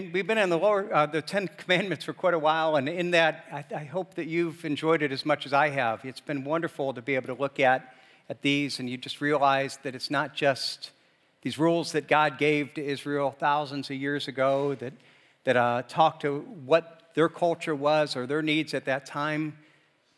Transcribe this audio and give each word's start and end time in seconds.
we've 0.00 0.26
been 0.26 0.38
in 0.38 0.48
the 0.48 0.58
lower, 0.58 0.92
uh, 0.94 1.04
the 1.04 1.20
Ten 1.20 1.48
Commandments 1.48 2.06
for 2.06 2.14
quite 2.14 2.32
a 2.32 2.38
while, 2.38 2.76
and 2.76 2.88
in 2.88 3.10
that, 3.10 3.44
I, 3.52 3.64
I, 3.76 3.84
hope 3.84 4.14
that 4.14 4.26
you've 4.26 4.64
enjoyed 4.64 5.02
it 5.02 5.12
as 5.12 5.26
much 5.26 5.44
as 5.44 5.52
I 5.52 5.68
have. 5.68 6.02
It's 6.04 6.20
been 6.20 6.44
wonderful 6.44 6.94
to 6.94 7.02
be 7.02 7.14
able 7.14 7.34
to 7.34 7.38
look 7.38 7.60
at, 7.60 7.94
at 8.30 8.40
these, 8.40 8.78
and 8.78 8.88
you 8.88 8.96
just 8.96 9.20
realize 9.20 9.78
that 9.82 9.94
it's 9.94 10.10
not 10.10 10.34
just 10.34 10.92
these 11.42 11.58
rules 11.58 11.92
that 11.92 12.08
God 12.08 12.38
gave 12.38 12.72
to 12.74 12.82
Israel 12.82 13.36
thousands 13.38 13.90
of 13.90 13.96
years 13.96 14.28
ago 14.28 14.74
that, 14.76 14.94
that 15.44 15.58
uh, 15.58 15.82
talk 15.88 16.20
to 16.20 16.40
what 16.64 17.10
their 17.14 17.28
culture 17.28 17.74
was 17.74 18.16
or 18.16 18.26
their 18.26 18.40
needs 18.40 18.72
at 18.72 18.86
that 18.86 19.04
time. 19.04 19.58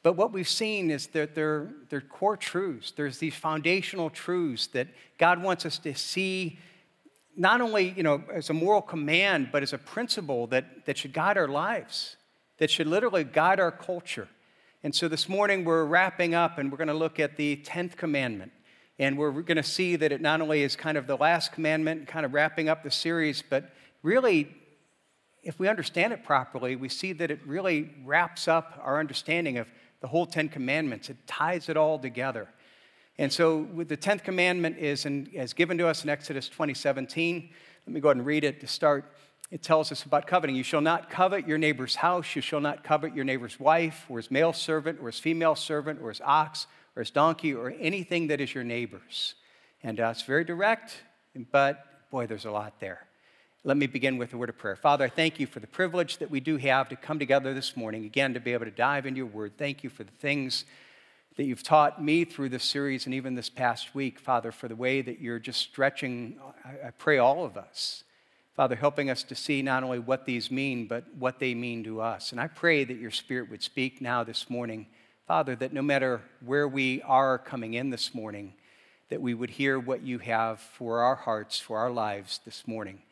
But 0.04 0.12
what 0.12 0.32
we've 0.32 0.48
seen 0.48 0.88
is 0.88 1.08
that 1.08 1.34
they're, 1.34 1.68
they're 1.88 2.00
core 2.00 2.36
truths. 2.36 2.92
There's 2.92 3.18
these 3.18 3.34
foundational 3.34 4.08
truths 4.08 4.68
that 4.68 4.86
God 5.18 5.42
wants 5.42 5.66
us 5.66 5.78
to 5.78 5.96
see 5.96 6.60
not 7.36 7.60
only 7.60 7.90
you 7.96 8.02
know, 8.02 8.22
as 8.32 8.50
a 8.50 8.54
moral 8.54 8.82
command, 8.82 9.50
but 9.52 9.62
as 9.62 9.72
a 9.72 9.78
principle 9.78 10.46
that, 10.48 10.86
that 10.86 10.98
should 10.98 11.12
guide 11.12 11.36
our 11.36 11.48
lives, 11.48 12.16
that 12.58 12.70
should 12.70 12.86
literally 12.86 13.24
guide 13.24 13.60
our 13.60 13.72
culture. 13.72 14.28
And 14.82 14.94
so 14.94 15.08
this 15.08 15.28
morning 15.28 15.64
we're 15.64 15.84
wrapping 15.84 16.34
up 16.34 16.58
and 16.58 16.70
we're 16.70 16.78
going 16.78 16.88
to 16.88 16.94
look 16.94 17.18
at 17.18 17.36
the 17.36 17.56
10th 17.64 17.96
commandment. 17.96 18.52
And 18.98 19.18
we're 19.18 19.32
going 19.32 19.56
to 19.56 19.62
see 19.62 19.96
that 19.96 20.12
it 20.12 20.20
not 20.20 20.40
only 20.40 20.62
is 20.62 20.76
kind 20.76 20.96
of 20.96 21.06
the 21.06 21.16
last 21.16 21.52
commandment, 21.52 22.06
kind 22.06 22.24
of 22.24 22.32
wrapping 22.32 22.68
up 22.68 22.84
the 22.84 22.90
series, 22.90 23.42
but 23.42 23.72
really, 24.02 24.54
if 25.42 25.58
we 25.58 25.68
understand 25.68 26.12
it 26.12 26.22
properly, 26.22 26.76
we 26.76 26.88
see 26.88 27.12
that 27.14 27.30
it 27.30 27.40
really 27.44 27.90
wraps 28.04 28.46
up 28.46 28.80
our 28.82 29.00
understanding 29.00 29.58
of 29.58 29.66
the 30.00 30.06
whole 30.06 30.26
Ten 30.26 30.48
Commandments. 30.48 31.10
It 31.10 31.16
ties 31.26 31.68
it 31.68 31.76
all 31.76 31.98
together. 31.98 32.48
And 33.18 33.32
so, 33.32 33.68
the 33.76 33.96
tenth 33.96 34.24
commandment 34.24 34.78
is, 34.78 35.06
in, 35.06 35.26
is 35.32 35.52
given 35.52 35.78
to 35.78 35.86
us 35.86 36.02
in 36.02 36.10
Exodus 36.10 36.48
2017. 36.48 37.48
Let 37.86 37.94
me 37.94 38.00
go 38.00 38.08
ahead 38.08 38.16
and 38.16 38.26
read 38.26 38.42
it 38.42 38.60
to 38.60 38.66
start. 38.66 39.12
It 39.50 39.62
tells 39.62 39.92
us 39.92 40.02
about 40.02 40.26
coveting. 40.26 40.56
You 40.56 40.64
shall 40.64 40.80
not 40.80 41.10
covet 41.10 41.46
your 41.46 41.58
neighbor's 41.58 41.94
house. 41.94 42.34
You 42.34 42.42
shall 42.42 42.60
not 42.60 42.82
covet 42.82 43.14
your 43.14 43.24
neighbor's 43.24 43.60
wife, 43.60 44.04
or 44.08 44.16
his 44.16 44.30
male 44.30 44.52
servant, 44.52 44.98
or 45.00 45.06
his 45.06 45.20
female 45.20 45.54
servant, 45.54 46.00
or 46.02 46.08
his 46.08 46.20
ox, 46.24 46.66
or 46.96 47.02
his 47.02 47.10
donkey, 47.12 47.54
or 47.54 47.72
anything 47.78 48.26
that 48.28 48.40
is 48.40 48.52
your 48.52 48.64
neighbor's. 48.64 49.34
And 49.84 50.00
uh, 50.00 50.08
it's 50.08 50.22
very 50.22 50.44
direct, 50.44 50.96
but 51.52 52.10
boy, 52.10 52.26
there's 52.26 52.46
a 52.46 52.50
lot 52.50 52.80
there. 52.80 53.06
Let 53.62 53.76
me 53.76 53.86
begin 53.86 54.18
with 54.18 54.32
a 54.34 54.36
word 54.36 54.48
of 54.48 54.58
prayer. 54.58 54.76
Father, 54.76 55.04
I 55.04 55.08
thank 55.08 55.38
you 55.38 55.46
for 55.46 55.60
the 55.60 55.66
privilege 55.66 56.18
that 56.18 56.30
we 56.30 56.40
do 56.40 56.56
have 56.56 56.88
to 56.88 56.96
come 56.96 57.18
together 57.18 57.54
this 57.54 57.76
morning, 57.76 58.04
again, 58.04 58.34
to 58.34 58.40
be 58.40 58.52
able 58.52 58.64
to 58.64 58.70
dive 58.70 59.06
into 59.06 59.18
your 59.18 59.26
word. 59.26 59.52
Thank 59.56 59.84
you 59.84 59.90
for 59.90 60.04
the 60.04 60.12
things 60.12 60.64
that 61.36 61.44
you've 61.44 61.62
taught 61.62 62.02
me 62.02 62.24
through 62.24 62.48
this 62.48 62.62
series 62.62 63.06
and 63.06 63.14
even 63.14 63.34
this 63.34 63.50
past 63.50 63.94
week, 63.94 64.20
Father, 64.20 64.52
for 64.52 64.68
the 64.68 64.76
way 64.76 65.02
that 65.02 65.20
you're 65.20 65.40
just 65.40 65.60
stretching, 65.60 66.38
I, 66.64 66.90
pray, 66.90 67.18
all 67.18 67.44
of 67.44 67.56
us. 67.56 68.04
Father, 68.54 68.76
helping 68.76 69.10
us 69.10 69.24
to 69.24 69.34
see 69.34 69.60
not 69.60 69.82
only 69.82 69.98
what 69.98 70.26
these 70.26 70.50
mean, 70.50 70.86
but 70.86 71.04
what 71.18 71.40
they 71.40 71.54
mean 71.54 71.82
to 71.84 72.00
us. 72.00 72.30
And 72.30 72.40
I 72.40 72.46
pray 72.46 72.84
that 72.84 72.98
your 72.98 73.10
Spirit 73.10 73.50
would 73.50 73.64
speak 73.64 74.00
now 74.00 74.22
this 74.22 74.48
morning, 74.48 74.86
Father, 75.26 75.56
that 75.56 75.72
no 75.72 75.82
matter 75.82 76.22
where 76.44 76.68
we 76.68 77.02
are 77.02 77.36
coming 77.38 77.74
in 77.74 77.90
this 77.90 78.14
morning, 78.14 78.54
that 79.08 79.20
we 79.20 79.34
would 79.34 79.50
hear 79.50 79.80
what 79.80 80.02
you 80.02 80.18
have 80.20 80.60
for 80.60 81.00
our 81.00 81.16
hearts, 81.16 81.58
for 81.58 81.78
our 81.78 81.90
lives 81.90 82.40
this 82.44 82.68
morning. 82.68 83.02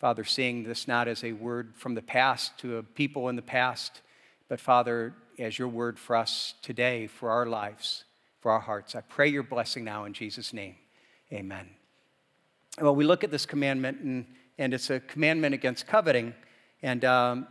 Father, 0.00 0.24
seeing 0.24 0.64
this 0.64 0.88
not 0.88 1.06
as 1.06 1.22
a 1.22 1.32
word 1.32 1.74
from 1.76 1.94
the 1.94 2.02
past 2.02 2.58
to 2.58 2.78
a 2.78 2.82
people 2.82 3.28
in 3.28 3.36
the 3.36 3.42
past, 3.42 4.00
but 4.48 4.60
Father, 4.60 5.14
as 5.38 5.58
your 5.58 5.68
word 5.68 5.98
for 5.98 6.16
us 6.16 6.54
today, 6.62 7.06
for 7.06 7.30
our 7.30 7.46
lives, 7.46 8.04
for 8.40 8.50
our 8.50 8.60
hearts. 8.60 8.94
I 8.94 9.00
pray 9.00 9.28
your 9.28 9.42
blessing 9.42 9.84
now 9.84 10.04
in 10.04 10.12
Jesus' 10.12 10.52
name. 10.52 10.76
Amen. 11.32 11.68
Well, 12.80 12.94
we 12.94 13.04
look 13.04 13.24
at 13.24 13.30
this 13.30 13.46
commandment, 13.46 14.00
and, 14.00 14.26
and 14.58 14.74
it's 14.74 14.90
a 14.90 15.00
commandment 15.00 15.54
against 15.54 15.86
coveting. 15.86 16.34
And, 16.82 17.04
um, 17.04 17.48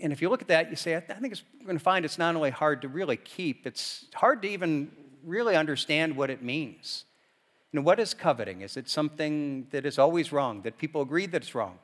and 0.00 0.12
if 0.12 0.22
you 0.22 0.28
look 0.28 0.42
at 0.42 0.48
that, 0.48 0.70
you 0.70 0.76
say, 0.76 0.96
I 0.96 1.00
think 1.00 1.32
it's, 1.32 1.42
going 1.64 1.78
to 1.78 1.82
find 1.82 2.04
it's 2.04 2.18
not 2.18 2.34
only 2.36 2.50
hard 2.50 2.82
to 2.82 2.88
really 2.88 3.16
keep, 3.16 3.66
it's 3.66 4.06
hard 4.14 4.42
to 4.42 4.48
even 4.48 4.90
really 5.24 5.56
understand 5.56 6.16
what 6.16 6.30
it 6.30 6.42
means. 6.42 7.04
Know, 7.72 7.82
what 7.82 8.00
is 8.00 8.14
coveting? 8.14 8.62
Is 8.62 8.76
it 8.78 8.88
something 8.88 9.66
that 9.70 9.84
is 9.84 9.98
always 9.98 10.32
wrong, 10.32 10.62
that 10.62 10.78
people 10.78 11.02
agree 11.02 11.26
that 11.26 11.42
it's 11.42 11.54
wrong? 11.54 11.78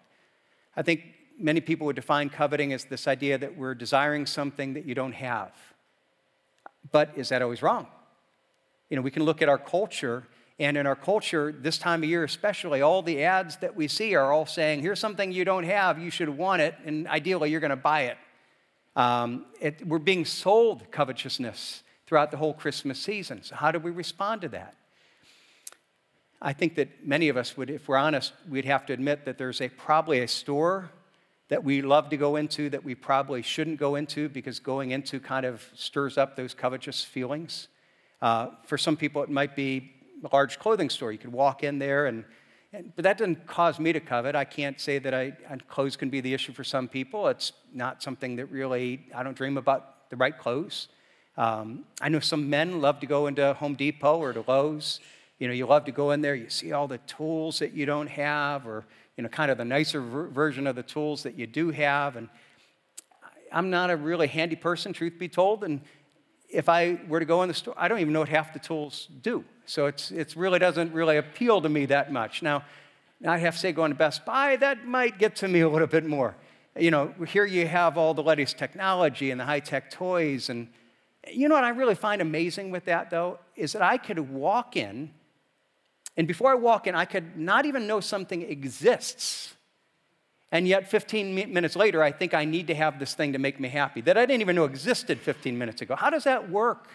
I 0.76 0.82
think 0.82 1.02
many 1.38 1.60
people 1.60 1.86
would 1.86 1.96
define 1.96 2.30
coveting 2.30 2.72
as 2.72 2.84
this 2.84 3.08
idea 3.08 3.38
that 3.38 3.56
we're 3.56 3.74
desiring 3.74 4.26
something 4.26 4.74
that 4.74 4.84
you 4.84 4.94
don't 4.94 5.12
have. 5.12 5.52
But 6.92 7.10
is 7.16 7.30
that 7.30 7.42
always 7.42 7.62
wrong? 7.62 7.86
You 8.90 8.96
know, 8.96 9.02
we 9.02 9.10
can 9.10 9.24
look 9.24 9.42
at 9.42 9.48
our 9.48 9.58
culture, 9.58 10.26
and 10.58 10.76
in 10.76 10.86
our 10.86 10.96
culture, 10.96 11.52
this 11.52 11.78
time 11.78 12.02
of 12.02 12.08
year 12.08 12.24
especially, 12.24 12.82
all 12.82 13.02
the 13.02 13.24
ads 13.24 13.56
that 13.58 13.74
we 13.74 13.88
see 13.88 14.14
are 14.14 14.32
all 14.32 14.46
saying, 14.46 14.82
here's 14.82 15.00
something 15.00 15.32
you 15.32 15.44
don't 15.44 15.64
have, 15.64 15.98
you 15.98 16.10
should 16.10 16.28
want 16.28 16.62
it, 16.62 16.74
and 16.84 17.08
ideally 17.08 17.50
you're 17.50 17.60
going 17.60 17.70
to 17.70 17.76
buy 17.76 18.02
it. 18.02 18.18
Um, 18.96 19.46
it. 19.60 19.84
We're 19.86 19.98
being 19.98 20.24
sold 20.24 20.90
covetousness 20.92 21.82
throughout 22.06 22.30
the 22.30 22.36
whole 22.36 22.54
Christmas 22.54 23.00
season. 23.00 23.42
So, 23.42 23.56
how 23.56 23.72
do 23.72 23.80
we 23.80 23.90
respond 23.90 24.42
to 24.42 24.48
that? 24.50 24.76
I 26.40 26.52
think 26.52 26.76
that 26.76 27.04
many 27.04 27.28
of 27.28 27.36
us 27.36 27.56
would, 27.56 27.70
if 27.70 27.88
we're 27.88 27.96
honest, 27.96 28.34
we'd 28.48 28.66
have 28.66 28.86
to 28.86 28.92
admit 28.92 29.24
that 29.24 29.38
there's 29.38 29.60
a, 29.60 29.68
probably 29.68 30.20
a 30.20 30.28
store 30.28 30.90
that 31.48 31.62
we 31.62 31.82
love 31.82 32.08
to 32.10 32.16
go 32.16 32.36
into 32.36 32.70
that 32.70 32.84
we 32.84 32.94
probably 32.94 33.42
shouldn't 33.42 33.78
go 33.78 33.96
into 33.96 34.28
because 34.28 34.58
going 34.58 34.92
into 34.92 35.20
kind 35.20 35.44
of 35.44 35.62
stirs 35.74 36.16
up 36.16 36.36
those 36.36 36.54
covetous 36.54 37.02
feelings. 37.02 37.68
Uh, 38.22 38.48
for 38.64 38.78
some 38.78 38.96
people, 38.96 39.22
it 39.22 39.28
might 39.28 39.54
be 39.54 39.92
a 40.24 40.34
large 40.34 40.58
clothing 40.58 40.88
store. 40.88 41.12
You 41.12 41.18
could 41.18 41.32
walk 41.32 41.62
in 41.62 41.78
there, 41.78 42.06
and, 42.06 42.24
and, 42.72 42.92
but 42.96 43.02
that 43.02 43.18
doesn't 43.18 43.46
cause 43.46 43.78
me 43.78 43.92
to 43.92 44.00
covet. 44.00 44.34
I 44.34 44.44
can't 44.44 44.80
say 44.80 44.98
that 44.98 45.12
I, 45.12 45.32
clothes 45.68 45.96
can 45.96 46.08
be 46.08 46.22
the 46.22 46.32
issue 46.32 46.52
for 46.52 46.64
some 46.64 46.88
people. 46.88 47.28
It's 47.28 47.52
not 47.72 48.02
something 48.02 48.36
that 48.36 48.46
really, 48.46 49.06
I 49.14 49.22
don't 49.22 49.36
dream 49.36 49.58
about 49.58 50.08
the 50.08 50.16
right 50.16 50.36
clothes. 50.36 50.88
Um, 51.36 51.84
I 52.00 52.08
know 52.08 52.20
some 52.20 52.48
men 52.48 52.80
love 52.80 53.00
to 53.00 53.06
go 53.06 53.26
into 53.26 53.52
Home 53.54 53.74
Depot 53.74 54.18
or 54.18 54.32
to 54.32 54.44
Lowe's. 54.46 55.00
You 55.38 55.48
know, 55.48 55.54
you 55.54 55.66
love 55.66 55.84
to 55.86 55.92
go 55.92 56.12
in 56.12 56.22
there, 56.22 56.34
you 56.34 56.48
see 56.48 56.72
all 56.72 56.86
the 56.86 56.98
tools 56.98 57.58
that 57.58 57.72
you 57.72 57.86
don't 57.86 58.06
have, 58.06 58.66
or 58.66 58.86
you 59.16 59.22
know, 59.22 59.28
kind 59.28 59.50
of 59.50 59.58
the 59.58 59.64
nicer 59.64 60.00
ver- 60.00 60.28
version 60.28 60.66
of 60.66 60.76
the 60.76 60.82
tools 60.82 61.22
that 61.22 61.38
you 61.38 61.46
do 61.46 61.70
have. 61.70 62.16
And 62.16 62.28
I'm 63.52 63.70
not 63.70 63.90
a 63.90 63.96
really 63.96 64.26
handy 64.26 64.56
person, 64.56 64.92
truth 64.92 65.18
be 65.18 65.28
told. 65.28 65.64
And 65.64 65.80
if 66.48 66.68
I 66.68 66.98
were 67.08 67.20
to 67.20 67.26
go 67.26 67.42
in 67.42 67.48
the 67.48 67.54
store, 67.54 67.74
I 67.76 67.88
don't 67.88 68.00
even 68.00 68.12
know 68.12 68.20
what 68.20 68.28
half 68.28 68.52
the 68.52 68.58
tools 68.58 69.08
do. 69.22 69.44
So 69.66 69.86
it's, 69.86 70.10
it 70.10 70.34
really 70.36 70.58
doesn't 70.58 70.92
really 70.92 71.16
appeal 71.16 71.60
to 71.62 71.68
me 71.68 71.86
that 71.86 72.12
much. 72.12 72.42
Now, 72.42 72.64
I 73.26 73.38
have 73.38 73.54
to 73.54 73.60
say, 73.60 73.72
going 73.72 73.92
to 73.92 73.96
Best 73.96 74.26
Buy, 74.26 74.56
that 74.56 74.86
might 74.86 75.18
get 75.18 75.36
to 75.36 75.48
me 75.48 75.60
a 75.60 75.68
little 75.68 75.86
bit 75.86 76.04
more. 76.04 76.36
You 76.76 76.90
know, 76.90 77.14
here 77.28 77.46
you 77.46 77.66
have 77.66 77.96
all 77.96 78.12
the 78.12 78.22
latest 78.22 78.58
technology 78.58 79.30
and 79.30 79.40
the 79.40 79.44
high 79.44 79.60
tech 79.60 79.90
toys. 79.90 80.50
And 80.50 80.68
you 81.30 81.48
know 81.48 81.54
what 81.54 81.64
I 81.64 81.70
really 81.70 81.94
find 81.94 82.20
amazing 82.20 82.70
with 82.70 82.84
that, 82.86 83.10
though, 83.10 83.38
is 83.56 83.72
that 83.72 83.82
I 83.82 83.96
could 83.96 84.18
walk 84.18 84.76
in 84.76 85.10
and 86.16 86.28
before 86.28 86.50
I 86.50 86.54
walk 86.54 86.86
in, 86.86 86.94
I 86.94 87.04
could 87.04 87.36
not 87.36 87.66
even 87.66 87.86
know 87.86 88.00
something 88.00 88.42
exists. 88.42 89.54
And 90.52 90.68
yet, 90.68 90.88
15 90.88 91.34
minutes 91.52 91.74
later, 91.74 92.02
I 92.02 92.12
think 92.12 92.32
I 92.32 92.44
need 92.44 92.68
to 92.68 92.74
have 92.74 93.00
this 93.00 93.14
thing 93.14 93.32
to 93.32 93.40
make 93.40 93.58
me 93.58 93.68
happy 93.68 94.00
that 94.02 94.16
I 94.16 94.24
didn't 94.24 94.40
even 94.40 94.54
know 94.54 94.64
existed 94.64 95.18
15 95.18 95.58
minutes 95.58 95.82
ago. 95.82 95.96
How 95.96 96.10
does 96.10 96.24
that 96.24 96.48
work? 96.48 96.88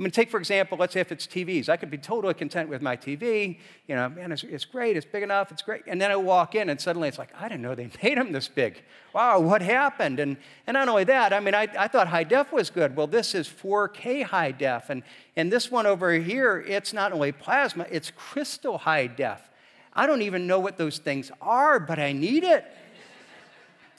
I 0.00 0.02
mean, 0.02 0.12
take 0.12 0.30
for 0.30 0.38
example, 0.38 0.78
let's 0.78 0.94
say 0.94 1.00
if 1.00 1.12
it's 1.12 1.26
TVs. 1.26 1.68
I 1.68 1.76
could 1.76 1.90
be 1.90 1.98
totally 1.98 2.32
content 2.32 2.70
with 2.70 2.80
my 2.80 2.96
TV. 2.96 3.58
You 3.86 3.96
know, 3.96 4.08
man, 4.08 4.32
it's, 4.32 4.42
it's 4.44 4.64
great, 4.64 4.96
it's 4.96 5.04
big 5.04 5.22
enough, 5.22 5.52
it's 5.52 5.60
great. 5.60 5.82
And 5.86 6.00
then 6.00 6.10
I 6.10 6.16
walk 6.16 6.54
in 6.54 6.70
and 6.70 6.80
suddenly 6.80 7.06
it's 7.06 7.18
like, 7.18 7.28
I 7.38 7.48
didn't 7.48 7.60
know 7.60 7.74
they 7.74 7.90
made 8.02 8.16
them 8.16 8.32
this 8.32 8.48
big. 8.48 8.82
Wow, 9.12 9.40
what 9.40 9.60
happened? 9.60 10.18
And, 10.18 10.38
and 10.66 10.74
not 10.74 10.88
only 10.88 11.04
that, 11.04 11.34
I 11.34 11.40
mean, 11.40 11.54
I, 11.54 11.68
I 11.78 11.86
thought 11.86 12.08
high 12.08 12.24
def 12.24 12.50
was 12.50 12.70
good. 12.70 12.96
Well, 12.96 13.08
this 13.08 13.34
is 13.34 13.46
4K 13.46 14.24
high 14.24 14.52
def. 14.52 14.88
And, 14.88 15.02
and 15.36 15.52
this 15.52 15.70
one 15.70 15.84
over 15.84 16.12
here, 16.14 16.64
it's 16.66 16.94
not 16.94 17.12
only 17.12 17.30
plasma, 17.30 17.84
it's 17.90 18.10
crystal 18.10 18.78
high 18.78 19.06
def. 19.06 19.50
I 19.92 20.06
don't 20.06 20.22
even 20.22 20.46
know 20.46 20.60
what 20.60 20.78
those 20.78 20.96
things 20.96 21.30
are, 21.42 21.78
but 21.78 21.98
I 21.98 22.12
need 22.12 22.42
it 22.42 22.64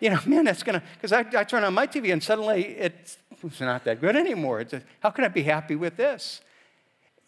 you 0.01 0.09
know, 0.09 0.19
man, 0.25 0.43
that's 0.43 0.63
gonna, 0.63 0.83
because 0.95 1.13
I, 1.13 1.19
I, 1.19 1.45
turn 1.45 1.63
on 1.63 1.73
my 1.73 1.87
TV 1.87 2.11
and 2.11 2.21
suddenly 2.21 2.65
it's, 2.65 3.17
it's 3.41 3.61
not 3.61 3.85
that 3.85 4.01
good 4.01 4.17
anymore. 4.17 4.59
It's 4.59 4.73
a, 4.73 4.81
how 4.99 5.11
can 5.11 5.23
I 5.23 5.29
be 5.29 5.43
happy 5.43 5.77
with 5.77 5.95
this? 5.95 6.41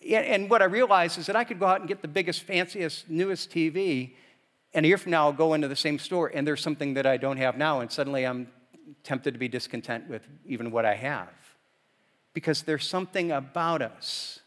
And, 0.01 0.25
and 0.25 0.49
what 0.49 0.61
I 0.61 0.65
realize 0.65 1.17
is 1.17 1.27
that 1.27 1.37
I 1.37 1.45
could 1.45 1.59
go 1.59 1.67
out 1.67 1.79
and 1.79 1.87
get 1.87 2.01
the 2.01 2.07
biggest, 2.09 2.43
fanciest, 2.43 3.09
newest 3.09 3.49
TV, 3.49 4.11
and 4.73 4.85
a 4.85 4.89
year 4.89 4.97
from 4.97 5.11
now 5.11 5.25
I'll 5.25 5.33
go 5.33 5.53
into 5.53 5.67
the 5.69 5.75
same 5.75 5.99
store 5.99 6.31
and 6.33 6.45
there's 6.45 6.61
something 6.61 6.95
that 6.95 7.05
I 7.05 7.15
don't 7.15 7.37
have 7.37 7.57
now, 7.57 7.79
and 7.79 7.89
suddenly 7.91 8.25
I'm 8.25 8.47
tempted 9.03 9.33
to 9.33 9.39
be 9.39 9.47
discontent 9.47 10.09
with 10.09 10.27
even 10.45 10.71
what 10.71 10.85
I 10.85 10.95
have. 10.95 11.29
Because 12.33 12.63
there's 12.63 12.87
something 12.87 13.31
about 13.31 13.83
us. 13.83 14.39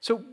So 0.00 0.24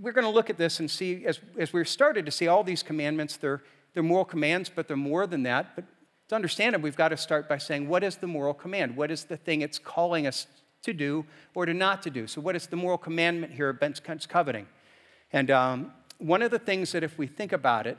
we're 0.00 0.12
going 0.12 0.26
to 0.26 0.30
look 0.30 0.50
at 0.50 0.58
this 0.58 0.80
and 0.80 0.90
see, 0.90 1.24
as, 1.24 1.40
as 1.58 1.72
we're 1.72 1.86
started 1.86 2.26
to 2.26 2.32
see 2.32 2.46
all 2.46 2.62
these 2.62 2.82
commandments, 2.82 3.38
they're, 3.38 3.62
they're 3.94 4.02
moral 4.02 4.26
commands, 4.26 4.70
but 4.74 4.86
they're 4.86 4.96
more 4.96 5.26
than 5.26 5.42
that. 5.44 5.74
But 5.74 5.84
to 6.28 6.34
understand 6.34 6.74
it, 6.74 6.82
we've 6.82 6.96
got 6.96 7.08
to 7.08 7.16
start 7.16 7.48
by 7.48 7.58
saying, 7.58 7.88
what 7.88 8.04
is 8.04 8.16
the 8.16 8.26
moral 8.26 8.54
command? 8.54 8.96
What 8.96 9.10
is 9.10 9.24
the 9.24 9.36
thing 9.36 9.62
it's 9.62 9.78
calling 9.78 10.26
us 10.26 10.46
to 10.82 10.92
do 10.92 11.24
or 11.54 11.66
to 11.66 11.74
not 11.74 12.02
to 12.02 12.10
do? 12.10 12.26
So, 12.26 12.40
what 12.40 12.54
is 12.54 12.66
the 12.66 12.76
moral 12.76 12.98
commandment 12.98 13.52
here 13.52 13.70
against 13.70 14.28
coveting? 14.28 14.66
And 15.32 15.50
um, 15.50 15.92
one 16.18 16.42
of 16.42 16.50
the 16.50 16.58
things 16.58 16.92
that, 16.92 17.02
if 17.02 17.18
we 17.18 17.26
think 17.26 17.52
about 17.52 17.86
it, 17.86 17.98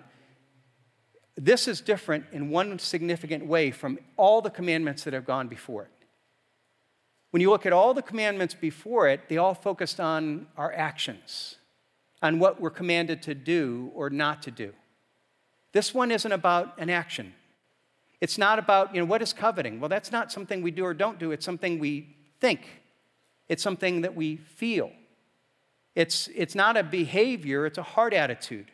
This 1.42 1.70
is 1.70 1.80
different 1.80 2.26
in 2.34 2.50
one 2.50 2.80
significant 2.80 3.46
way 3.46 3.72
from 3.72 3.98
all 4.18 4.42
the 4.42 4.50
commandments 4.50 5.06
that 5.06 5.14
have 5.14 5.26
gone 5.26 5.48
before 5.48 5.84
it. 5.84 5.92
When 7.31 7.42
you 7.42 7.50
look 7.50 7.66
at 7.66 7.72
all 7.72 7.94
the 7.94 8.02
commandments 8.02 8.54
before 8.54 9.08
it, 9.08 9.30
they 9.30 9.38
all 9.38 9.54
focused 9.54 10.00
on 10.02 10.48
our 10.58 10.74
actions, 10.74 11.56
on 12.22 12.40
what 12.40 12.60
we're 12.60 12.70
commanded 12.72 13.22
to 13.24 13.36
do 13.36 13.90
or 13.96 14.10
not 14.10 14.42
to 14.44 14.52
do. 14.52 14.74
This 15.72 15.94
one 15.94 16.12
isn't 16.12 16.31
about 16.31 16.78
an 16.78 16.90
action. 16.90 17.34
It's 18.21 18.38
not 18.38 18.60
about, 18.60 18.94
you 18.94 19.00
know, 19.00 19.06
what 19.06 19.21
is 19.21 19.33
coveting? 19.33 19.80
Well, 19.80 19.89
that's 19.89 20.12
not 20.12 20.31
something 20.31 20.62
we 20.62 20.71
do 20.71 20.86
or 20.86 20.94
don't 20.94 21.19
do, 21.19 21.31
it's 21.31 21.45
something 21.45 21.80
we 21.80 22.16
think, 22.39 22.62
it's 23.48 23.63
something 23.63 24.01
that 24.01 24.16
we 24.16 24.38
feel. 24.38 24.92
It's, 25.95 26.30
it's 26.36 26.56
not 26.56 26.77
a 26.77 26.83
behavior, 26.83 27.66
it's 27.66 27.77
a 27.77 27.83
heart 27.83 28.13
attitude. 28.13 28.71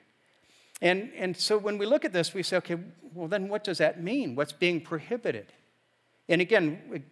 And, 0.81 1.11
and 1.15 1.35
so 1.35 1.57
when 1.57 1.77
we 1.77 1.85
look 1.85 2.05
at 2.05 2.13
this, 2.13 2.33
we 2.33 2.43
say, 2.43 2.57
okay, 2.57 2.77
well, 3.13 3.27
then 3.27 3.47
what 3.47 3.63
does 3.63 3.77
that 3.77 4.03
mean? 4.03 4.35
What's 4.35 4.51
being 4.51 4.81
prohibited? 4.81 5.53
And 6.27 6.41
again, 6.41 7.03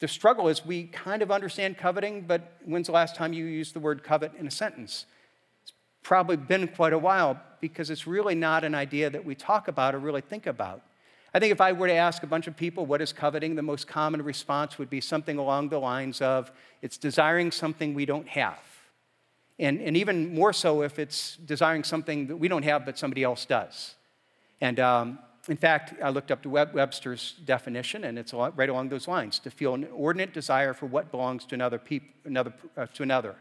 the 0.00 0.08
struggle 0.08 0.48
is 0.48 0.64
we 0.64 0.84
kind 0.84 1.22
of 1.22 1.30
understand 1.30 1.76
coveting, 1.76 2.22
but 2.22 2.58
when's 2.64 2.86
the 2.86 2.92
last 2.92 3.14
time 3.14 3.32
you 3.32 3.44
used 3.44 3.74
the 3.74 3.80
word 3.80 4.02
covet 4.02 4.32
in 4.38 4.46
a 4.46 4.50
sentence? 4.50 5.06
It's 5.62 5.72
probably 6.02 6.36
been 6.36 6.68
quite 6.68 6.92
a 6.92 6.98
while 6.98 7.40
because 7.60 7.90
it's 7.90 8.06
really 8.06 8.34
not 8.34 8.64
an 8.64 8.74
idea 8.74 9.10
that 9.10 9.24
we 9.24 9.34
talk 9.34 9.68
about 9.68 9.94
or 9.94 9.98
really 9.98 10.20
think 10.20 10.46
about. 10.46 10.82
I 11.34 11.38
think 11.38 11.52
if 11.52 11.60
I 11.60 11.72
were 11.72 11.88
to 11.88 11.94
ask 11.94 12.22
a 12.22 12.26
bunch 12.26 12.46
of 12.46 12.56
people 12.56 12.86
what 12.86 13.02
is 13.02 13.12
coveting, 13.12 13.54
the 13.54 13.62
most 13.62 13.86
common 13.86 14.22
response 14.22 14.78
would 14.78 14.88
be 14.88 15.00
something 15.00 15.38
along 15.38 15.68
the 15.68 15.78
lines 15.78 16.22
of 16.22 16.50
it's 16.80 16.96
desiring 16.96 17.50
something 17.50 17.94
we 17.94 18.06
don't 18.06 18.28
have. 18.28 18.58
And, 19.58 19.80
and 19.80 19.96
even 19.96 20.34
more 20.34 20.52
so 20.52 20.82
if 20.82 20.98
it's 20.98 21.36
desiring 21.36 21.84
something 21.84 22.28
that 22.28 22.36
we 22.36 22.48
don't 22.48 22.62
have 22.62 22.86
but 22.86 22.98
somebody 22.98 23.24
else 23.24 23.44
does. 23.44 23.96
And 24.60 24.80
um, 24.80 25.18
in 25.48 25.56
fact, 25.56 25.94
I 26.02 26.10
looked 26.10 26.30
up 26.30 26.42
the 26.42 26.48
Webster's 26.48 27.34
definition, 27.44 28.04
and 28.04 28.18
it's 28.18 28.32
right 28.32 28.68
along 28.68 28.88
those 28.90 29.08
lines 29.08 29.38
to 29.40 29.50
feel 29.50 29.74
an 29.74 29.84
inordinate 29.84 30.32
desire 30.32 30.74
for 30.74 30.86
what 30.86 31.10
belongs 31.10 31.44
to 31.46 31.54
another, 31.54 31.78
peop- 31.78 32.14
another, 32.24 32.52
uh, 32.76 32.86
to 32.94 33.02
another. 33.02 33.34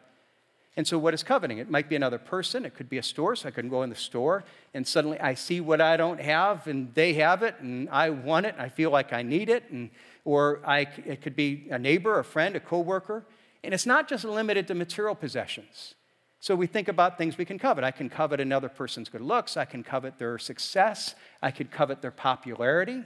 And 0.77 0.87
so, 0.87 0.99
what 0.99 1.15
is 1.15 1.23
coveting? 1.23 1.57
It 1.57 1.71
might 1.71 1.89
be 1.89 1.95
another 1.95 2.19
person, 2.19 2.63
it 2.63 2.75
could 2.75 2.87
be 2.87 2.99
a 2.99 3.03
store. 3.03 3.35
So, 3.35 3.47
I 3.47 3.51
can 3.51 3.67
go 3.67 3.81
in 3.81 3.89
the 3.89 3.95
store 3.95 4.43
and 4.75 4.87
suddenly 4.87 5.19
I 5.19 5.33
see 5.33 5.59
what 5.59 5.81
I 5.81 5.97
don't 5.97 6.21
have 6.21 6.67
and 6.67 6.93
they 6.93 7.13
have 7.15 7.41
it 7.41 7.55
and 7.59 7.89
I 7.89 8.11
want 8.11 8.45
it 8.45 8.53
and 8.53 8.61
I 8.61 8.69
feel 8.69 8.91
like 8.91 9.11
I 9.11 9.23
need 9.23 9.49
it. 9.49 9.63
And, 9.71 9.89
or 10.23 10.61
I, 10.63 10.81
it 11.03 11.23
could 11.23 11.35
be 11.35 11.67
a 11.71 11.79
neighbor, 11.79 12.19
a 12.19 12.23
friend, 12.23 12.55
a 12.55 12.59
coworker. 12.59 13.25
And 13.63 13.73
it's 13.73 13.87
not 13.87 14.07
just 14.07 14.23
limited 14.23 14.67
to 14.67 14.75
material 14.75 15.15
possessions. 15.15 15.95
So, 16.39 16.55
we 16.55 16.67
think 16.67 16.87
about 16.87 17.17
things 17.17 17.39
we 17.39 17.45
can 17.45 17.57
covet. 17.57 17.83
I 17.83 17.89
can 17.89 18.07
covet 18.07 18.39
another 18.39 18.69
person's 18.69 19.09
good 19.09 19.21
looks, 19.21 19.57
I 19.57 19.65
can 19.65 19.83
covet 19.83 20.19
their 20.19 20.37
success, 20.37 21.15
I 21.41 21.49
could 21.49 21.71
covet 21.71 22.03
their 22.03 22.11
popularity, 22.11 23.03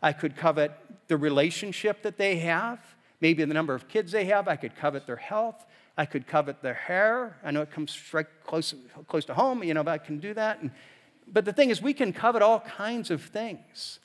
I 0.00 0.14
could 0.14 0.36
covet 0.36 0.72
the 1.08 1.18
relationship 1.18 2.00
that 2.00 2.16
they 2.16 2.38
have, 2.38 2.80
maybe 3.20 3.44
the 3.44 3.52
number 3.52 3.74
of 3.74 3.88
kids 3.88 4.10
they 4.10 4.24
have, 4.24 4.48
I 4.48 4.56
could 4.56 4.74
covet 4.74 5.06
their 5.06 5.16
health. 5.16 5.66
I 6.00 6.06
could 6.06 6.26
covet 6.26 6.62
their 6.62 6.72
hair. 6.72 7.36
I 7.44 7.50
know 7.50 7.60
it 7.60 7.70
comes 7.70 7.94
right 8.14 8.24
close, 8.46 8.74
close 9.06 9.26
to 9.26 9.34
home, 9.34 9.62
you 9.62 9.74
know, 9.74 9.84
but 9.84 9.90
I 9.90 9.98
can 9.98 10.18
do 10.18 10.32
that. 10.32 10.62
And, 10.62 10.70
but 11.30 11.44
the 11.44 11.52
thing 11.52 11.68
is, 11.68 11.82
we 11.82 11.92
can 11.92 12.14
covet 12.14 12.40
all 12.40 12.60
kinds 12.60 13.10
of 13.10 13.20
things. 13.22 13.98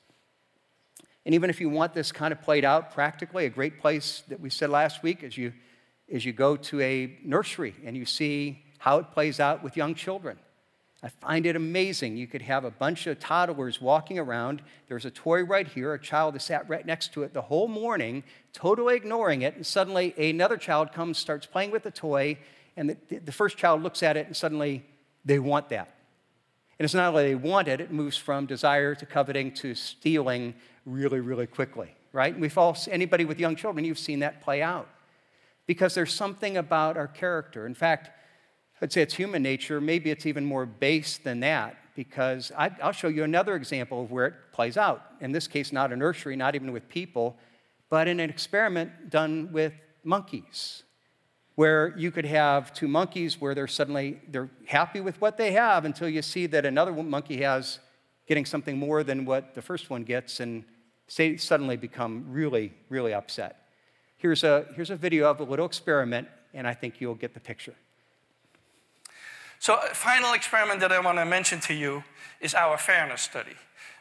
And 1.24 1.34
even 1.34 1.48
if 1.48 1.58
you 1.58 1.70
want 1.70 1.94
this 1.94 2.12
kind 2.12 2.32
of 2.32 2.42
played 2.42 2.66
out 2.66 2.92
practically, 2.92 3.46
a 3.46 3.48
great 3.48 3.80
place 3.80 4.22
that 4.28 4.38
we 4.38 4.50
said 4.50 4.68
last 4.68 5.02
week 5.02 5.22
is 5.22 5.38
you, 5.38 5.54
is 6.06 6.22
you 6.22 6.34
go 6.34 6.54
to 6.56 6.82
a 6.82 7.16
nursery 7.24 7.74
and 7.82 7.96
you 7.96 8.04
see 8.04 8.62
how 8.76 8.98
it 8.98 9.10
plays 9.12 9.40
out 9.40 9.64
with 9.64 9.74
young 9.74 9.94
children. 9.94 10.38
I 11.06 11.08
find 11.08 11.46
it 11.46 11.54
amazing. 11.54 12.16
You 12.16 12.26
could 12.26 12.42
have 12.42 12.64
a 12.64 12.70
bunch 12.72 13.06
of 13.06 13.20
toddlers 13.20 13.80
walking 13.80 14.18
around. 14.18 14.60
There's 14.88 15.04
a 15.04 15.10
toy 15.10 15.44
right 15.44 15.68
here. 15.68 15.94
A 15.94 16.00
child 16.00 16.34
has 16.34 16.42
sat 16.42 16.68
right 16.68 16.84
next 16.84 17.12
to 17.12 17.22
it 17.22 17.32
the 17.32 17.42
whole 17.42 17.68
morning, 17.68 18.24
totally 18.52 18.96
ignoring 18.96 19.42
it. 19.42 19.54
And 19.54 19.64
suddenly 19.64 20.12
another 20.18 20.56
child 20.56 20.92
comes, 20.92 21.16
starts 21.16 21.46
playing 21.46 21.70
with 21.70 21.84
the 21.84 21.92
toy, 21.92 22.38
and 22.76 22.90
the, 23.08 23.18
the 23.18 23.30
first 23.30 23.56
child 23.56 23.84
looks 23.84 24.02
at 24.02 24.16
it, 24.16 24.26
and 24.26 24.36
suddenly 24.36 24.84
they 25.24 25.38
want 25.38 25.68
that. 25.68 25.94
And 26.76 26.84
it's 26.84 26.92
not 26.92 27.10
only 27.10 27.28
they 27.28 27.34
want 27.36 27.68
it, 27.68 27.80
it 27.80 27.92
moves 27.92 28.16
from 28.16 28.46
desire 28.46 28.96
to 28.96 29.06
coveting 29.06 29.52
to 29.52 29.76
stealing 29.76 30.54
really, 30.86 31.20
really 31.20 31.46
quickly, 31.46 31.94
right? 32.10 32.32
And 32.32 32.42
we've 32.42 32.58
all, 32.58 32.76
anybody 32.90 33.24
with 33.24 33.38
young 33.38 33.54
children, 33.54 33.84
you've 33.84 33.96
seen 34.00 34.18
that 34.18 34.40
play 34.40 34.60
out. 34.60 34.88
Because 35.68 35.94
there's 35.94 36.12
something 36.12 36.56
about 36.56 36.96
our 36.96 37.06
character. 37.06 37.64
In 37.64 37.74
fact, 37.74 38.10
I'd 38.80 38.92
say 38.92 39.02
it's 39.02 39.14
human 39.14 39.42
nature. 39.42 39.80
Maybe 39.80 40.10
it's 40.10 40.26
even 40.26 40.44
more 40.44 40.66
base 40.66 41.18
than 41.18 41.40
that 41.40 41.76
because 41.94 42.52
I, 42.56 42.70
will 42.82 42.92
show 42.92 43.08
you 43.08 43.24
another 43.24 43.56
example 43.56 44.02
of 44.02 44.10
where 44.10 44.26
it 44.26 44.34
plays 44.52 44.76
out. 44.76 45.02
In 45.20 45.32
this 45.32 45.48
case, 45.48 45.72
not 45.72 45.92
a 45.92 45.96
nursery, 45.96 46.36
not 46.36 46.54
even 46.54 46.72
with 46.72 46.88
people, 46.88 47.38
but 47.88 48.06
in 48.06 48.20
an 48.20 48.28
experiment 48.28 49.10
done 49.10 49.50
with 49.50 49.72
monkeys, 50.04 50.82
where 51.54 51.96
you 51.96 52.10
could 52.10 52.26
have 52.26 52.74
two 52.74 52.86
monkeys 52.86 53.40
where 53.40 53.54
they're 53.54 53.66
suddenly 53.66 54.20
they're 54.28 54.50
happy 54.66 55.00
with 55.00 55.18
what 55.20 55.38
they 55.38 55.52
have 55.52 55.86
until 55.86 56.08
you 56.08 56.20
see 56.20 56.46
that 56.46 56.66
another 56.66 56.92
monkey 56.92 57.38
has 57.38 57.78
getting 58.26 58.44
something 58.44 58.76
more 58.76 59.02
than 59.02 59.24
what 59.24 59.54
the 59.54 59.62
first 59.62 59.88
one 59.88 60.02
gets 60.02 60.40
and 60.40 60.64
say, 61.06 61.36
suddenly 61.36 61.76
become 61.76 62.26
really, 62.28 62.74
really 62.88 63.14
upset. 63.14 63.68
Here's 64.18 64.44
a, 64.44 64.66
here's 64.74 64.90
a 64.90 64.96
video 64.96 65.30
of 65.30 65.40
a 65.40 65.44
little 65.44 65.66
experiment, 65.66 66.28
and 66.52 66.66
I 66.66 66.74
think 66.74 67.00
you'll 67.00 67.14
get 67.14 67.34
the 67.34 67.40
picture. 67.40 67.74
So, 69.66 69.76
final 69.94 70.32
experiment 70.32 70.78
that 70.78 70.92
I 70.92 71.00
want 71.00 71.18
to 71.18 71.24
mention 71.24 71.58
to 71.62 71.74
you 71.74 72.04
is 72.40 72.54
our 72.54 72.78
fairness 72.78 73.22
study. 73.22 73.56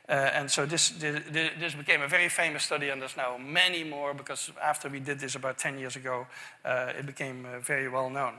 Uh, 0.08 0.12
and 0.12 0.52
so 0.52 0.64
this, 0.68 0.90
this, 0.90 1.24
this, 1.32 1.74
became 1.74 2.04
a 2.04 2.08
very 2.08 2.30
famous 2.30 2.62
study, 2.62 2.90
and 2.90 3.02
there's 3.02 3.18
now 3.18 3.40
many 3.40 3.84
more 3.84 4.14
because 4.14 4.52
after 4.62 4.90
we 4.90 5.00
did 5.00 5.20
this 5.20 5.34
about 5.34 5.58
10 5.58 5.80
years 5.80 5.96
ago, 5.96 6.28
uh, 6.64 6.94
it 6.96 7.08
became 7.08 7.48
uh, 7.48 7.58
very 7.62 7.90
well 7.90 8.12
known. 8.12 8.36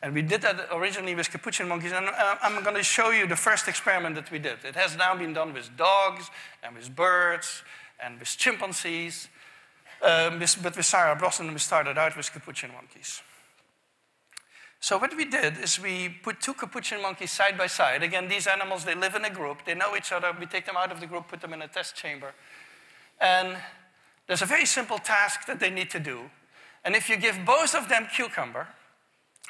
And 0.00 0.14
we 0.14 0.22
did 0.22 0.42
that 0.42 0.68
originally 0.70 1.16
with 1.16 1.32
capuchin 1.32 1.66
monkeys, 1.66 1.90
and 1.90 2.06
uh, 2.06 2.36
I'm 2.40 2.62
going 2.62 2.76
to 2.76 2.84
show 2.84 3.10
you 3.10 3.26
the 3.26 3.34
first 3.34 3.66
experiment 3.66 4.14
that 4.14 4.30
we 4.30 4.38
did. 4.38 4.58
It 4.64 4.76
has 4.76 4.96
now 4.96 5.16
been 5.16 5.32
done 5.32 5.52
with 5.52 5.76
dogs, 5.76 6.30
and 6.62 6.76
with 6.76 6.94
birds, 6.94 7.64
and 7.98 8.20
with 8.20 8.28
chimpanzees. 8.38 9.28
Um, 10.02 10.38
but 10.38 10.76
with 10.76 10.86
Sarah 10.86 11.16
Brosnan, 11.16 11.52
we 11.52 11.58
started 11.58 11.98
out 11.98 12.16
with 12.16 12.32
capuchin 12.32 12.70
monkeys. 12.72 13.22
So 14.82 14.96
what 14.96 15.14
we 15.14 15.26
did 15.26 15.58
is 15.58 15.78
we 15.78 16.08
put 16.08 16.40
two 16.40 16.54
capuchin 16.54 17.02
monkeys 17.02 17.30
side 17.30 17.58
by 17.58 17.66
side. 17.66 18.02
Again, 18.02 18.28
these 18.28 18.46
animals, 18.46 18.84
they 18.84 18.94
live 18.94 19.14
in 19.14 19.26
a 19.26 19.30
group. 19.30 19.66
They 19.66 19.74
know 19.74 19.94
each 19.94 20.10
other. 20.10 20.34
We 20.38 20.46
take 20.46 20.64
them 20.64 20.76
out 20.76 20.90
of 20.90 21.00
the 21.00 21.06
group, 21.06 21.28
put 21.28 21.42
them 21.42 21.52
in 21.52 21.60
a 21.60 21.68
test 21.68 21.94
chamber. 21.94 22.32
And 23.20 23.58
there's 24.26 24.40
a 24.40 24.46
very 24.46 24.64
simple 24.64 24.98
task 24.98 25.46
that 25.46 25.60
they 25.60 25.68
need 25.68 25.90
to 25.90 26.00
do. 26.00 26.30
And 26.82 26.96
if 26.96 27.10
you 27.10 27.18
give 27.18 27.38
both 27.44 27.74
of 27.74 27.90
them 27.90 28.06
cucumber 28.14 28.68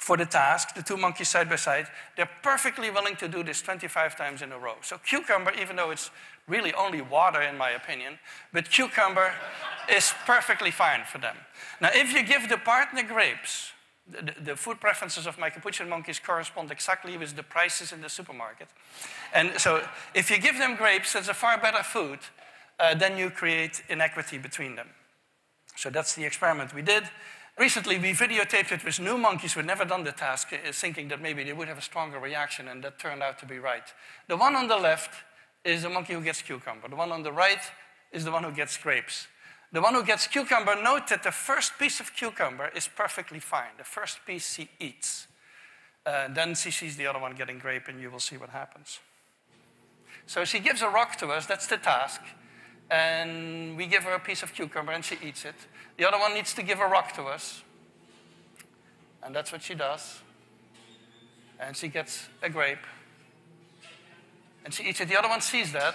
for 0.01 0.17
the 0.17 0.27
task, 0.27 0.75
the 0.75 0.83
two 0.83 0.97
monkeys 0.97 1.29
side 1.29 1.49
by 1.49 1.57
side, 1.57 1.87
they're 2.17 2.31
perfectly 2.43 2.91
willing 2.91 3.15
to 3.17 3.29
do 3.29 3.45
this 3.45 3.63
25 3.63 4.17
times 4.17 4.43
in 4.43 4.51
a 4.51 4.59
row. 4.59 4.75
So 4.83 4.99
cucumber, 4.99 5.53
even 5.61 5.77
though 5.77 5.93
it's 5.93 6.11
really 6.49 6.75
only 6.75 7.03
water 7.03 7.41
in 7.41 7.57
my 7.57 7.71
opinion, 7.71 8.19
but 8.53 8.69
cucumber 8.69 9.33
is 9.89 10.13
perfectly 10.27 10.73
fine 10.73 11.03
for 11.05 11.19
them. 11.19 11.37
Now, 11.81 11.91
if 11.95 12.13
you 12.13 12.25
give 12.25 12.49
the 12.49 12.57
partner 12.57 13.05
grapes, 13.05 13.73
the, 14.43 14.57
food 14.57 14.81
preferences 14.81 15.27
of 15.27 15.39
my 15.39 15.51
capuchin 15.51 15.89
monkeys 15.89 16.19
correspond 16.19 16.71
exactly 16.71 17.17
with 17.17 17.37
the 17.37 17.43
prices 17.43 17.93
in 17.93 18.01
the 18.01 18.09
supermarket. 18.09 18.69
And 19.33 19.59
so 19.59 19.83
if 20.15 20.31
you 20.31 20.39
give 20.39 20.59
them 20.59 20.77
grapes, 20.77 21.13
that's 21.13 21.29
a 21.29 21.35
far 21.35 21.59
better 21.59 21.83
food, 21.83 22.19
uh, 22.79 22.95
then 22.95 23.19
you 23.19 23.31
create 23.31 23.83
inequity 23.89 24.39
between 24.39 24.77
them. 24.77 24.89
So 25.77 25.91
that's 25.91 26.15
the 26.15 26.25
experiment 26.25 26.75
we 26.75 26.83
did. 26.83 27.05
Recently, 27.59 27.99
we 27.99 28.13
videotaped 28.13 28.73
it 28.73 28.85
with 28.85 29.01
new 29.01 29.19
monkeys 29.19 29.53
who 29.53 29.61
had 29.61 29.67
never 29.67 29.85
done 29.85 30.05
the 30.05 30.13
task, 30.13 30.53
uh, 30.53 30.73
thinking 30.73 31.09
that 31.09 31.21
maybe 31.21 31.45
they 31.45 31.53
would 31.53 31.69
have 31.69 31.79
a 31.79 31.83
stronger 31.83 32.19
reaction, 32.19 32.69
and 32.69 32.83
that 32.85 32.99
turned 32.99 33.23
out 33.23 33.39
to 33.41 33.47
be 33.47 33.59
right. 33.59 33.83
The 34.29 34.37
one 34.37 34.57
on 34.57 34.67
the 34.69 34.77
left 34.77 35.11
is 35.65 35.83
the 35.83 35.91
monkey 35.91 36.15
who 36.15 36.23
gets 36.23 36.43
cucumber. 36.43 36.89
The 36.89 36.97
one 36.97 37.13
on 37.13 37.23
the 37.23 37.33
right 37.33 37.61
is 38.13 38.25
the 38.25 38.31
one 38.31 38.45
who 38.45 38.53
gets 38.53 38.77
grapes. 38.77 39.27
The 39.73 39.81
one 39.81 39.95
who 39.95 40.05
gets 40.05 40.27
cucumber, 40.27 40.75
note 40.83 41.09
that 41.09 41.23
the 41.23 41.31
first 41.31 41.79
piece 41.79 42.01
of 42.01 42.15
cucumber 42.15 42.71
is 42.75 42.89
perfectly 42.89 43.39
fine. 43.39 43.71
The 43.79 43.85
first 43.85 44.19
piece 44.27 44.55
she 44.55 44.69
eats. 44.81 45.29
Uh, 46.05 46.29
then 46.29 46.55
she 46.55 46.71
sees 46.71 46.97
the 46.97 47.07
other 47.07 47.21
one 47.21 47.35
getting 47.35 47.59
grape, 47.59 47.87
and 47.87 48.01
you 48.01 48.11
will 48.11 48.21
see 48.21 48.37
what 48.37 48.51
happens. 48.51 48.99
So 50.27 50.45
she 50.45 50.59
gives 50.59 50.83
a 50.83 50.89
rock 50.89 51.17
to 51.19 51.29
us, 51.29 51.47
that's 51.47 51.67
the 51.67 51.77
task. 51.77 52.21
And 52.91 53.77
we 53.77 53.87
give 53.87 54.03
her 54.03 54.15
a 54.15 54.19
piece 54.19 54.43
of 54.43 54.53
cucumber, 54.53 54.93
and 54.93 55.05
she 55.05 55.17
eats 55.23 55.45
it. 55.45 55.55
The 55.97 56.09
other 56.09 56.19
one 56.19 56.35
needs 56.35 56.53
to 56.55 56.63
give 56.63 56.81
a 56.81 56.87
rock 56.89 57.15
to 57.15 57.25
us. 57.25 57.63
And 59.23 59.35
that's 59.35 59.53
what 59.53 59.63
she 59.63 59.75
does. 59.75 60.21
And 61.61 61.77
she 61.77 61.89
gets 61.89 62.29
a 62.43 62.49
grape. 62.49 62.87
And 64.65 64.75
she 64.75 64.85
eats 64.85 65.01
it. 65.01 65.09
The 65.09 65.19
other 65.19 65.29
one 65.29 65.41
sees 65.41 65.73
that. 65.73 65.95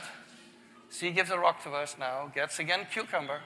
She 0.91 1.11
gives 1.11 1.29
a 1.29 1.37
rock 1.37 1.61
to 1.63 1.71
us 1.71 1.97
now, 1.99 2.31
gets 2.33 2.59
again 2.59 2.87
cucumber. 2.89 3.41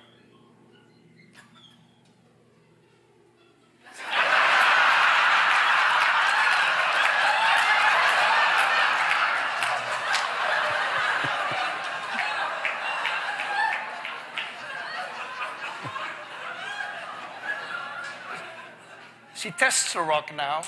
She 19.50 19.56
tests 19.58 19.94
the 19.94 20.02
rock 20.02 20.32
now 20.36 20.62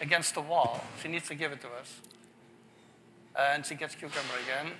against 0.00 0.34
the 0.34 0.40
wall. 0.40 0.82
She 1.02 1.08
needs 1.08 1.28
to 1.28 1.34
give 1.34 1.52
it 1.52 1.60
to 1.60 1.68
us. 1.68 2.00
And 3.38 3.66
she 3.66 3.74
gets 3.74 3.94
cucumber 3.94 4.32
again. 4.42 4.72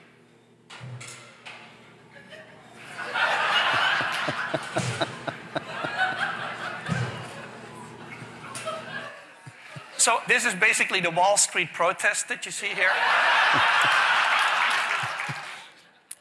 so 9.98 10.20
this 10.26 10.46
is 10.46 10.54
basically 10.54 11.02
the 11.02 11.10
Wall 11.10 11.36
Street 11.36 11.74
protest 11.74 12.28
that 12.28 12.46
you 12.46 12.50
see 12.50 12.68
here. 12.68 12.88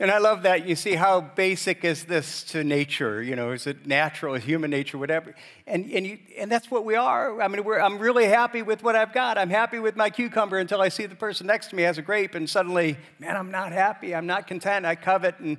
And 0.04 0.12
I 0.12 0.18
love 0.18 0.44
that. 0.44 0.68
You 0.68 0.76
see 0.76 0.96
how 0.96 1.22
basic 1.22 1.86
is 1.86 2.04
this 2.04 2.44
to 2.52 2.66
nature? 2.66 3.24
You 3.24 3.38
know, 3.38 3.52
is 3.52 3.68
it 3.68 3.88
natural, 3.88 4.34
human 4.36 4.70
nature, 4.70 4.98
whatever? 4.98 5.34
And, 5.66 5.90
and, 5.90 6.06
you, 6.06 6.18
and 6.38 6.52
that's 6.52 6.70
what 6.70 6.84
we 6.84 6.96
are. 6.96 7.42
I 7.42 7.48
mean, 7.48 7.66
I'm 7.66 7.98
really 8.00 8.26
happy 8.26 8.64
with 8.64 8.84
what 8.84 8.98
I've 8.98 9.14
got. 9.14 9.38
I'm 9.38 9.50
happy 9.50 9.80
with 9.80 9.96
my 9.96 10.10
cucumber 10.10 10.58
until 10.58 10.82
I 10.82 10.90
see 10.90 11.06
the 11.06 11.16
person 11.16 11.48
next 11.48 11.68
to 11.68 11.78
me 11.78 11.84
has 11.84 11.98
a 11.98 12.02
grape, 12.02 12.36
and 12.36 12.50
suddenly, 12.50 12.98
man, 13.18 13.38
I'm 13.38 13.50
not 13.50 13.72
happy. 13.72 14.14
I'm 14.14 14.26
not 14.26 14.46
content. 14.46 14.86
I 14.86 14.96
covet. 14.96 15.40
And 15.40 15.56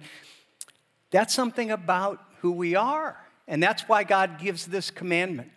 that's 1.11 1.33
something 1.33 1.71
about 1.71 2.21
who 2.43 2.53
we 2.53 2.75
are. 2.75 3.17
And 3.49 3.63
that's 3.63 3.89
why 3.89 4.05
God 4.05 4.39
gives 4.39 4.67
this 4.67 4.91
commandment. 4.91 5.53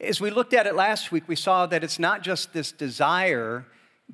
As 0.00 0.18
we 0.18 0.30
looked 0.30 0.54
at 0.54 0.66
it 0.66 0.74
last 0.74 1.12
week, 1.12 1.24
we 1.28 1.36
saw 1.36 1.66
that 1.66 1.84
it's 1.84 1.98
not 1.98 2.22
just 2.22 2.54
this 2.54 2.72
desire, 2.72 3.66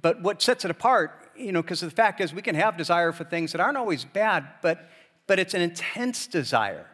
but 0.03 0.21
what 0.21 0.43
sets 0.43 0.65
it 0.65 0.73
apart 0.73 1.28
you 1.39 1.53
know, 1.53 1.63
because 1.63 1.81
the 1.81 1.91
fact 1.91 2.21
is 2.21 2.33
we 2.33 2.43
can 2.43 2.55
have 2.55 2.77
desire 2.77 3.13
for 3.13 3.25
things 3.25 3.53
that 3.53 3.61
aren't 3.61 3.77
always 3.77 4.05
bad, 4.05 4.47
but, 4.63 4.89
but 5.27 5.39
it's 5.39 5.55
an 5.55 5.63
intense 5.63 6.27
desire. 6.27 6.87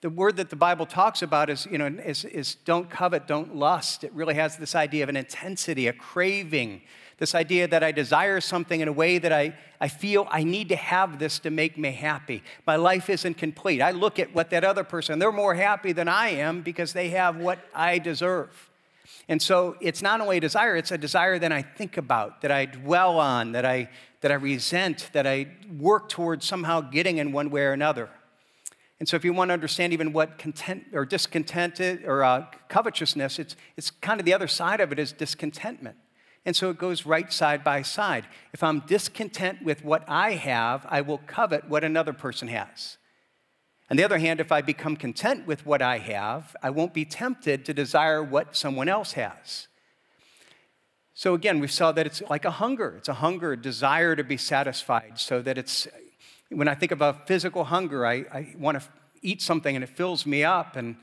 The 0.00 0.10
word 0.10 0.36
that 0.36 0.50
the 0.50 0.56
Bible 0.56 0.86
talks 0.86 1.22
about 1.22 1.50
is, 1.50 1.66
you 1.70 1.78
know, 1.78 1.86
is, 1.86 2.24
is 2.24 2.54
don't 2.54 2.88
covet, 2.88 3.26
don't 3.26 3.56
lust. 3.56 4.04
It 4.04 4.12
really 4.12 4.34
has 4.34 4.56
this 4.56 4.74
idea 4.76 5.02
of 5.02 5.08
an 5.08 5.16
intensity, 5.16 5.88
a 5.88 5.92
craving, 5.92 6.82
this 7.18 7.34
idea 7.34 7.66
that 7.66 7.82
I 7.82 7.90
desire 7.90 8.40
something 8.40 8.80
in 8.80 8.86
a 8.86 8.92
way 8.92 9.18
that 9.18 9.32
I, 9.32 9.56
I 9.80 9.88
feel 9.88 10.28
I 10.30 10.44
need 10.44 10.68
to 10.68 10.76
have 10.76 11.18
this 11.18 11.40
to 11.40 11.50
make 11.50 11.76
me 11.76 11.90
happy. 11.90 12.44
My 12.64 12.76
life 12.76 13.10
isn't 13.10 13.34
complete. 13.34 13.82
I 13.82 13.90
look 13.90 14.20
at 14.20 14.32
what 14.32 14.50
that 14.50 14.62
other 14.62 14.84
person, 14.84 15.18
they're 15.18 15.32
more 15.32 15.54
happy 15.54 15.90
than 15.90 16.06
I 16.06 16.28
am 16.28 16.62
because 16.62 16.92
they 16.92 17.08
have 17.10 17.36
what 17.36 17.58
I 17.74 17.98
deserve. 17.98 18.70
And 19.28 19.40
so 19.42 19.76
it's 19.80 20.02
not 20.02 20.20
only 20.20 20.38
a 20.38 20.40
desire, 20.40 20.76
it's 20.76 20.90
a 20.90 20.98
desire 20.98 21.38
that 21.38 21.52
I 21.52 21.62
think 21.62 21.96
about, 21.96 22.40
that 22.42 22.50
I 22.50 22.66
dwell 22.66 23.18
on, 23.18 23.52
that 23.52 23.64
I, 23.64 23.90
that 24.20 24.30
I 24.30 24.34
resent, 24.34 25.10
that 25.12 25.26
I 25.26 25.48
work 25.78 26.08
towards 26.08 26.46
somehow 26.46 26.80
getting 26.80 27.18
in 27.18 27.32
one 27.32 27.50
way 27.50 27.62
or 27.62 27.72
another. 27.72 28.08
And 29.00 29.08
so, 29.08 29.16
if 29.16 29.24
you 29.24 29.32
want 29.32 29.50
to 29.50 29.52
understand 29.52 29.92
even 29.92 30.12
what 30.12 30.38
content 30.38 30.86
or 30.92 31.04
discontent 31.04 31.80
or 32.04 32.24
uh, 32.24 32.46
covetousness, 32.68 33.38
it's, 33.38 33.56
it's 33.76 33.90
kind 33.90 34.20
of 34.20 34.26
the 34.26 34.34
other 34.34 34.48
side 34.48 34.80
of 34.80 34.90
it 34.92 34.98
is 34.98 35.12
discontentment. 35.12 35.96
And 36.44 36.56
so 36.56 36.70
it 36.70 36.78
goes 36.78 37.04
right 37.04 37.32
side 37.32 37.62
by 37.62 37.82
side. 37.82 38.26
If 38.52 38.62
I'm 38.62 38.80
discontent 38.80 39.62
with 39.62 39.84
what 39.84 40.04
I 40.08 40.32
have, 40.32 40.86
I 40.88 41.00
will 41.00 41.18
covet 41.18 41.68
what 41.68 41.84
another 41.84 42.12
person 42.12 42.48
has. 42.48 42.97
On 43.90 43.96
the 43.96 44.04
other 44.04 44.18
hand, 44.18 44.38
if 44.38 44.52
I 44.52 44.60
become 44.60 44.96
content 44.96 45.46
with 45.46 45.64
what 45.64 45.80
I 45.80 45.98
have, 45.98 46.54
I 46.62 46.68
won't 46.68 46.92
be 46.92 47.06
tempted 47.06 47.64
to 47.64 47.72
desire 47.72 48.22
what 48.22 48.54
someone 48.54 48.88
else 48.88 49.12
has. 49.12 49.68
So 51.14 51.34
again, 51.34 51.58
we 51.58 51.68
saw 51.68 51.90
that 51.92 52.06
it's 52.06 52.22
like 52.28 52.44
a 52.44 52.50
hunger. 52.50 52.94
It's 52.98 53.08
a 53.08 53.14
hunger, 53.14 53.52
a 53.52 53.56
desire 53.56 54.14
to 54.14 54.22
be 54.22 54.36
satisfied, 54.36 55.18
so 55.18 55.40
that 55.42 55.56
it's, 55.56 55.88
when 56.50 56.68
I 56.68 56.74
think 56.74 56.92
of 56.92 57.00
a 57.00 57.14
physical 57.26 57.64
hunger, 57.64 58.06
I, 58.06 58.24
I 58.32 58.54
want 58.58 58.78
to 58.78 58.86
eat 59.22 59.40
something 59.40 59.74
and 59.74 59.82
it 59.82 59.88
fills 59.88 60.26
me 60.26 60.44
up. 60.44 60.76
And, 60.76 60.96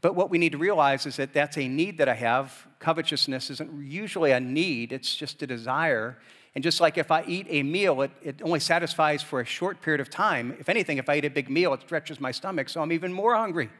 but 0.00 0.14
what 0.14 0.28
we 0.28 0.36
need 0.36 0.52
to 0.52 0.58
realize 0.58 1.06
is 1.06 1.16
that 1.16 1.32
that's 1.32 1.56
a 1.56 1.66
need 1.66 1.98
that 1.98 2.08
I 2.08 2.14
have. 2.14 2.66
Covetousness 2.80 3.48
isn't 3.50 3.82
usually 3.82 4.30
a 4.30 4.40
need, 4.40 4.92
it's 4.92 5.14
just 5.16 5.42
a 5.42 5.46
desire. 5.46 6.18
And 6.54 6.62
just 6.62 6.80
like 6.80 6.96
if 6.96 7.10
I 7.10 7.24
eat 7.24 7.46
a 7.50 7.62
meal, 7.62 8.02
it, 8.02 8.12
it 8.22 8.42
only 8.42 8.60
satisfies 8.60 9.22
for 9.22 9.40
a 9.40 9.44
short 9.44 9.80
period 9.82 10.00
of 10.00 10.08
time. 10.08 10.56
If 10.60 10.68
anything, 10.68 10.98
if 10.98 11.08
I 11.08 11.16
eat 11.18 11.24
a 11.24 11.30
big 11.30 11.50
meal, 11.50 11.74
it 11.74 11.80
stretches 11.80 12.20
my 12.20 12.30
stomach, 12.30 12.68
so 12.68 12.80
I'm 12.80 12.92
even 12.92 13.12
more 13.12 13.34
hungry. 13.34 13.70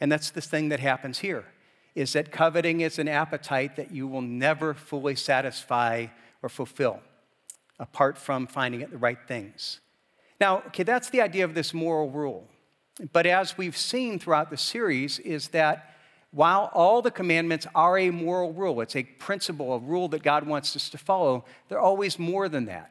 And 0.00 0.10
that's 0.10 0.30
the 0.30 0.40
thing 0.40 0.70
that 0.70 0.80
happens 0.80 1.18
here 1.18 1.44
is 1.94 2.14
that 2.14 2.32
coveting 2.32 2.80
is 2.80 2.98
an 2.98 3.08
appetite 3.08 3.76
that 3.76 3.92
you 3.92 4.08
will 4.08 4.22
never 4.22 4.72
fully 4.72 5.14
satisfy 5.14 6.06
or 6.42 6.48
fulfill 6.48 7.00
apart 7.78 8.16
from 8.16 8.46
finding 8.46 8.80
it 8.80 8.90
the 8.90 8.96
right 8.96 9.18
things. 9.26 9.80
Now, 10.40 10.62
okay, 10.68 10.84
that's 10.84 11.10
the 11.10 11.20
idea 11.20 11.44
of 11.44 11.54
this 11.54 11.74
moral 11.74 12.10
rule. 12.10 12.48
But 13.12 13.26
as 13.26 13.58
we've 13.58 13.76
seen 13.76 14.18
throughout 14.18 14.50
the 14.50 14.56
series, 14.56 15.18
is 15.18 15.48
that 15.48 15.91
while 16.32 16.70
all 16.72 17.02
the 17.02 17.10
commandments 17.10 17.66
are 17.74 17.98
a 17.98 18.10
moral 18.10 18.52
rule, 18.52 18.80
it's 18.80 18.96
a 18.96 19.02
principle, 19.02 19.74
a 19.74 19.78
rule 19.78 20.08
that 20.08 20.22
God 20.22 20.46
wants 20.46 20.74
us 20.74 20.88
to 20.90 20.98
follow, 20.98 21.44
they're 21.68 21.78
always 21.78 22.18
more 22.18 22.48
than 22.48 22.64
that. 22.66 22.90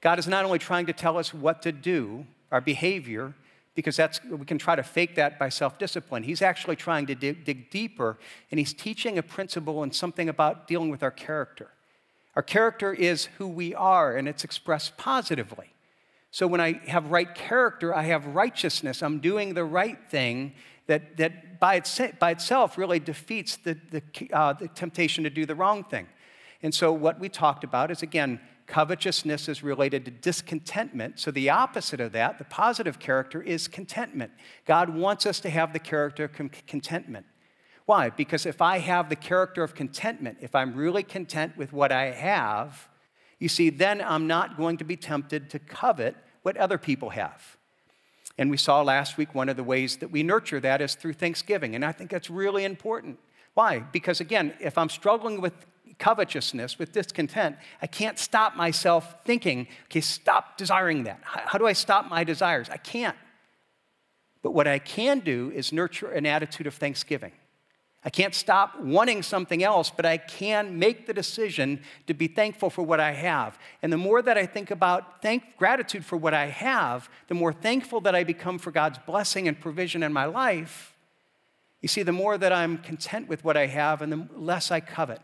God 0.00 0.20
is 0.20 0.28
not 0.28 0.44
only 0.44 0.60
trying 0.60 0.86
to 0.86 0.92
tell 0.92 1.18
us 1.18 1.34
what 1.34 1.62
to 1.62 1.72
do, 1.72 2.26
our 2.52 2.60
behavior, 2.60 3.34
because 3.74 3.96
that's, 3.96 4.22
we 4.24 4.44
can 4.46 4.56
try 4.56 4.76
to 4.76 4.84
fake 4.84 5.16
that 5.16 5.36
by 5.38 5.48
self 5.48 5.78
discipline. 5.78 6.22
He's 6.22 6.42
actually 6.42 6.76
trying 6.76 7.06
to 7.06 7.14
dig, 7.16 7.44
dig 7.44 7.70
deeper, 7.70 8.18
and 8.50 8.58
he's 8.58 8.72
teaching 8.72 9.18
a 9.18 9.22
principle 9.22 9.82
and 9.82 9.92
something 9.94 10.28
about 10.28 10.68
dealing 10.68 10.88
with 10.88 11.02
our 11.02 11.10
character. 11.10 11.70
Our 12.36 12.42
character 12.42 12.94
is 12.94 13.26
who 13.38 13.48
we 13.48 13.74
are, 13.74 14.16
and 14.16 14.28
it's 14.28 14.44
expressed 14.44 14.96
positively. 14.96 15.72
So 16.30 16.46
when 16.46 16.60
I 16.60 16.80
have 16.86 17.10
right 17.10 17.34
character, 17.34 17.94
I 17.94 18.02
have 18.04 18.26
righteousness. 18.26 19.02
I'm 19.02 19.18
doing 19.18 19.54
the 19.54 19.64
right 19.64 19.98
thing 20.08 20.52
that, 20.86 21.16
that 21.16 21.58
by, 21.58 21.76
its, 21.76 22.00
by 22.18 22.30
itself 22.30 22.78
really 22.78 23.00
defeats 23.00 23.56
the, 23.56 23.76
the, 23.90 24.02
uh, 24.32 24.52
the 24.52 24.68
temptation 24.68 25.24
to 25.24 25.30
do 25.30 25.46
the 25.46 25.54
wrong 25.54 25.84
thing. 25.84 26.06
And 26.62 26.74
so, 26.74 26.92
what 26.92 27.20
we 27.20 27.28
talked 27.28 27.64
about 27.64 27.90
is 27.90 28.02
again, 28.02 28.40
covetousness 28.66 29.48
is 29.48 29.62
related 29.62 30.04
to 30.06 30.10
discontentment. 30.10 31.18
So, 31.18 31.30
the 31.30 31.50
opposite 31.50 32.00
of 32.00 32.12
that, 32.12 32.38
the 32.38 32.44
positive 32.44 32.98
character, 32.98 33.42
is 33.42 33.68
contentment. 33.68 34.32
God 34.64 34.90
wants 34.90 35.26
us 35.26 35.40
to 35.40 35.50
have 35.50 35.72
the 35.72 35.78
character 35.78 36.24
of 36.24 36.32
contentment. 36.66 37.26
Why? 37.84 38.10
Because 38.10 38.46
if 38.46 38.60
I 38.60 38.78
have 38.78 39.08
the 39.08 39.16
character 39.16 39.62
of 39.62 39.74
contentment, 39.74 40.38
if 40.40 40.54
I'm 40.54 40.74
really 40.74 41.04
content 41.04 41.56
with 41.56 41.72
what 41.72 41.92
I 41.92 42.10
have, 42.10 42.88
you 43.38 43.48
see, 43.48 43.70
then 43.70 44.00
I'm 44.00 44.26
not 44.26 44.56
going 44.56 44.78
to 44.78 44.84
be 44.84 44.96
tempted 44.96 45.50
to 45.50 45.58
covet 45.58 46.16
what 46.42 46.56
other 46.56 46.78
people 46.78 47.10
have. 47.10 47.56
And 48.38 48.50
we 48.50 48.56
saw 48.56 48.82
last 48.82 49.16
week 49.16 49.34
one 49.34 49.48
of 49.48 49.56
the 49.56 49.64
ways 49.64 49.96
that 49.98 50.10
we 50.10 50.22
nurture 50.22 50.60
that 50.60 50.80
is 50.80 50.94
through 50.94 51.14
thanksgiving. 51.14 51.74
And 51.74 51.84
I 51.84 51.92
think 51.92 52.10
that's 52.10 52.28
really 52.28 52.64
important. 52.64 53.18
Why? 53.54 53.78
Because 53.78 54.20
again, 54.20 54.52
if 54.60 54.76
I'm 54.76 54.90
struggling 54.90 55.40
with 55.40 55.54
covetousness, 55.98 56.78
with 56.78 56.92
discontent, 56.92 57.56
I 57.80 57.86
can't 57.86 58.18
stop 58.18 58.54
myself 58.54 59.16
thinking, 59.24 59.66
okay, 59.84 60.02
stop 60.02 60.58
desiring 60.58 61.04
that. 61.04 61.20
How 61.22 61.58
do 61.58 61.66
I 61.66 61.72
stop 61.72 62.10
my 62.10 62.24
desires? 62.24 62.68
I 62.68 62.76
can't. 62.76 63.16
But 64.42 64.52
what 64.52 64.68
I 64.68 64.78
can 64.78 65.20
do 65.20 65.50
is 65.54 65.72
nurture 65.72 66.10
an 66.10 66.26
attitude 66.26 66.66
of 66.66 66.74
thanksgiving. 66.74 67.32
I 68.06 68.08
can't 68.08 68.36
stop 68.36 68.78
wanting 68.78 69.24
something 69.24 69.64
else, 69.64 69.90
but 69.90 70.06
I 70.06 70.16
can 70.16 70.78
make 70.78 71.08
the 71.08 71.12
decision 71.12 71.80
to 72.06 72.14
be 72.14 72.28
thankful 72.28 72.70
for 72.70 72.84
what 72.84 73.00
I 73.00 73.10
have. 73.10 73.58
And 73.82 73.92
the 73.92 73.96
more 73.96 74.22
that 74.22 74.38
I 74.38 74.46
think 74.46 74.70
about 74.70 75.22
thank, 75.22 75.56
gratitude 75.56 76.04
for 76.04 76.16
what 76.16 76.32
I 76.32 76.46
have, 76.46 77.10
the 77.26 77.34
more 77.34 77.52
thankful 77.52 78.00
that 78.02 78.14
I 78.14 78.22
become 78.22 78.60
for 78.60 78.70
God's 78.70 79.00
blessing 79.00 79.48
and 79.48 79.60
provision 79.60 80.04
in 80.04 80.12
my 80.12 80.24
life. 80.24 80.94
You 81.82 81.88
see, 81.88 82.04
the 82.04 82.12
more 82.12 82.38
that 82.38 82.52
I'm 82.52 82.78
content 82.78 83.26
with 83.26 83.42
what 83.42 83.56
I 83.56 83.66
have 83.66 84.02
and 84.02 84.12
the 84.12 84.28
less 84.36 84.70
I 84.70 84.78
covet. 84.78 85.20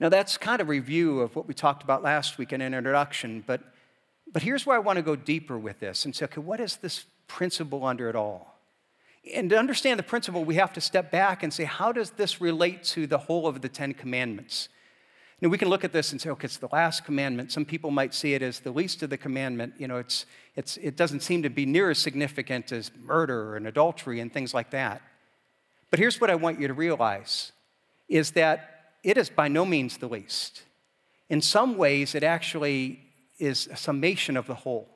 Now, 0.00 0.08
that's 0.08 0.38
kind 0.38 0.62
of 0.62 0.68
a 0.68 0.70
review 0.70 1.20
of 1.20 1.36
what 1.36 1.46
we 1.46 1.52
talked 1.52 1.82
about 1.82 2.02
last 2.02 2.38
week 2.38 2.54
in 2.54 2.62
an 2.62 2.72
introduction, 2.72 3.44
but, 3.46 3.60
but 4.32 4.40
here's 4.40 4.64
where 4.64 4.76
I 4.76 4.80
want 4.80 4.96
to 4.96 5.02
go 5.02 5.16
deeper 5.16 5.58
with 5.58 5.80
this 5.80 6.06
and 6.06 6.16
say, 6.16 6.24
okay, 6.24 6.40
what 6.40 6.60
is 6.60 6.76
this 6.76 7.04
principle 7.26 7.84
under 7.84 8.08
it 8.08 8.16
all? 8.16 8.51
And 9.34 9.48
to 9.50 9.58
understand 9.58 9.98
the 9.98 10.04
principle, 10.04 10.44
we 10.44 10.56
have 10.56 10.72
to 10.72 10.80
step 10.80 11.10
back 11.10 11.42
and 11.42 11.52
say, 11.52 11.64
how 11.64 11.92
does 11.92 12.10
this 12.10 12.40
relate 12.40 12.82
to 12.84 13.06
the 13.06 13.18
whole 13.18 13.46
of 13.46 13.60
the 13.60 13.68
Ten 13.68 13.94
Commandments? 13.94 14.68
Now, 15.40 15.48
we 15.48 15.58
can 15.58 15.68
look 15.68 15.82
at 15.82 15.92
this 15.92 16.12
and 16.12 16.20
say, 16.20 16.30
okay, 16.30 16.44
it's 16.44 16.56
the 16.56 16.68
last 16.72 17.04
commandment. 17.04 17.50
Some 17.50 17.64
people 17.64 17.90
might 17.90 18.14
see 18.14 18.34
it 18.34 18.42
as 18.42 18.60
the 18.60 18.70
least 18.70 19.02
of 19.02 19.10
the 19.10 19.16
commandment. 19.16 19.74
You 19.76 19.88
know, 19.88 19.96
it's, 19.96 20.26
it's, 20.54 20.76
it 20.76 20.96
doesn't 20.96 21.20
seem 21.20 21.42
to 21.42 21.50
be 21.50 21.66
near 21.66 21.90
as 21.90 21.98
significant 21.98 22.70
as 22.70 22.92
murder 23.04 23.56
and 23.56 23.66
adultery 23.66 24.20
and 24.20 24.32
things 24.32 24.54
like 24.54 24.70
that. 24.70 25.02
But 25.90 25.98
here's 25.98 26.20
what 26.20 26.30
I 26.30 26.36
want 26.36 26.60
you 26.60 26.68
to 26.68 26.74
realize 26.74 27.52
is 28.08 28.32
that 28.32 28.92
it 29.02 29.18
is 29.18 29.30
by 29.30 29.48
no 29.48 29.64
means 29.64 29.96
the 29.96 30.08
least. 30.08 30.62
In 31.28 31.40
some 31.40 31.76
ways, 31.76 32.14
it 32.14 32.22
actually 32.22 33.00
is 33.38 33.66
a 33.66 33.76
summation 33.76 34.36
of 34.36 34.46
the 34.46 34.54
whole. 34.54 34.91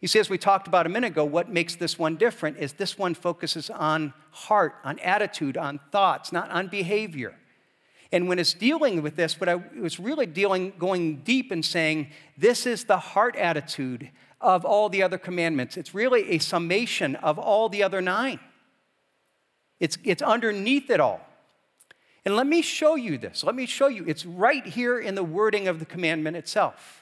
You 0.00 0.06
see, 0.06 0.20
as 0.20 0.30
we 0.30 0.38
talked 0.38 0.68
about 0.68 0.86
a 0.86 0.88
minute 0.88 1.08
ago, 1.08 1.24
what 1.24 1.48
makes 1.48 1.74
this 1.74 1.98
one 1.98 2.16
different 2.16 2.58
is 2.58 2.74
this 2.74 2.96
one 2.96 3.14
focuses 3.14 3.68
on 3.68 4.12
heart, 4.30 4.76
on 4.84 4.98
attitude, 5.00 5.56
on 5.56 5.80
thoughts, 5.90 6.32
not 6.32 6.50
on 6.50 6.68
behavior. 6.68 7.34
And 8.12 8.28
when 8.28 8.38
it's 8.38 8.54
dealing 8.54 9.02
with 9.02 9.16
this, 9.16 9.40
what 9.40 9.48
I 9.48 9.56
was 9.56 9.98
really 9.98 10.24
dealing, 10.26 10.72
going 10.78 11.16
deep 11.22 11.50
and 11.50 11.64
saying, 11.64 12.10
this 12.36 12.64
is 12.64 12.84
the 12.84 12.96
heart 12.96 13.36
attitude 13.36 14.10
of 14.40 14.64
all 14.64 14.88
the 14.88 15.02
other 15.02 15.18
commandments. 15.18 15.76
It's 15.76 15.94
really 15.94 16.30
a 16.30 16.38
summation 16.38 17.16
of 17.16 17.38
all 17.38 17.68
the 17.68 17.82
other 17.82 18.00
nine. 18.00 18.38
It's, 19.80 19.98
it's 20.04 20.22
underneath 20.22 20.90
it 20.90 21.00
all. 21.00 21.20
And 22.24 22.36
let 22.36 22.46
me 22.46 22.62
show 22.62 22.94
you 22.94 23.18
this. 23.18 23.42
Let 23.42 23.54
me 23.54 23.66
show 23.66 23.88
you. 23.88 24.04
It's 24.06 24.24
right 24.24 24.64
here 24.64 24.98
in 24.98 25.14
the 25.14 25.24
wording 25.24 25.66
of 25.66 25.78
the 25.78 25.86
commandment 25.86 26.36
itself. 26.36 26.97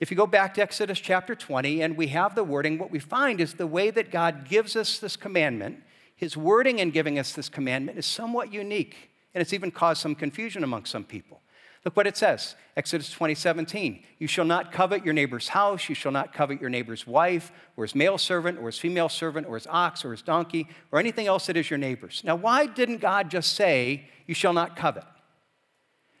If 0.00 0.10
you 0.10 0.16
go 0.16 0.26
back 0.26 0.54
to 0.54 0.62
Exodus 0.62 0.98
chapter 0.98 1.34
20 1.34 1.82
and 1.82 1.94
we 1.94 2.06
have 2.08 2.34
the 2.34 2.42
wording, 2.42 2.78
what 2.78 2.90
we 2.90 2.98
find 2.98 3.38
is 3.38 3.54
the 3.54 3.66
way 3.66 3.90
that 3.90 4.10
God 4.10 4.48
gives 4.48 4.74
us 4.74 4.98
this 4.98 5.14
commandment, 5.14 5.82
his 6.16 6.38
wording 6.38 6.78
in 6.78 6.90
giving 6.90 7.18
us 7.18 7.34
this 7.34 7.50
commandment 7.50 7.98
is 7.98 8.06
somewhat 8.06 8.50
unique. 8.50 9.10
And 9.34 9.42
it's 9.42 9.52
even 9.52 9.70
caused 9.70 10.00
some 10.00 10.14
confusion 10.14 10.64
among 10.64 10.86
some 10.86 11.04
people. 11.04 11.42
Look 11.84 11.96
what 11.96 12.06
it 12.06 12.16
says 12.16 12.56
Exodus 12.78 13.10
20, 13.10 13.34
17. 13.34 14.02
You 14.18 14.26
shall 14.26 14.46
not 14.46 14.72
covet 14.72 15.04
your 15.04 15.12
neighbor's 15.12 15.48
house, 15.48 15.88
you 15.88 15.94
shall 15.94 16.12
not 16.12 16.32
covet 16.32 16.62
your 16.62 16.70
neighbor's 16.70 17.06
wife, 17.06 17.52
or 17.76 17.84
his 17.84 17.94
male 17.94 18.16
servant, 18.16 18.58
or 18.58 18.66
his 18.66 18.78
female 18.78 19.10
servant, 19.10 19.46
or 19.46 19.54
his 19.54 19.66
ox, 19.66 20.02
or 20.04 20.12
his 20.12 20.22
donkey, 20.22 20.66
or 20.92 20.98
anything 20.98 21.26
else 21.26 21.46
that 21.46 21.58
is 21.58 21.68
your 21.68 21.78
neighbor's. 21.78 22.22
Now, 22.24 22.36
why 22.36 22.66
didn't 22.66 22.98
God 22.98 23.30
just 23.30 23.52
say, 23.52 24.08
You 24.26 24.34
shall 24.34 24.54
not 24.54 24.76
covet? 24.76 25.04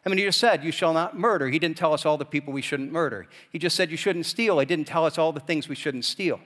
I 0.04 0.08
mean, 0.08 0.18
he 0.18 0.24
just 0.24 0.38
said, 0.38 0.64
You 0.64 0.72
shall 0.72 0.92
not 0.92 1.18
murder. 1.18 1.48
He 1.48 1.58
didn't 1.58 1.76
tell 1.76 1.92
us 1.92 2.06
all 2.06 2.16
the 2.16 2.24
people 2.24 2.52
we 2.52 2.62
shouldn't 2.62 2.90
murder. 2.90 3.26
He 3.50 3.58
just 3.58 3.76
said, 3.76 3.90
You 3.90 3.96
shouldn't 3.96 4.26
steal. 4.26 4.58
He 4.58 4.66
didn't 4.66 4.86
tell 4.86 5.04
us 5.04 5.18
all 5.18 5.32
the 5.32 5.40
things 5.40 5.68
we 5.68 5.74
shouldn't 5.74 6.04
steal. 6.04 6.40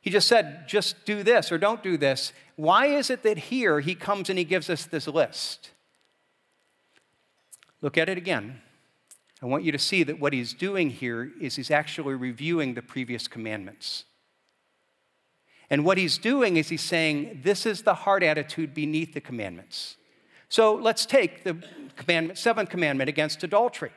He 0.00 0.10
just 0.10 0.28
said, 0.28 0.68
Just 0.68 1.04
do 1.04 1.22
this 1.22 1.50
or 1.50 1.58
don't 1.58 1.82
do 1.82 1.96
this. 1.96 2.32
Why 2.56 2.86
is 2.86 3.10
it 3.10 3.22
that 3.22 3.38
here 3.38 3.80
he 3.80 3.94
comes 3.94 4.28
and 4.28 4.38
he 4.38 4.44
gives 4.44 4.68
us 4.68 4.84
this 4.84 5.06
list? 5.06 5.70
Look 7.80 7.96
at 7.96 8.08
it 8.08 8.18
again. 8.18 8.60
I 9.40 9.46
want 9.46 9.64
you 9.64 9.72
to 9.72 9.78
see 9.78 10.02
that 10.02 10.18
what 10.18 10.32
he's 10.32 10.52
doing 10.52 10.90
here 10.90 11.30
is 11.40 11.56
he's 11.56 11.70
actually 11.70 12.16
reviewing 12.16 12.74
the 12.74 12.82
previous 12.82 13.28
commandments. 13.28 14.04
And 15.70 15.84
what 15.84 15.98
he's 15.98 16.18
doing 16.18 16.56
is 16.56 16.68
he's 16.68 16.82
saying, 16.82 17.40
This 17.44 17.64
is 17.64 17.82
the 17.82 17.94
heart 17.94 18.22
attitude 18.22 18.74
beneath 18.74 19.14
the 19.14 19.20
commandments. 19.20 19.96
So 20.48 20.74
let's 20.74 21.04
take 21.04 21.44
the 21.44 21.62
commandment, 21.96 22.38
seventh 22.38 22.70
commandment 22.70 23.08
against 23.08 23.44
adultery. 23.44 23.90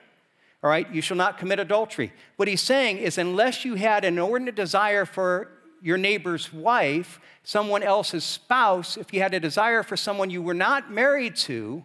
All 0.63 0.69
right, 0.69 0.91
you 0.93 1.01
shall 1.01 1.17
not 1.17 1.37
commit 1.37 1.59
adultery. 1.59 2.13
What 2.35 2.47
he's 2.47 2.61
saying 2.61 2.97
is, 2.97 3.17
unless 3.17 3.65
you 3.65 3.75
had 3.75 4.05
an 4.05 4.13
inordinate 4.15 4.55
desire 4.55 5.05
for 5.05 5.49
your 5.81 5.97
neighbor's 5.97 6.53
wife, 6.53 7.19
someone 7.43 7.81
else's 7.81 8.23
spouse, 8.23 8.97
if 8.97 9.11
you 9.13 9.21
had 9.21 9.33
a 9.33 9.39
desire 9.39 9.81
for 9.81 9.97
someone 9.97 10.29
you 10.29 10.41
were 10.41 10.53
not 10.53 10.91
married 10.91 11.35
to, 11.35 11.83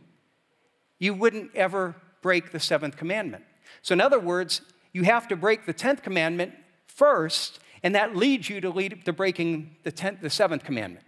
you 0.98 1.14
wouldn't 1.14 1.54
ever 1.54 1.96
break 2.20 2.52
the 2.52 2.60
seventh 2.60 2.96
commandment. 2.96 3.44
So, 3.80 3.94
in 3.94 4.00
other 4.00 4.20
words, 4.20 4.60
you 4.92 5.04
have 5.04 5.28
to 5.28 5.36
break 5.36 5.64
the 5.64 5.72
tenth 5.72 6.02
commandment 6.02 6.52
first, 6.86 7.60
and 7.82 7.94
that 7.94 8.14
leads 8.14 8.50
you 8.50 8.60
to, 8.60 8.70
lead, 8.70 9.04
to 9.06 9.12
breaking 9.12 9.76
the, 9.84 9.92
tenth, 9.92 10.20
the 10.20 10.30
seventh 10.30 10.64
commandment. 10.64 11.04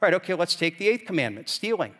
All 0.00 0.08
right, 0.08 0.14
okay, 0.14 0.34
let's 0.34 0.54
take 0.54 0.78
the 0.78 0.88
eighth 0.88 1.04
commandment 1.04 1.48
stealing. 1.48 1.94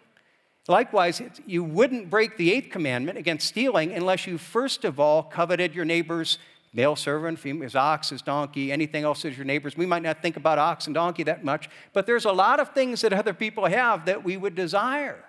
Likewise, 0.68 1.22
you 1.46 1.62
wouldn't 1.62 2.10
break 2.10 2.36
the 2.36 2.52
eighth 2.52 2.70
commandment 2.70 3.18
against 3.18 3.46
stealing 3.46 3.92
unless 3.92 4.26
you 4.26 4.36
first 4.36 4.84
of 4.84 4.98
all 4.98 5.22
coveted 5.22 5.74
your 5.74 5.84
neighbor's 5.84 6.38
male 6.72 6.96
servant, 6.96 7.38
his 7.38 7.76
ox, 7.76 8.10
his 8.10 8.20
donkey, 8.20 8.72
anything 8.72 9.04
else 9.04 9.24
as 9.24 9.36
your 9.36 9.46
neighbor's. 9.46 9.76
We 9.76 9.86
might 9.86 10.02
not 10.02 10.20
think 10.20 10.36
about 10.36 10.58
ox 10.58 10.86
and 10.86 10.94
donkey 10.94 11.22
that 11.22 11.44
much, 11.44 11.70
but 11.92 12.06
there's 12.06 12.24
a 12.24 12.32
lot 12.32 12.60
of 12.60 12.74
things 12.74 13.00
that 13.00 13.12
other 13.12 13.32
people 13.32 13.66
have 13.66 14.04
that 14.06 14.24
we 14.24 14.36
would 14.36 14.54
desire. 14.54 15.24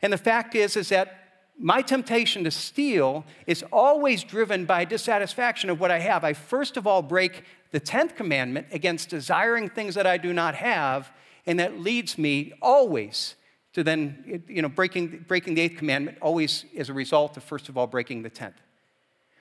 And 0.00 0.12
the 0.12 0.18
fact 0.18 0.54
is, 0.54 0.76
is 0.76 0.88
that 0.88 1.20
my 1.58 1.82
temptation 1.82 2.44
to 2.44 2.50
steal 2.50 3.24
is 3.46 3.62
always 3.72 4.24
driven 4.24 4.64
by 4.64 4.84
dissatisfaction 4.84 5.68
of 5.68 5.80
what 5.80 5.90
I 5.90 5.98
have. 5.98 6.24
I 6.24 6.32
first 6.32 6.76
of 6.76 6.86
all 6.86 7.02
break 7.02 7.44
the 7.70 7.80
10th 7.80 8.16
commandment 8.16 8.68
against 8.72 9.08
desiring 9.08 9.68
things 9.68 9.94
that 9.96 10.06
I 10.06 10.16
do 10.16 10.32
not 10.32 10.54
have, 10.54 11.12
and 11.44 11.58
that 11.60 11.78
leads 11.78 12.16
me 12.16 12.52
always 12.62 13.34
to 13.74 13.84
then, 13.84 14.42
you 14.48 14.62
know, 14.62 14.68
breaking, 14.68 15.24
breaking 15.28 15.54
the 15.54 15.60
eighth 15.60 15.76
commandment, 15.76 16.18
always 16.20 16.64
is 16.72 16.88
a 16.88 16.94
result 16.94 17.36
of 17.36 17.44
first 17.44 17.68
of 17.68 17.76
all 17.76 17.86
breaking 17.86 18.22
the 18.22 18.30
10th. 18.30 18.54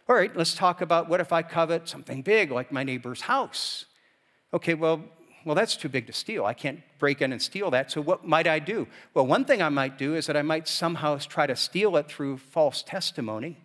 All 0.10 0.16
right, 0.16 0.36
let's 0.36 0.54
talk 0.54 0.82
about 0.82 1.08
what 1.08 1.22
if 1.22 1.32
I 1.32 1.44
covet 1.44 1.88
something 1.88 2.22
big 2.22 2.52
like 2.52 2.72
my 2.72 2.84
neighbor's 2.84 3.22
house? 3.22 3.86
Okay, 4.54 4.74
well, 4.74 5.02
well, 5.46 5.56
that's 5.56 5.76
too 5.76 5.90
big 5.90 6.08
to 6.08 6.14
steal. 6.14 6.46
I 6.46 6.54
can't 6.54 6.82
break 7.00 7.22
in 7.22 7.32
and 7.32 7.42
steal 7.42 7.72
that. 7.72 7.92
So, 7.92 8.02
what 8.02 8.26
might 8.26 8.48
I 8.48 8.60
do? 8.60 8.88
Well, 9.14 9.26
one 9.26 9.46
thing 9.46 9.62
I 9.62 9.70
might 9.70 9.98
do 9.98 10.16
is 10.16 10.28
that 10.28 10.38
I 10.38 10.42
might 10.42 10.68
somehow 10.68 11.18
try 11.18 11.48
to 11.48 11.56
steal 11.56 11.96
it 11.98 12.08
through 12.08 12.38
false 12.38 12.82
testimony. 12.82 13.58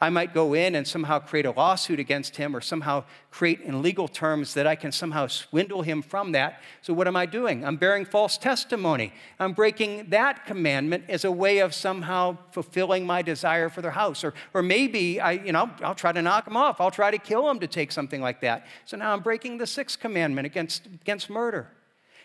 I 0.00 0.10
might 0.10 0.32
go 0.32 0.54
in 0.54 0.76
and 0.76 0.86
somehow 0.86 1.18
create 1.18 1.44
a 1.44 1.50
lawsuit 1.50 1.98
against 1.98 2.36
him 2.36 2.54
or 2.54 2.60
somehow 2.60 3.02
create 3.32 3.60
in 3.62 3.82
legal 3.82 4.06
terms 4.06 4.54
that 4.54 4.64
I 4.64 4.76
can 4.76 4.92
somehow 4.92 5.26
swindle 5.26 5.82
him 5.82 6.02
from 6.02 6.30
that. 6.32 6.60
So, 6.82 6.94
what 6.94 7.08
am 7.08 7.16
I 7.16 7.26
doing? 7.26 7.64
I'm 7.64 7.74
bearing 7.74 8.04
false 8.04 8.38
testimony. 8.38 9.12
I'm 9.40 9.54
breaking 9.54 10.10
that 10.10 10.46
commandment 10.46 11.04
as 11.08 11.24
a 11.24 11.32
way 11.32 11.58
of 11.58 11.74
somehow 11.74 12.38
fulfilling 12.52 13.06
my 13.06 13.22
desire 13.22 13.68
for 13.68 13.82
their 13.82 13.90
house. 13.90 14.22
Or, 14.22 14.34
or 14.54 14.62
maybe 14.62 15.20
I, 15.20 15.32
you 15.32 15.50
know, 15.50 15.68
I'll 15.82 15.96
try 15.96 16.12
to 16.12 16.22
knock 16.22 16.46
him 16.46 16.56
off. 16.56 16.80
I'll 16.80 16.92
try 16.92 17.10
to 17.10 17.18
kill 17.18 17.50
him 17.50 17.58
to 17.58 17.66
take 17.66 17.90
something 17.90 18.20
like 18.20 18.40
that. 18.42 18.66
So 18.84 18.96
now 18.96 19.12
I'm 19.12 19.20
breaking 19.20 19.58
the 19.58 19.66
sixth 19.66 19.98
commandment 19.98 20.46
against, 20.46 20.86
against 20.86 21.28
murder. 21.28 21.72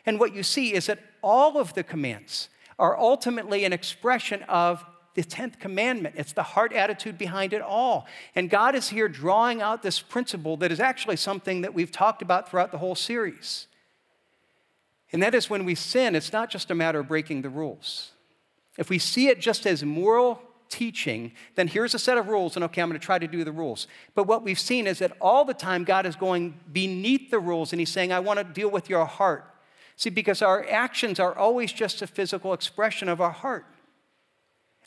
And 0.05 0.19
what 0.19 0.35
you 0.35 0.43
see 0.43 0.73
is 0.73 0.85
that 0.85 0.99
all 1.23 1.57
of 1.57 1.73
the 1.73 1.83
commands 1.83 2.49
are 2.77 2.97
ultimately 2.99 3.65
an 3.65 3.73
expression 3.73 4.43
of 4.43 4.85
the 5.15 5.23
10th 5.23 5.59
commandment. 5.59 6.15
It's 6.17 6.33
the 6.33 6.43
heart 6.43 6.73
attitude 6.73 7.17
behind 7.17 7.53
it 7.53 7.61
all. 7.61 8.07
And 8.35 8.49
God 8.49 8.75
is 8.75 8.89
here 8.89 9.07
drawing 9.07 9.61
out 9.61 9.83
this 9.83 10.01
principle 10.01 10.57
that 10.57 10.71
is 10.71 10.79
actually 10.79 11.17
something 11.17 11.61
that 11.61 11.73
we've 11.73 11.91
talked 11.91 12.21
about 12.21 12.49
throughout 12.49 12.71
the 12.71 12.79
whole 12.79 12.95
series. 12.95 13.67
And 15.11 15.21
that 15.21 15.35
is 15.35 15.49
when 15.49 15.65
we 15.65 15.75
sin, 15.75 16.15
it's 16.15 16.33
not 16.33 16.49
just 16.49 16.71
a 16.71 16.75
matter 16.75 16.99
of 16.99 17.07
breaking 17.07 17.43
the 17.43 17.49
rules. 17.49 18.11
If 18.77 18.89
we 18.89 18.97
see 18.97 19.27
it 19.27 19.39
just 19.39 19.67
as 19.67 19.83
moral 19.83 20.41
teaching, 20.69 21.33
then 21.53 21.67
here's 21.67 21.93
a 21.93 21.99
set 21.99 22.17
of 22.17 22.27
rules, 22.27 22.55
and 22.55 22.65
okay, 22.65 22.81
I'm 22.81 22.89
going 22.89 22.99
to 22.99 23.05
try 23.05 23.19
to 23.19 23.27
do 23.27 23.43
the 23.43 23.51
rules. 23.51 23.87
But 24.15 24.25
what 24.25 24.43
we've 24.43 24.59
seen 24.59 24.87
is 24.87 24.97
that 24.99 25.15
all 25.21 25.45
the 25.45 25.53
time 25.53 25.83
God 25.83 26.07
is 26.07 26.15
going 26.15 26.59
beneath 26.71 27.29
the 27.29 27.39
rules 27.39 27.71
and 27.71 27.79
He's 27.79 27.91
saying, 27.91 28.11
I 28.11 28.19
want 28.19 28.39
to 28.39 28.43
deal 28.43 28.71
with 28.71 28.89
your 28.89 29.05
heart. 29.05 29.45
See, 29.95 30.09
because 30.09 30.41
our 30.41 30.67
actions 30.67 31.19
are 31.19 31.37
always 31.37 31.71
just 31.71 32.01
a 32.01 32.07
physical 32.07 32.53
expression 32.53 33.07
of 33.07 33.21
our 33.21 33.31
heart. 33.31 33.67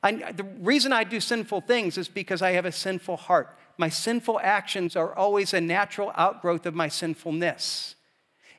I, 0.03 0.33
the 0.33 0.45
reason 0.45 0.93
I 0.93 1.05
do 1.05 1.21
sinful 1.21 1.63
things 1.63 1.99
is 1.99 2.09
because 2.09 2.43
I 2.43 2.53
have 2.53 2.65
a 2.65 2.73
sinful 2.73 3.17
heart. 3.17 3.57
My 3.79 3.89
sinful 3.89 4.41
actions 4.43 4.97
are 4.97 5.15
always 5.15 5.53
a 5.53 5.61
natural 5.61 6.13
outgrowth 6.15 6.67
of 6.67 6.75
my 6.75 6.89
sinfulness. 6.89 7.95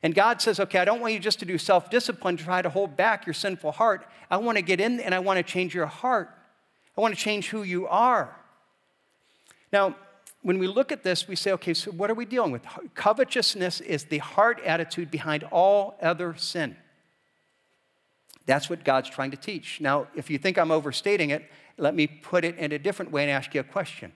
And 0.04 0.14
God 0.14 0.42
says, 0.42 0.60
okay, 0.60 0.80
I 0.80 0.86
don't 0.86 1.00
want 1.00 1.14
you 1.14 1.20
just 1.20 1.40
to 1.40 1.46
do 1.46 1.58
self 1.58 1.90
discipline 1.90 2.38
to 2.38 2.44
try 2.44 2.62
to 2.62 2.70
hold 2.70 2.96
back 2.96 3.26
your 3.26 3.34
sinful 3.34 3.74
heart. 3.74 4.08
I 4.30 4.38
want 4.38 4.58
to 4.58 4.62
get 4.62 4.80
in 4.80 5.00
and 5.00 5.16
I 5.16 5.20
want 5.20 5.38
to 5.38 5.44
change 5.44 5.74
your 5.74 5.88
heart. 5.88 6.30
I 6.98 7.02
want 7.02 7.16
to 7.16 7.20
change 7.20 7.50
who 7.50 7.64
you 7.64 7.88
are. 7.88 8.36
Now, 9.72 9.96
when 10.44 10.60
we 10.60 10.68
look 10.68 10.92
at 10.92 11.04
this, 11.04 11.28
we 11.28 11.36
say, 11.36 11.52
okay, 11.54 11.74
so 11.74 11.92
what 11.92 12.10
are 12.10 12.14
we 12.14 12.26
dealing 12.26 12.52
with? 12.52 12.64
Covetousness 12.96 13.82
is 13.82 14.06
the 14.06 14.20
heart 14.20 14.62
attitude 14.64 15.12
behind 15.12 15.44
all 15.46 15.98
other 16.02 16.36
sin. 16.36 16.78
That's 18.48 18.70
what 18.70 18.84
God's 18.86 19.10
trying 19.10 19.32
to 19.32 19.38
teach. 19.38 19.80
Now, 19.82 20.08
if 20.16 20.30
you 20.30 20.38
think 20.40 20.58
I'm 20.58 20.72
overstating 20.72 21.30
it, 21.30 21.52
let 21.78 21.94
me 21.94 22.08
put 22.08 22.44
it 22.44 22.58
in 22.58 22.72
a 22.72 22.80
different 22.80 23.12
way 23.12 23.22
and 23.24 23.30
ask 23.30 23.54
you 23.54 23.62
a 23.62 23.64
question. 23.64 24.14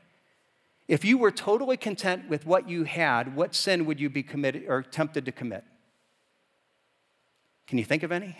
If 0.87 1.05
you 1.05 1.17
were 1.17 1.31
totally 1.31 1.77
content 1.77 2.27
with 2.29 2.45
what 2.45 2.67
you 2.67 2.85
had, 2.85 3.35
what 3.35 3.53
sin 3.53 3.85
would 3.85 3.99
you 3.99 4.09
be 4.09 4.23
committed 4.23 4.63
or 4.67 4.81
tempted 4.81 5.25
to 5.25 5.31
commit? 5.31 5.63
Can 7.67 7.77
you 7.77 7.83
think 7.83 8.03
of 8.03 8.11
any? 8.11 8.35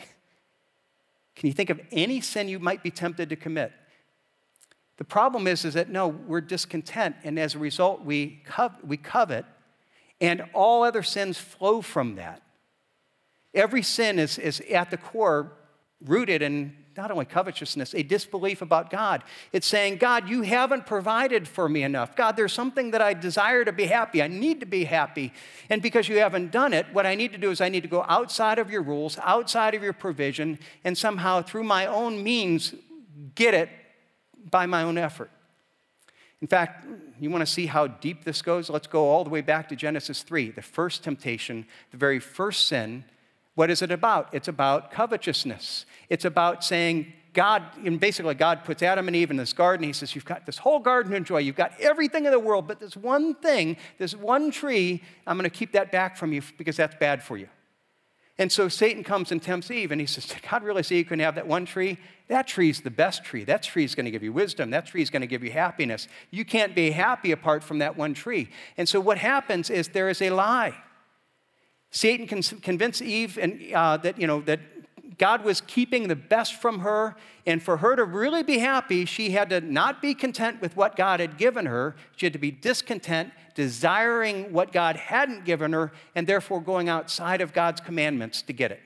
Can 1.35 1.47
you 1.47 1.53
think 1.53 1.69
of 1.69 1.79
any 1.91 2.21
sin 2.21 2.47
you 2.47 2.59
might 2.59 2.83
be 2.83 2.91
tempted 2.91 3.29
to 3.29 3.35
commit? 3.35 3.71
The 4.97 5.03
problem 5.03 5.47
is, 5.47 5.65
is 5.65 5.73
that 5.73 5.89
no, 5.89 6.07
we're 6.07 6.41
discontent, 6.41 7.15
and 7.23 7.39
as 7.39 7.55
a 7.55 7.59
result, 7.59 8.03
we, 8.03 8.43
we 8.83 8.97
covet, 8.97 9.45
and 10.19 10.43
all 10.53 10.83
other 10.83 11.03
sins 11.03 11.37
flow 11.37 11.81
from 11.81 12.15
that. 12.15 12.41
Every 13.53 13.81
sin 13.81 14.19
is, 14.19 14.37
is 14.37 14.61
at 14.61 14.91
the 14.91 14.97
core 14.97 15.53
rooted 16.05 16.41
in 16.41 16.75
not 16.97 17.11
only 17.11 17.25
covetousness, 17.25 17.93
a 17.93 18.03
disbelief 18.03 18.61
about 18.61 18.89
God. 18.89 19.23
It's 19.53 19.67
saying, 19.67 19.97
God, 19.97 20.27
you 20.27 20.41
haven't 20.41 20.85
provided 20.85 21.47
for 21.47 21.69
me 21.69 21.83
enough. 21.83 22.15
God, 22.15 22.35
there's 22.35 22.53
something 22.53 22.91
that 22.91 23.01
I 23.01 23.13
desire 23.13 23.63
to 23.63 23.71
be 23.71 23.85
happy. 23.85 24.21
I 24.21 24.27
need 24.27 24.59
to 24.59 24.65
be 24.65 24.83
happy. 24.83 25.31
And 25.69 25.81
because 25.81 26.09
you 26.09 26.17
haven't 26.19 26.51
done 26.51 26.73
it, 26.73 26.85
what 26.91 27.05
I 27.05 27.15
need 27.15 27.31
to 27.31 27.37
do 27.37 27.49
is 27.49 27.61
I 27.61 27.69
need 27.69 27.83
to 27.83 27.89
go 27.89 28.05
outside 28.07 28.59
of 28.59 28.69
your 28.69 28.81
rules, 28.81 29.17
outside 29.19 29.73
of 29.73 29.81
your 29.81 29.93
provision, 29.93 30.59
and 30.83 30.97
somehow 30.97 31.41
through 31.41 31.63
my 31.63 31.85
own 31.85 32.23
means 32.23 32.75
get 33.35 33.53
it 33.53 33.69
by 34.49 34.65
my 34.65 34.83
own 34.83 34.97
effort. 34.97 35.31
In 36.41 36.47
fact, 36.47 36.85
you 37.19 37.29
want 37.29 37.45
to 37.45 37.51
see 37.51 37.67
how 37.67 37.87
deep 37.87 38.23
this 38.23 38.41
goes? 38.41 38.69
Let's 38.69 38.87
go 38.87 39.05
all 39.05 39.23
the 39.23 39.29
way 39.29 39.41
back 39.41 39.69
to 39.69 39.75
Genesis 39.75 40.23
3, 40.23 40.51
the 40.51 40.61
first 40.61 41.03
temptation, 41.03 41.67
the 41.91 41.97
very 41.97 42.19
first 42.19 42.67
sin 42.67 43.05
what 43.55 43.69
is 43.69 43.81
it 43.81 43.91
about? 43.91 44.29
It's 44.33 44.47
about 44.47 44.91
covetousness. 44.91 45.85
It's 46.09 46.25
about 46.25 46.63
saying, 46.63 47.13
God, 47.33 47.63
and 47.85 47.99
basically, 47.99 48.35
God 48.35 48.63
puts 48.65 48.83
Adam 48.83 49.07
and 49.07 49.15
Eve 49.15 49.31
in 49.31 49.37
this 49.37 49.53
garden. 49.53 49.85
He 49.85 49.93
says, 49.93 50.15
You've 50.15 50.25
got 50.25 50.45
this 50.45 50.57
whole 50.57 50.79
garden 50.79 51.11
to 51.11 51.17
enjoy. 51.17 51.39
You've 51.39 51.55
got 51.55 51.79
everything 51.79 52.25
in 52.25 52.31
the 52.31 52.39
world, 52.39 52.67
but 52.67 52.79
this 52.79 52.97
one 52.97 53.35
thing, 53.35 53.77
this 53.97 54.15
one 54.15 54.51
tree, 54.51 55.01
I'm 55.25 55.37
going 55.37 55.49
to 55.49 55.55
keep 55.55 55.71
that 55.73 55.91
back 55.91 56.17
from 56.17 56.33
you 56.33 56.41
because 56.57 56.75
that's 56.75 56.95
bad 56.95 57.23
for 57.23 57.37
you. 57.37 57.47
And 58.37 58.51
so 58.51 58.67
Satan 58.69 59.03
comes 59.03 59.31
and 59.31 59.41
tempts 59.41 59.69
Eve, 59.69 59.91
and 59.91 60.01
he 60.01 60.07
says, 60.07 60.25
Did 60.25 60.41
God 60.49 60.63
really 60.63 60.83
say 60.83 60.97
you 60.97 61.05
can 61.05 61.19
have 61.19 61.35
that 61.35 61.47
one 61.47 61.65
tree? 61.65 61.97
That 62.27 62.47
tree's 62.47 62.81
the 62.81 62.89
best 62.89 63.23
tree. 63.23 63.43
That 63.43 63.63
tree's 63.63 63.95
going 63.95 64.05
to 64.05 64.11
give 64.11 64.23
you 64.23 64.33
wisdom. 64.33 64.71
That 64.71 64.85
tree's 64.85 65.09
going 65.09 65.21
to 65.21 65.27
give 65.27 65.43
you 65.43 65.51
happiness. 65.51 66.07
You 66.31 66.43
can't 66.43 66.73
be 66.73 66.91
happy 66.91 67.31
apart 67.31 67.63
from 67.63 67.79
that 67.79 67.97
one 67.97 68.13
tree. 68.13 68.49
And 68.77 68.89
so 68.89 68.99
what 68.99 69.17
happens 69.17 69.69
is 69.69 69.89
there 69.89 70.09
is 70.09 70.21
a 70.21 70.31
lie. 70.31 70.75
Satan 71.91 72.25
can 72.25 72.41
convince 72.41 73.01
Eve 73.01 73.37
and, 73.37 73.61
uh, 73.73 73.97
that, 73.97 74.19
you 74.19 74.25
know, 74.25 74.41
that 74.41 74.59
God 75.17 75.43
was 75.43 75.61
keeping 75.61 76.07
the 76.07 76.15
best 76.15 76.55
from 76.55 76.79
her, 76.79 77.15
and 77.45 77.61
for 77.61 77.77
her 77.77 77.95
to 77.95 78.03
really 78.03 78.41
be 78.41 78.57
happy, 78.57 79.05
she 79.05 79.31
had 79.31 79.51
to 79.51 79.61
not 79.61 80.01
be 80.01 80.15
content 80.15 80.61
with 80.61 80.75
what 80.75 80.95
God 80.95 81.19
had 81.19 81.37
given 81.37 81.67
her. 81.67 81.95
She 82.15 82.25
had 82.25 82.33
to 82.33 82.39
be 82.39 82.49
discontent, 82.49 83.31
desiring 83.53 84.51
what 84.51 84.71
God 84.71 84.95
hadn't 84.95 85.45
given 85.45 85.73
her, 85.73 85.91
and 86.15 86.25
therefore 86.25 86.59
going 86.59 86.89
outside 86.89 87.39
of 87.39 87.53
God's 87.53 87.81
commandments 87.81 88.41
to 88.43 88.53
get 88.53 88.71
it. 88.71 88.79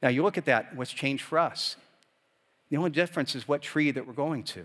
Now, 0.00 0.08
you 0.08 0.22
look 0.22 0.38
at 0.38 0.46
that, 0.46 0.74
what's 0.74 0.92
changed 0.92 1.24
for 1.24 1.38
us? 1.38 1.76
The 2.70 2.78
only 2.78 2.90
difference 2.90 3.34
is 3.34 3.46
what 3.46 3.60
tree 3.60 3.90
that 3.90 4.06
we're 4.06 4.12
going 4.14 4.44
to. 4.44 4.64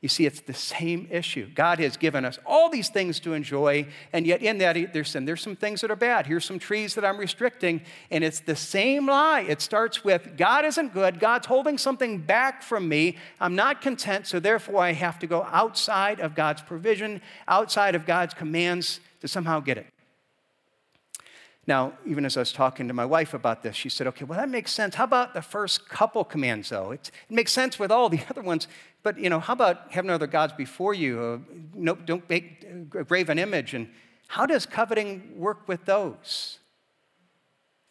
You 0.00 0.08
see, 0.08 0.24
it's 0.24 0.40
the 0.40 0.54
same 0.54 1.06
issue. 1.10 1.46
God 1.54 1.78
has 1.78 1.98
given 1.98 2.24
us 2.24 2.38
all 2.46 2.70
these 2.70 2.88
things 2.88 3.20
to 3.20 3.34
enjoy, 3.34 3.86
and 4.14 4.26
yet 4.26 4.40
in 4.40 4.56
that, 4.58 4.94
there's 4.94 5.10
some, 5.10 5.26
there's 5.26 5.42
some 5.42 5.56
things 5.56 5.82
that 5.82 5.90
are 5.90 5.96
bad. 5.96 6.26
Here's 6.26 6.46
some 6.46 6.58
trees 6.58 6.94
that 6.94 7.04
I'm 7.04 7.18
restricting, 7.18 7.82
and 8.10 8.24
it's 8.24 8.40
the 8.40 8.56
same 8.56 9.06
lie. 9.06 9.42
It 9.42 9.60
starts 9.60 10.02
with 10.02 10.38
God 10.38 10.64
isn't 10.64 10.94
good, 10.94 11.20
God's 11.20 11.46
holding 11.46 11.76
something 11.76 12.16
back 12.16 12.62
from 12.62 12.88
me. 12.88 13.18
I'm 13.40 13.54
not 13.54 13.82
content, 13.82 14.26
so 14.26 14.40
therefore 14.40 14.80
I 14.80 14.92
have 14.92 15.18
to 15.18 15.26
go 15.26 15.46
outside 15.50 16.20
of 16.20 16.34
God's 16.34 16.62
provision, 16.62 17.20
outside 17.46 17.94
of 17.94 18.06
God's 18.06 18.32
commands 18.32 19.00
to 19.20 19.28
somehow 19.28 19.60
get 19.60 19.76
it. 19.76 19.86
Now, 21.70 21.92
even 22.04 22.24
as 22.24 22.36
I 22.36 22.40
was 22.40 22.50
talking 22.50 22.88
to 22.88 22.94
my 22.94 23.04
wife 23.04 23.32
about 23.32 23.62
this, 23.62 23.76
she 23.76 23.88
said, 23.90 24.08
okay, 24.08 24.24
well, 24.24 24.36
that 24.40 24.48
makes 24.48 24.72
sense. 24.72 24.96
How 24.96 25.04
about 25.04 25.34
the 25.34 25.40
first 25.40 25.88
couple 25.88 26.24
commands, 26.24 26.70
though? 26.70 26.90
It, 26.90 27.12
it 27.28 27.32
makes 27.32 27.52
sense 27.52 27.78
with 27.78 27.92
all 27.92 28.08
the 28.08 28.18
other 28.30 28.42
ones, 28.42 28.66
but, 29.04 29.16
you 29.16 29.30
know, 29.30 29.38
how 29.38 29.52
about 29.52 29.92
having 29.92 30.10
other 30.10 30.26
gods 30.26 30.52
before 30.52 30.94
you? 30.94 31.20
Uh, 31.20 31.54
no, 31.72 31.94
don't 31.94 32.28
make, 32.28 32.66
uh, 32.68 33.04
grave 33.04 33.28
an 33.28 33.38
image. 33.38 33.74
And 33.74 33.88
how 34.26 34.46
does 34.46 34.66
coveting 34.66 35.32
work 35.36 35.68
with 35.68 35.84
those? 35.84 36.58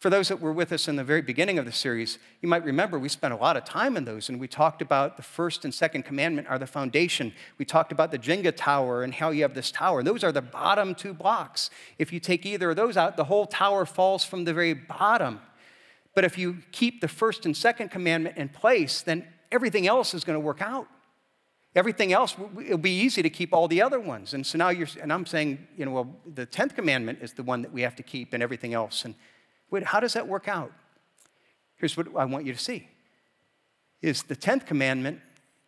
For 0.00 0.08
those 0.08 0.28
that 0.28 0.40
were 0.40 0.52
with 0.52 0.72
us 0.72 0.88
in 0.88 0.96
the 0.96 1.04
very 1.04 1.20
beginning 1.20 1.58
of 1.58 1.66
the 1.66 1.72
series, 1.72 2.18
you 2.40 2.48
might 2.48 2.64
remember 2.64 2.98
we 2.98 3.10
spent 3.10 3.34
a 3.34 3.36
lot 3.36 3.58
of 3.58 3.66
time 3.66 3.98
in 3.98 4.06
those, 4.06 4.30
and 4.30 4.40
we 4.40 4.48
talked 4.48 4.80
about 4.80 5.18
the 5.18 5.22
first 5.22 5.66
and 5.66 5.74
second 5.74 6.04
commandment 6.04 6.48
are 6.48 6.58
the 6.58 6.66
foundation. 6.66 7.34
We 7.58 7.66
talked 7.66 7.92
about 7.92 8.10
the 8.10 8.18
Jenga 8.18 8.56
tower 8.56 9.02
and 9.02 9.12
how 9.12 9.28
you 9.28 9.42
have 9.42 9.52
this 9.52 9.70
tower. 9.70 10.02
Those 10.02 10.24
are 10.24 10.32
the 10.32 10.40
bottom 10.40 10.94
two 10.94 11.12
blocks. 11.12 11.68
If 11.98 12.14
you 12.14 12.18
take 12.18 12.46
either 12.46 12.70
of 12.70 12.76
those 12.76 12.96
out, 12.96 13.18
the 13.18 13.24
whole 13.24 13.44
tower 13.44 13.84
falls 13.84 14.24
from 14.24 14.44
the 14.44 14.54
very 14.54 14.72
bottom. 14.72 15.38
But 16.14 16.24
if 16.24 16.38
you 16.38 16.62
keep 16.72 17.02
the 17.02 17.08
first 17.08 17.44
and 17.44 17.54
second 17.54 17.90
commandment 17.90 18.38
in 18.38 18.48
place, 18.48 19.02
then 19.02 19.28
everything 19.52 19.86
else 19.86 20.14
is 20.14 20.24
going 20.24 20.36
to 20.36 20.40
work 20.40 20.62
out. 20.62 20.88
Everything 21.76 22.14
else, 22.14 22.34
it'll 22.64 22.78
be 22.78 22.90
easy 22.90 23.22
to 23.22 23.30
keep 23.30 23.52
all 23.52 23.68
the 23.68 23.82
other 23.82 24.00
ones. 24.00 24.32
And 24.32 24.46
so 24.46 24.56
now 24.56 24.70
you're, 24.70 24.88
and 25.00 25.12
I'm 25.12 25.26
saying, 25.26 25.68
you 25.76 25.84
know, 25.84 25.92
well, 25.92 26.16
the 26.26 26.46
10th 26.46 26.74
commandment 26.74 27.18
is 27.20 27.34
the 27.34 27.42
one 27.42 27.60
that 27.62 27.72
we 27.72 27.82
have 27.82 27.94
to 27.96 28.02
keep 28.02 28.32
and 28.32 28.42
everything 28.42 28.72
else. 28.72 29.04
And 29.04 29.14
Wait, 29.70 29.84
how 29.84 30.00
does 30.00 30.14
that 30.14 30.26
work 30.26 30.48
out? 30.48 30.72
Here's 31.76 31.96
what 31.96 32.08
I 32.16 32.24
want 32.24 32.44
you 32.44 32.52
to 32.52 32.58
see. 32.58 32.88
Is 34.02 34.22
the 34.22 34.36
10th 34.36 34.66
commandment 34.66 35.20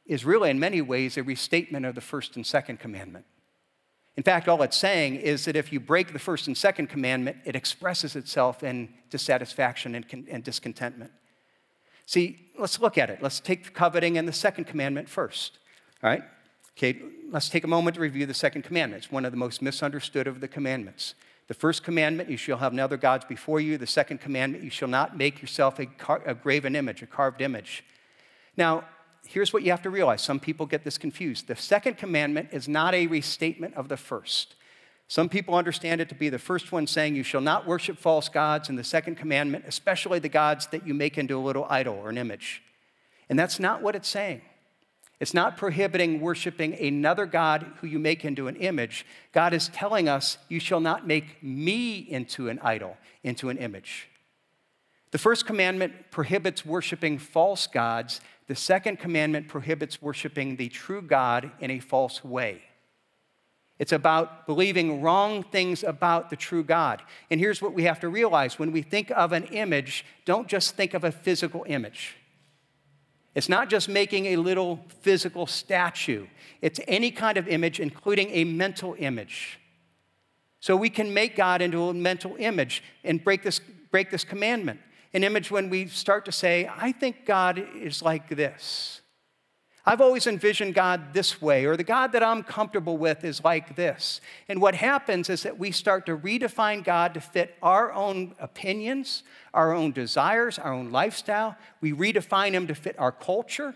is 0.06 0.24
really 0.24 0.50
in 0.50 0.58
many 0.58 0.80
ways 0.80 1.16
a 1.16 1.22
restatement 1.22 1.86
of 1.86 1.94
the 1.94 2.00
first 2.00 2.36
and 2.36 2.46
second 2.46 2.80
commandment. 2.80 3.24
In 4.16 4.22
fact, 4.22 4.48
all 4.48 4.62
it's 4.62 4.76
saying 4.76 5.16
is 5.16 5.46
that 5.46 5.56
if 5.56 5.72
you 5.72 5.80
break 5.80 6.12
the 6.12 6.18
first 6.18 6.46
and 6.46 6.56
second 6.56 6.88
commandment, 6.88 7.38
it 7.44 7.56
expresses 7.56 8.14
itself 8.14 8.62
in 8.62 8.92
dissatisfaction 9.08 9.94
and, 9.94 10.26
and 10.30 10.44
discontentment. 10.44 11.10
See, 12.04 12.50
let's 12.58 12.78
look 12.78 12.98
at 12.98 13.08
it. 13.08 13.22
Let's 13.22 13.40
take 13.40 13.72
coveting 13.72 14.18
and 14.18 14.28
the 14.28 14.32
second 14.32 14.64
commandment 14.64 15.08
first. 15.08 15.58
All 16.02 16.10
right? 16.10 16.22
Okay, 16.76 17.00
let's 17.30 17.48
take 17.48 17.64
a 17.64 17.68
moment 17.68 17.94
to 17.94 18.00
review 18.00 18.26
the 18.26 18.34
second 18.34 18.62
commandment. 18.62 19.04
It's 19.04 19.12
one 19.12 19.24
of 19.24 19.30
the 19.30 19.38
most 19.38 19.62
misunderstood 19.62 20.26
of 20.26 20.40
the 20.40 20.48
commandments. 20.48 21.14
The 21.52 21.58
first 21.58 21.82
commandment, 21.84 22.30
you 22.30 22.38
shall 22.38 22.56
have 22.56 22.72
no 22.72 22.84
other 22.84 22.96
gods 22.96 23.26
before 23.26 23.60
you. 23.60 23.76
The 23.76 23.86
second 23.86 24.22
commandment, 24.22 24.64
you 24.64 24.70
shall 24.70 24.88
not 24.88 25.18
make 25.18 25.42
yourself 25.42 25.78
a, 25.78 25.84
car- 25.84 26.22
a 26.24 26.34
graven 26.34 26.74
image, 26.74 27.02
a 27.02 27.06
carved 27.06 27.42
image. 27.42 27.84
Now, 28.56 28.84
here's 29.26 29.52
what 29.52 29.62
you 29.62 29.70
have 29.70 29.82
to 29.82 29.90
realize. 29.90 30.22
Some 30.22 30.40
people 30.40 30.64
get 30.64 30.82
this 30.82 30.96
confused. 30.96 31.48
The 31.48 31.54
second 31.54 31.98
commandment 31.98 32.48
is 32.52 32.68
not 32.68 32.94
a 32.94 33.06
restatement 33.06 33.74
of 33.74 33.90
the 33.90 33.98
first. 33.98 34.54
Some 35.08 35.28
people 35.28 35.54
understand 35.54 36.00
it 36.00 36.08
to 36.08 36.14
be 36.14 36.30
the 36.30 36.38
first 36.38 36.72
one 36.72 36.86
saying, 36.86 37.16
You 37.16 37.22
shall 37.22 37.42
not 37.42 37.66
worship 37.66 37.98
false 37.98 38.30
gods, 38.30 38.70
and 38.70 38.78
the 38.78 38.82
second 38.82 39.16
commandment, 39.16 39.66
especially 39.68 40.20
the 40.20 40.30
gods 40.30 40.68
that 40.68 40.86
you 40.86 40.94
make 40.94 41.18
into 41.18 41.36
a 41.36 41.44
little 41.44 41.66
idol 41.68 41.96
or 41.96 42.08
an 42.08 42.16
image. 42.16 42.62
And 43.28 43.38
that's 43.38 43.60
not 43.60 43.82
what 43.82 43.94
it's 43.94 44.08
saying. 44.08 44.40
It's 45.22 45.34
not 45.34 45.56
prohibiting 45.56 46.20
worshiping 46.20 46.74
another 46.74 47.26
God 47.26 47.64
who 47.76 47.86
you 47.86 48.00
make 48.00 48.24
into 48.24 48.48
an 48.48 48.56
image. 48.56 49.06
God 49.30 49.54
is 49.54 49.68
telling 49.68 50.08
us, 50.08 50.36
You 50.48 50.58
shall 50.58 50.80
not 50.80 51.06
make 51.06 51.40
me 51.40 51.98
into 51.98 52.48
an 52.48 52.58
idol, 52.58 52.96
into 53.22 53.48
an 53.48 53.56
image. 53.56 54.08
The 55.12 55.18
first 55.18 55.46
commandment 55.46 56.10
prohibits 56.10 56.66
worshiping 56.66 57.18
false 57.18 57.68
gods. 57.68 58.20
The 58.48 58.56
second 58.56 58.98
commandment 58.98 59.46
prohibits 59.46 60.02
worshiping 60.02 60.56
the 60.56 60.68
true 60.68 61.02
God 61.02 61.52
in 61.60 61.70
a 61.70 61.78
false 61.78 62.24
way. 62.24 62.62
It's 63.78 63.92
about 63.92 64.44
believing 64.48 65.02
wrong 65.02 65.44
things 65.44 65.84
about 65.84 66.30
the 66.30 66.36
true 66.36 66.64
God. 66.64 67.00
And 67.30 67.38
here's 67.38 67.62
what 67.62 67.74
we 67.74 67.84
have 67.84 68.00
to 68.00 68.08
realize 68.08 68.58
when 68.58 68.72
we 68.72 68.82
think 68.82 69.12
of 69.12 69.30
an 69.30 69.44
image, 69.44 70.04
don't 70.24 70.48
just 70.48 70.74
think 70.74 70.94
of 70.94 71.04
a 71.04 71.12
physical 71.12 71.64
image. 71.68 72.16
It's 73.34 73.48
not 73.48 73.70
just 73.70 73.88
making 73.88 74.26
a 74.26 74.36
little 74.36 74.84
physical 75.00 75.46
statue, 75.46 76.26
it's 76.60 76.80
any 76.86 77.10
kind 77.10 77.38
of 77.38 77.48
image, 77.48 77.80
including 77.80 78.30
a 78.30 78.44
mental 78.44 78.94
image. 78.98 79.58
So 80.60 80.76
we 80.76 80.90
can 80.90 81.12
make 81.12 81.34
God 81.34 81.60
into 81.60 81.88
a 81.88 81.94
mental 81.94 82.36
image 82.38 82.84
and 83.02 83.22
break 83.22 83.42
this, 83.42 83.60
break 83.90 84.10
this 84.10 84.22
commandment. 84.22 84.80
An 85.12 85.24
image 85.24 85.50
when 85.50 85.68
we 85.68 85.88
start 85.88 86.24
to 86.26 86.32
say, 86.32 86.70
I 86.74 86.92
think 86.92 87.26
God 87.26 87.62
is 87.74 88.00
like 88.00 88.28
this. 88.28 89.01
I've 89.84 90.00
always 90.00 90.28
envisioned 90.28 90.74
God 90.74 91.12
this 91.12 91.42
way, 91.42 91.64
or 91.64 91.76
the 91.76 91.82
God 91.82 92.12
that 92.12 92.22
I'm 92.22 92.44
comfortable 92.44 92.96
with 92.96 93.24
is 93.24 93.42
like 93.42 93.74
this. 93.74 94.20
And 94.48 94.60
what 94.60 94.76
happens 94.76 95.28
is 95.28 95.42
that 95.42 95.58
we 95.58 95.72
start 95.72 96.06
to 96.06 96.16
redefine 96.16 96.84
God 96.84 97.14
to 97.14 97.20
fit 97.20 97.56
our 97.60 97.92
own 97.92 98.36
opinions, 98.38 99.24
our 99.52 99.74
own 99.74 99.90
desires, 99.90 100.56
our 100.56 100.72
own 100.72 100.92
lifestyle. 100.92 101.56
We 101.80 101.92
redefine 101.92 102.52
Him 102.52 102.68
to 102.68 102.76
fit 102.76 102.96
our 102.96 103.10
culture. 103.10 103.74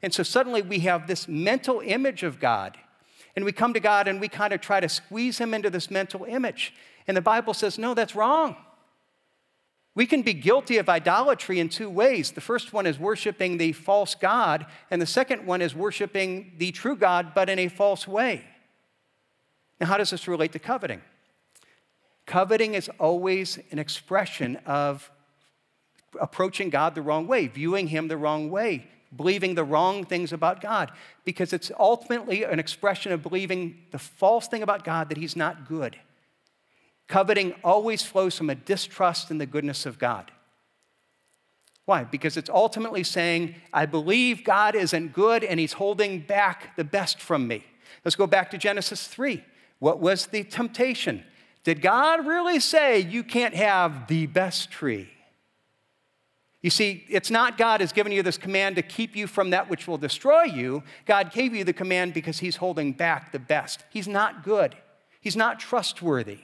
And 0.00 0.14
so 0.14 0.22
suddenly 0.22 0.62
we 0.62 0.80
have 0.80 1.06
this 1.06 1.28
mental 1.28 1.80
image 1.84 2.22
of 2.22 2.40
God. 2.40 2.78
And 3.36 3.44
we 3.44 3.52
come 3.52 3.74
to 3.74 3.80
God 3.80 4.08
and 4.08 4.22
we 4.22 4.28
kind 4.28 4.54
of 4.54 4.62
try 4.62 4.80
to 4.80 4.88
squeeze 4.88 5.36
Him 5.36 5.52
into 5.52 5.68
this 5.68 5.90
mental 5.90 6.24
image. 6.24 6.72
And 7.06 7.14
the 7.14 7.22
Bible 7.22 7.52
says, 7.52 7.78
no, 7.78 7.92
that's 7.92 8.14
wrong. 8.16 8.56
We 9.94 10.06
can 10.06 10.22
be 10.22 10.34
guilty 10.34 10.78
of 10.78 10.88
idolatry 10.88 11.60
in 11.60 11.68
two 11.68 11.88
ways. 11.88 12.32
The 12.32 12.40
first 12.40 12.72
one 12.72 12.84
is 12.84 12.98
worshiping 12.98 13.58
the 13.58 13.72
false 13.72 14.14
God, 14.14 14.66
and 14.90 15.00
the 15.00 15.06
second 15.06 15.46
one 15.46 15.62
is 15.62 15.74
worshiping 15.74 16.54
the 16.58 16.72
true 16.72 16.96
God, 16.96 17.32
but 17.34 17.48
in 17.48 17.60
a 17.60 17.68
false 17.68 18.08
way. 18.08 18.44
Now, 19.80 19.86
how 19.86 19.96
does 19.96 20.10
this 20.10 20.26
relate 20.26 20.52
to 20.52 20.58
coveting? 20.58 21.00
Coveting 22.26 22.74
is 22.74 22.90
always 22.98 23.58
an 23.70 23.78
expression 23.78 24.56
of 24.66 25.10
approaching 26.20 26.70
God 26.70 26.94
the 26.94 27.02
wrong 27.02 27.26
way, 27.26 27.46
viewing 27.46 27.88
Him 27.88 28.08
the 28.08 28.16
wrong 28.16 28.50
way, 28.50 28.86
believing 29.14 29.54
the 29.54 29.64
wrong 29.64 30.04
things 30.04 30.32
about 30.32 30.60
God, 30.60 30.90
because 31.24 31.52
it's 31.52 31.70
ultimately 31.78 32.42
an 32.44 32.58
expression 32.58 33.12
of 33.12 33.22
believing 33.22 33.78
the 33.92 33.98
false 33.98 34.48
thing 34.48 34.62
about 34.62 34.84
God 34.84 35.08
that 35.08 35.18
He's 35.18 35.36
not 35.36 35.68
good. 35.68 35.96
Coveting 37.08 37.54
always 37.62 38.02
flows 38.02 38.36
from 38.36 38.50
a 38.50 38.54
distrust 38.54 39.30
in 39.30 39.38
the 39.38 39.46
goodness 39.46 39.86
of 39.86 39.98
God. 39.98 40.30
Why? 41.84 42.04
Because 42.04 42.36
it's 42.36 42.48
ultimately 42.48 43.04
saying, 43.04 43.56
I 43.72 43.86
believe 43.86 44.42
God 44.42 44.74
isn't 44.74 45.12
good 45.12 45.44
and 45.44 45.60
He's 45.60 45.74
holding 45.74 46.20
back 46.20 46.76
the 46.76 46.84
best 46.84 47.20
from 47.20 47.46
me. 47.46 47.64
Let's 48.04 48.16
go 48.16 48.26
back 48.26 48.50
to 48.52 48.58
Genesis 48.58 49.06
3. 49.06 49.44
What 49.80 50.00
was 50.00 50.26
the 50.26 50.44
temptation? 50.44 51.22
Did 51.62 51.82
God 51.82 52.26
really 52.26 52.58
say 52.60 53.00
you 53.00 53.22
can't 53.22 53.54
have 53.54 54.06
the 54.06 54.26
best 54.26 54.70
tree? 54.70 55.10
You 56.62 56.70
see, 56.70 57.04
it's 57.10 57.30
not 57.30 57.58
God 57.58 57.82
has 57.82 57.92
given 57.92 58.10
you 58.10 58.22
this 58.22 58.38
command 58.38 58.76
to 58.76 58.82
keep 58.82 59.14
you 59.14 59.26
from 59.26 59.50
that 59.50 59.68
which 59.68 59.86
will 59.86 59.98
destroy 59.98 60.44
you. 60.44 60.82
God 61.04 61.30
gave 61.30 61.54
you 61.54 61.64
the 61.64 61.74
command 61.74 62.14
because 62.14 62.38
He's 62.38 62.56
holding 62.56 62.92
back 62.92 63.32
the 63.32 63.38
best. 63.38 63.84
He's 63.90 64.08
not 64.08 64.42
good, 64.42 64.74
He's 65.20 65.36
not 65.36 65.60
trustworthy. 65.60 66.38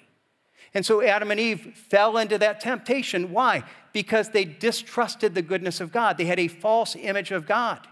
And 0.72 0.86
so 0.86 1.02
Adam 1.02 1.30
and 1.30 1.40
Eve 1.40 1.74
fell 1.74 2.16
into 2.16 2.38
that 2.38 2.60
temptation. 2.60 3.32
Why? 3.32 3.64
Because 3.92 4.30
they 4.30 4.44
distrusted 4.44 5.34
the 5.34 5.42
goodness 5.42 5.80
of 5.80 5.92
God. 5.92 6.16
They 6.16 6.26
had 6.26 6.38
a 6.38 6.48
false 6.48 6.94
image 6.94 7.32
of 7.32 7.46
God. 7.46 7.86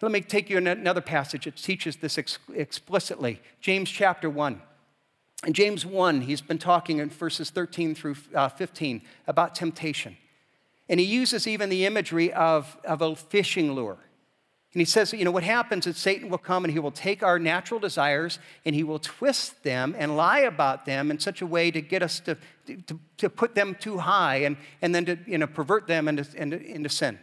Let 0.00 0.12
me 0.12 0.20
take 0.20 0.48
you 0.48 0.58
another 0.58 1.00
passage 1.00 1.44
that 1.44 1.56
teaches 1.56 1.96
this 1.96 2.18
ex- 2.18 2.38
explicitly 2.54 3.40
James 3.60 3.90
chapter 3.90 4.30
1. 4.30 4.60
In 5.46 5.52
James 5.52 5.84
1, 5.84 6.20
he's 6.22 6.40
been 6.40 6.58
talking 6.58 6.98
in 6.98 7.10
verses 7.10 7.50
13 7.50 7.96
through 7.96 8.14
uh, 8.34 8.48
15 8.48 9.02
about 9.26 9.56
temptation. 9.56 10.16
And 10.88 11.00
he 11.00 11.06
uses 11.06 11.48
even 11.48 11.68
the 11.68 11.84
imagery 11.84 12.32
of, 12.32 12.76
of 12.84 13.02
a 13.02 13.16
fishing 13.16 13.72
lure. 13.72 13.98
And 14.74 14.80
he 14.80 14.86
says, 14.86 15.12
you 15.12 15.24
know, 15.24 15.30
what 15.30 15.42
happens 15.42 15.86
is 15.86 15.98
Satan 15.98 16.30
will 16.30 16.38
come 16.38 16.64
and 16.64 16.72
he 16.72 16.78
will 16.78 16.90
take 16.90 17.22
our 17.22 17.38
natural 17.38 17.78
desires 17.78 18.38
and 18.64 18.74
he 18.74 18.82
will 18.82 18.98
twist 18.98 19.62
them 19.64 19.94
and 19.98 20.16
lie 20.16 20.40
about 20.40 20.86
them 20.86 21.10
in 21.10 21.18
such 21.18 21.42
a 21.42 21.46
way 21.46 21.70
to 21.70 21.82
get 21.82 22.02
us 22.02 22.20
to, 22.20 22.38
to, 22.66 22.98
to 23.18 23.28
put 23.28 23.54
them 23.54 23.76
too 23.78 23.98
high 23.98 24.36
and, 24.36 24.56
and 24.80 24.94
then 24.94 25.04
to 25.04 25.18
you 25.26 25.36
know, 25.36 25.46
pervert 25.46 25.86
them 25.86 26.08
into, 26.08 26.26
into, 26.40 26.58
into 26.58 26.88
sin. 26.88 27.18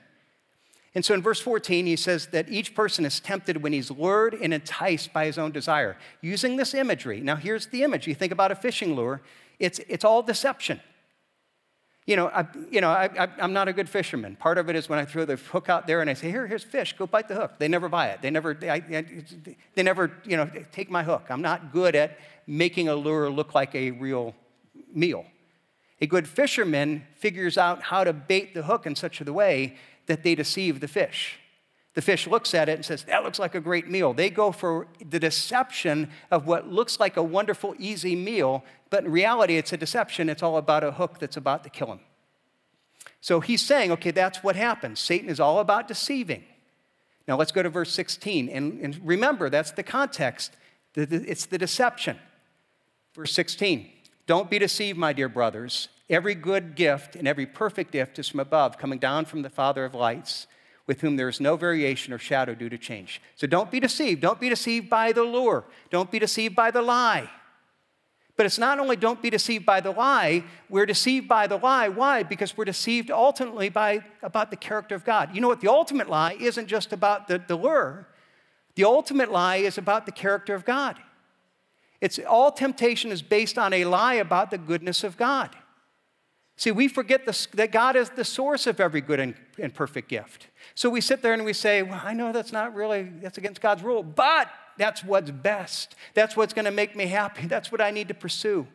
And 0.93 1.03
so 1.03 1.13
in 1.15 1.23
verse 1.23 1.39
14, 1.39 1.87
he 1.87 1.95
says 1.95 2.27
that 2.27 2.49
each 2.49 2.75
person 2.75 3.03
is 3.05 3.19
tempted 3.19 3.63
when 3.63 3.73
he's 3.73 3.89
lured 3.89 4.35
and 4.35 4.53
enticed 4.53 5.11
by 5.11 5.25
his 5.25 5.37
own 5.37 5.51
desire. 5.51 5.97
Using 6.21 6.55
this 6.55 6.73
imagery, 6.73 7.19
now 7.19 7.35
here's 7.35 7.67
the 7.67 7.83
image. 7.83 8.05
You 8.07 8.15
think 8.15 8.31
about 8.31 8.51
a 8.51 8.55
fishing 8.55 8.95
lure, 8.95 9.21
it's, 9.59 9.79
it's 9.87 10.05
all 10.05 10.21
deception. 10.21 10.81
You 12.09 12.15
know, 12.15 12.27
I, 12.29 12.47
you 12.71 12.81
know 12.81 12.89
I, 12.89 13.29
am 13.37 13.53
not 13.53 13.67
a 13.67 13.73
good 13.73 13.87
fisherman. 13.87 14.35
Part 14.35 14.57
of 14.57 14.67
it 14.67 14.75
is 14.75 14.89
when 14.89 14.97
I 14.97 15.05
throw 15.05 15.25
the 15.25 15.35
hook 15.35 15.69
out 15.69 15.85
there 15.85 16.01
and 16.01 16.09
I 16.09 16.15
say, 16.15 16.31
Here, 16.31 16.47
here's 16.47 16.63
fish, 16.63 16.95
go 16.97 17.05
bite 17.05 17.27
the 17.27 17.35
hook. 17.35 17.59
They 17.59 17.67
never 17.67 17.87
buy 17.87 18.07
it. 18.07 18.23
They 18.23 18.31
never, 18.31 18.57
I, 18.63 18.79
they 18.79 19.83
never, 19.83 20.11
you 20.25 20.35
know, 20.35 20.49
take 20.71 20.89
my 20.89 21.03
hook. 21.03 21.27
I'm 21.29 21.43
not 21.43 21.71
good 21.71 21.95
at 21.95 22.17
making 22.47 22.87
a 22.87 22.95
lure 22.95 23.29
look 23.29 23.53
like 23.53 23.75
a 23.75 23.91
real 23.91 24.33
meal. 24.91 25.23
A 26.01 26.07
good 26.07 26.27
fisherman 26.27 27.05
figures 27.13 27.59
out 27.59 27.83
how 27.83 28.03
to 28.03 28.11
bait 28.11 28.55
the 28.55 28.63
hook 28.63 28.87
in 28.87 28.95
such 28.95 29.21
a 29.21 29.31
way 29.31 29.77
that 30.07 30.23
they 30.23 30.33
deceive 30.33 30.79
the 30.79 30.87
fish. 30.87 31.37
The 31.95 32.01
fish 32.01 32.27
looks 32.27 32.53
at 32.53 32.69
it 32.69 32.73
and 32.73 32.85
says, 32.85 33.03
That 33.03 33.23
looks 33.23 33.39
like 33.39 33.55
a 33.55 33.59
great 33.59 33.89
meal. 33.89 34.13
They 34.13 34.29
go 34.29 34.51
for 34.51 34.87
the 35.03 35.19
deception 35.19 36.09
of 36.31 36.45
what 36.45 36.67
looks 36.67 36.99
like 36.99 37.17
a 37.17 37.23
wonderful, 37.23 37.75
easy 37.79 38.15
meal, 38.15 38.63
but 38.89 39.05
in 39.05 39.11
reality, 39.11 39.57
it's 39.57 39.73
a 39.73 39.77
deception. 39.77 40.29
It's 40.29 40.43
all 40.43 40.57
about 40.57 40.83
a 40.83 40.91
hook 40.91 41.19
that's 41.19 41.37
about 41.37 41.63
to 41.63 41.69
kill 41.69 41.91
him. 41.91 41.99
So 43.21 43.39
he's 43.39 43.61
saying, 43.61 43.91
okay, 43.91 44.11
that's 44.11 44.43
what 44.43 44.55
happens. 44.55 44.99
Satan 44.99 45.29
is 45.29 45.39
all 45.39 45.59
about 45.59 45.87
deceiving. 45.87 46.43
Now 47.27 47.37
let's 47.37 47.51
go 47.51 47.61
to 47.61 47.69
verse 47.69 47.91
16. 47.93 48.49
And, 48.49 48.79
and 48.81 48.99
remember, 49.03 49.49
that's 49.49 49.71
the 49.71 49.83
context. 49.83 50.53
It's 50.95 51.45
the 51.45 51.57
deception. 51.57 52.17
Verse 53.13 53.33
16 53.33 53.89
Don't 54.25 54.49
be 54.49 54.59
deceived, 54.59 54.97
my 54.97 55.13
dear 55.13 55.29
brothers. 55.29 55.89
Every 56.09 56.33
good 56.33 56.75
gift 56.75 57.15
and 57.15 57.27
every 57.27 57.45
perfect 57.45 57.91
gift 57.91 58.17
is 58.17 58.27
from 58.27 58.39
above, 58.39 58.79
coming 58.79 58.97
down 58.97 59.25
from 59.25 59.43
the 59.43 59.49
Father 59.49 59.85
of 59.85 59.93
lights, 59.93 60.47
with 60.89 61.01
whom 61.01 61.17
there 61.17 61.29
is 61.29 61.39
no 61.39 61.55
variation 61.55 62.11
or 62.11 62.17
shadow 62.17 62.55
due 62.55 62.67
to 62.67 62.75
change. 62.75 63.21
So 63.35 63.45
don't 63.45 63.69
be 63.69 63.79
deceived. 63.79 64.21
Don't 64.21 64.39
be 64.39 64.49
deceived 64.49 64.89
by 64.89 65.11
the 65.11 65.21
lure. 65.21 65.65
Don't 65.91 66.09
be 66.09 66.17
deceived 66.17 66.55
by 66.55 66.71
the 66.71 66.81
lie. 66.81 67.29
But 68.35 68.47
it's 68.47 68.57
not 68.57 68.79
only 68.79 68.95
don't 68.95 69.21
be 69.21 69.29
deceived 69.29 69.67
by 69.67 69.81
the 69.81 69.91
lie, 69.91 70.43
we're 70.67 70.87
deceived 70.87 71.27
by 71.27 71.45
the 71.45 71.57
lie. 71.57 71.89
Why? 71.89 72.23
Because 72.23 72.57
we're 72.57 72.65
deceived 72.65 73.11
ultimately 73.11 73.69
by 73.69 74.03
about 74.23 74.49
the 74.49 74.57
character 74.57 74.95
of 74.95 75.05
God. 75.05 75.35
You 75.35 75.41
know 75.41 75.47
what? 75.47 75.61
The 75.61 75.67
ultimate 75.67 76.09
lie 76.09 76.35
isn't 76.39 76.65
just 76.65 76.91
about 76.91 77.27
the, 77.27 77.39
the 77.47 77.55
lure. 77.55 78.07
The 78.73 78.85
ultimate 78.85 79.31
lie 79.31 79.57
is 79.57 79.77
about 79.77 80.07
the 80.07 80.11
character 80.11 80.55
of 80.55 80.65
God. 80.65 80.97
It's 82.01 82.17
all 82.17 82.51
temptation 82.51 83.11
is 83.11 83.21
based 83.21 83.59
on 83.59 83.73
a 83.73 83.85
lie 83.85 84.15
about 84.15 84.49
the 84.49 84.57
goodness 84.57 85.03
of 85.03 85.17
God. 85.17 85.55
See, 86.59 86.71
we 86.71 86.89
forget 86.89 87.25
that 87.25 87.71
God 87.71 87.95
is 87.95 88.09
the 88.09 88.25
source 88.25 88.67
of 88.67 88.81
every 88.81 88.99
good 88.99 89.21
and, 89.21 89.33
and 89.57 89.73
perfect 89.73 90.09
gift. 90.09 90.47
So 90.75 90.89
we 90.89 90.99
sit 90.99 91.21
there 91.21 91.31
and 91.31 91.45
we 91.45 91.53
say, 91.53 91.83
Well, 91.83 92.01
I 92.03 92.13
know 92.13 92.33
that's 92.33 92.51
not 92.51 92.75
really, 92.75 93.03
that's 93.03 93.37
against 93.37 93.61
God's 93.61 93.81
rule, 93.81 94.03
but 94.03 94.51
that's 94.77 95.01
what's 95.01 95.31
best. 95.31 95.95
That's 96.15 96.35
what's 96.35 96.51
going 96.51 96.65
to 96.65 96.71
make 96.71 96.97
me 96.97 97.05
happy. 97.05 97.47
That's 97.47 97.71
what 97.71 97.79
I 97.79 97.91
need 97.91 98.09
to 98.09 98.13
pursue. 98.13 98.67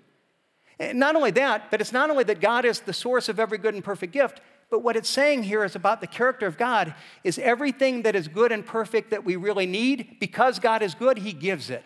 And 0.79 0.99
not 0.99 1.15
only 1.15 1.31
that, 1.33 1.71
but 1.71 1.83
it's 1.83 1.93
not 1.93 2.09
only 2.09 2.25
that 2.25 2.41
God 2.41 2.65
is 2.65 2.81
the 2.81 2.95
source 2.95 3.29
of 3.29 3.39
every 3.39 3.59
good 3.59 3.75
and 3.75 3.85
perfect 3.85 4.15
gift, 4.15 4.41
but 4.71 4.79
what 4.83 4.97
it's 4.97 5.11
saying 5.11 5.43
here 5.43 5.63
is 5.63 5.77
about 5.77 6.01
the 6.01 6.07
character 6.07 6.47
of 6.47 6.57
God 6.57 6.95
is 7.23 7.39
everything 7.39 8.01
that 8.05 8.17
is 8.17 8.29
good 8.29 8.51
and 8.51 8.65
perfect 8.65 9.11
that 9.11 9.27
we 9.27 9.37
really 9.37 9.67
need, 9.67 10.17
because 10.21 10.59
God 10.59 10.81
is 10.81 10.95
good, 10.95 11.19
He 11.19 11.35
gives 11.35 11.69
it. 11.69 11.85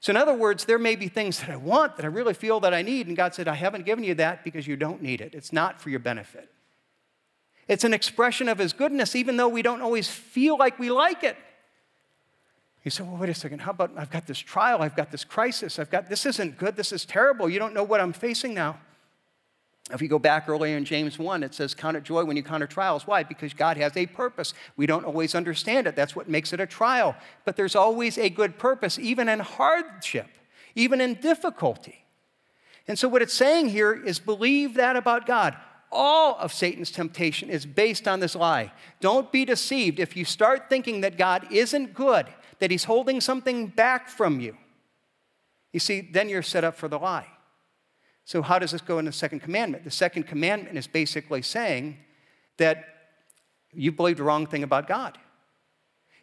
So, 0.00 0.10
in 0.10 0.16
other 0.16 0.32
words, 0.34 0.64
there 0.64 0.78
may 0.78 0.96
be 0.96 1.08
things 1.08 1.40
that 1.40 1.50
I 1.50 1.56
want 1.56 1.96
that 1.96 2.04
I 2.04 2.08
really 2.08 2.32
feel 2.32 2.58
that 2.60 2.72
I 2.72 2.80
need, 2.80 3.06
and 3.06 3.16
God 3.16 3.34
said, 3.34 3.46
I 3.46 3.54
haven't 3.54 3.84
given 3.84 4.02
you 4.02 4.14
that 4.14 4.42
because 4.44 4.66
you 4.66 4.74
don't 4.74 5.02
need 5.02 5.20
it. 5.20 5.34
It's 5.34 5.52
not 5.52 5.78
for 5.78 5.90
your 5.90 6.00
benefit. 6.00 6.50
It's 7.68 7.84
an 7.84 7.92
expression 7.92 8.48
of 8.48 8.58
His 8.58 8.72
goodness, 8.72 9.14
even 9.14 9.36
though 9.36 9.48
we 9.48 9.60
don't 9.60 9.82
always 9.82 10.08
feel 10.08 10.56
like 10.56 10.78
we 10.78 10.90
like 10.90 11.22
it. 11.22 11.36
You 12.82 12.90
say, 12.90 13.02
well, 13.02 13.18
wait 13.18 13.28
a 13.28 13.34
second, 13.34 13.58
how 13.60 13.72
about 13.72 13.92
I've 13.94 14.10
got 14.10 14.26
this 14.26 14.38
trial, 14.38 14.80
I've 14.80 14.96
got 14.96 15.10
this 15.10 15.22
crisis, 15.22 15.78
I've 15.78 15.90
got 15.90 16.08
this 16.08 16.24
isn't 16.24 16.56
good, 16.56 16.76
this 16.76 16.92
is 16.92 17.04
terrible. 17.04 17.48
You 17.48 17.58
don't 17.58 17.74
know 17.74 17.84
what 17.84 18.00
I'm 18.00 18.14
facing 18.14 18.54
now. 18.54 18.78
If 19.92 20.00
you 20.00 20.08
go 20.08 20.18
back 20.18 20.48
earlier 20.48 20.76
in 20.76 20.84
James 20.84 21.18
1, 21.18 21.42
it 21.42 21.54
says, 21.54 21.74
Count 21.74 21.96
it 21.96 22.04
joy 22.04 22.24
when 22.24 22.36
you 22.36 22.42
counter 22.42 22.66
trials. 22.66 23.06
Why? 23.06 23.22
Because 23.22 23.52
God 23.52 23.76
has 23.76 23.96
a 23.96 24.06
purpose. 24.06 24.54
We 24.76 24.86
don't 24.86 25.04
always 25.04 25.34
understand 25.34 25.86
it. 25.86 25.96
That's 25.96 26.14
what 26.14 26.28
makes 26.28 26.52
it 26.52 26.60
a 26.60 26.66
trial. 26.66 27.16
But 27.44 27.56
there's 27.56 27.74
always 27.74 28.16
a 28.16 28.30
good 28.30 28.58
purpose, 28.58 28.98
even 28.98 29.28
in 29.28 29.40
hardship, 29.40 30.28
even 30.74 31.00
in 31.00 31.14
difficulty. 31.14 32.04
And 32.86 32.98
so, 32.98 33.08
what 33.08 33.22
it's 33.22 33.34
saying 33.34 33.70
here 33.70 33.92
is 33.92 34.18
believe 34.18 34.74
that 34.74 34.96
about 34.96 35.26
God. 35.26 35.56
All 35.92 36.36
of 36.38 36.52
Satan's 36.52 36.92
temptation 36.92 37.50
is 37.50 37.66
based 37.66 38.06
on 38.06 38.20
this 38.20 38.36
lie. 38.36 38.72
Don't 39.00 39.32
be 39.32 39.44
deceived. 39.44 39.98
If 39.98 40.16
you 40.16 40.24
start 40.24 40.68
thinking 40.68 41.00
that 41.00 41.18
God 41.18 41.48
isn't 41.50 41.94
good, 41.94 42.26
that 42.60 42.70
he's 42.70 42.84
holding 42.84 43.20
something 43.20 43.66
back 43.66 44.08
from 44.08 44.38
you, 44.38 44.56
you 45.72 45.80
see, 45.80 46.00
then 46.00 46.28
you're 46.28 46.42
set 46.42 46.62
up 46.62 46.76
for 46.76 46.86
the 46.86 46.98
lie. 46.98 47.26
So, 48.30 48.42
how 48.42 48.60
does 48.60 48.70
this 48.70 48.80
go 48.80 49.00
in 49.00 49.06
the 49.06 49.10
second 49.10 49.40
commandment? 49.40 49.82
The 49.82 49.90
second 49.90 50.28
commandment 50.28 50.78
is 50.78 50.86
basically 50.86 51.42
saying 51.42 51.96
that 52.58 52.84
you 53.72 53.90
believed 53.90 54.20
the 54.20 54.22
wrong 54.22 54.46
thing 54.46 54.62
about 54.62 54.86
God. 54.86 55.18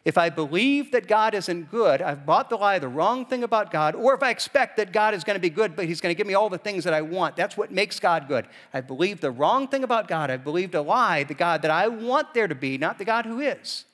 If 0.06 0.16
I 0.16 0.30
believe 0.30 0.90
that 0.92 1.06
God 1.06 1.34
isn't 1.34 1.70
good, 1.70 2.00
I've 2.00 2.24
bought 2.24 2.48
the 2.48 2.56
lie, 2.56 2.78
the 2.78 2.88
wrong 2.88 3.26
thing 3.26 3.44
about 3.44 3.70
God, 3.70 3.94
or 3.94 4.14
if 4.14 4.22
I 4.22 4.30
expect 4.30 4.78
that 4.78 4.90
God 4.90 5.12
is 5.12 5.22
going 5.22 5.34
to 5.36 5.40
be 5.40 5.50
good, 5.50 5.76
but 5.76 5.84
He's 5.84 6.00
going 6.00 6.14
to 6.14 6.16
give 6.16 6.26
me 6.26 6.32
all 6.32 6.48
the 6.48 6.56
things 6.56 6.82
that 6.84 6.94
I 6.94 7.02
want, 7.02 7.36
that's 7.36 7.58
what 7.58 7.70
makes 7.70 8.00
God 8.00 8.26
good. 8.26 8.46
I 8.72 8.80
believe 8.80 9.20
the 9.20 9.30
wrong 9.30 9.68
thing 9.68 9.84
about 9.84 10.08
God. 10.08 10.30
I 10.30 10.38
believed 10.38 10.74
a 10.74 10.80
lie, 10.80 11.24
the 11.24 11.34
God 11.34 11.60
that 11.60 11.70
I 11.70 11.88
want 11.88 12.32
there 12.32 12.48
to 12.48 12.54
be, 12.54 12.78
not 12.78 12.96
the 12.96 13.04
God 13.04 13.26
who 13.26 13.40
is. 13.40 13.84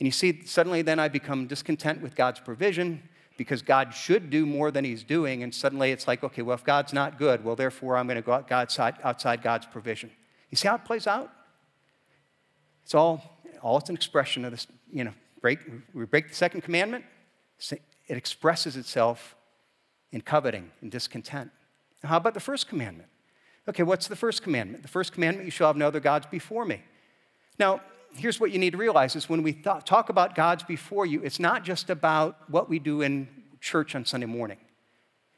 And 0.00 0.06
you 0.06 0.10
see, 0.10 0.40
suddenly 0.46 0.80
then 0.80 0.98
I 0.98 1.08
become 1.08 1.48
discontent 1.48 2.00
with 2.00 2.16
God's 2.16 2.40
provision 2.40 3.02
because 3.36 3.62
God 3.62 3.94
should 3.94 4.30
do 4.30 4.46
more 4.46 4.70
than 4.70 4.84
he's 4.84 5.02
doing. 5.02 5.42
And 5.42 5.54
suddenly 5.54 5.90
it's 5.90 6.06
like, 6.06 6.22
okay, 6.22 6.42
well, 6.42 6.54
if 6.54 6.64
God's 6.64 6.92
not 6.92 7.18
good, 7.18 7.44
well, 7.44 7.56
therefore 7.56 7.96
I'm 7.96 8.06
going 8.06 8.16
to 8.16 8.22
go 8.22 8.44
outside, 8.50 8.96
outside 9.02 9.42
God's 9.42 9.66
provision. 9.66 10.10
You 10.50 10.56
see 10.56 10.68
how 10.68 10.76
it 10.76 10.84
plays 10.84 11.06
out? 11.06 11.30
It's 12.84 12.94
all, 12.94 13.40
all 13.62 13.78
it's 13.78 13.88
an 13.88 13.96
expression 13.96 14.44
of 14.44 14.50
this, 14.50 14.66
you 14.92 15.04
know, 15.04 15.14
break, 15.40 15.58
we 15.92 16.04
break 16.04 16.28
the 16.28 16.34
second 16.34 16.60
commandment, 16.60 17.04
it 17.70 17.80
expresses 18.16 18.76
itself 18.76 19.34
in 20.12 20.20
coveting 20.20 20.70
and 20.80 20.90
discontent. 20.90 21.50
Now, 22.02 22.10
how 22.10 22.16
about 22.18 22.34
the 22.34 22.40
first 22.40 22.68
commandment? 22.68 23.08
Okay, 23.68 23.82
what's 23.82 24.06
the 24.06 24.16
first 24.16 24.42
commandment? 24.42 24.82
The 24.82 24.88
first 24.88 25.12
commandment, 25.12 25.46
you 25.46 25.50
shall 25.50 25.66
have 25.68 25.76
no 25.76 25.86
other 25.86 26.00
gods 26.00 26.26
before 26.26 26.64
me. 26.64 26.82
Now, 27.58 27.80
here's 28.16 28.40
what 28.40 28.50
you 28.50 28.58
need 28.58 28.70
to 28.70 28.78
realize 28.78 29.16
is 29.16 29.28
when 29.28 29.42
we 29.42 29.52
th- 29.52 29.84
talk 29.84 30.08
about 30.08 30.34
God's 30.34 30.62
before 30.62 31.06
you, 31.06 31.20
it's 31.22 31.40
not 31.40 31.64
just 31.64 31.90
about 31.90 32.38
what 32.48 32.68
we 32.68 32.78
do 32.78 33.02
in 33.02 33.28
church 33.60 33.94
on 33.94 34.04
Sunday 34.04 34.26
morning. 34.26 34.58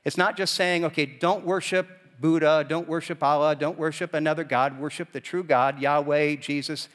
It's 0.05 0.17
not 0.17 0.37
just 0.37 0.55
saying, 0.55 0.85
okay, 0.85 1.07
don't 1.07 1.45
worship 1.45 1.89
Buddha, 2.21 2.65
don't 2.69 2.89
worship 2.89 3.23
Allah, 3.23 3.55
don't 3.55 3.79
worship 3.79 4.15
another 4.15 4.45
God, 4.45 4.79
worship 4.79 5.13
the 5.13 5.21
true 5.21 5.43
God, 5.43 5.81
Yahweh, 5.81 6.37
Jesus. 6.37 6.89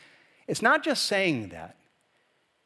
It's 0.47 0.61
not 0.61 0.83
just 0.83 1.03
saying 1.03 1.49
that. 1.49 1.75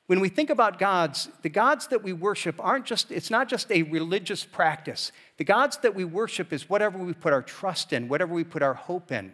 When 0.08 0.20
we 0.20 0.30
think 0.30 0.52
about 0.52 0.78
gods, 0.78 1.30
the 1.42 1.50
gods 1.50 1.88
that 1.88 2.04
we 2.04 2.14
worship 2.14 2.56
aren't 2.60 2.86
just, 2.86 3.12
it's 3.12 3.32
not 3.32 3.50
just 3.50 3.72
a 3.72 3.82
religious 3.84 4.44
practice. 4.44 5.12
The 5.38 5.44
gods 5.44 5.78
that 5.78 5.96
we 5.96 6.06
worship 6.06 6.54
is 6.54 6.70
whatever 6.70 7.00
we 7.00 7.14
put 7.14 7.34
our 7.34 7.42
trust 7.42 7.92
in, 7.92 8.08
whatever 8.08 8.34
we 8.34 8.44
put 8.44 8.62
our 8.62 8.76
hope 8.76 9.12
in. 9.12 9.34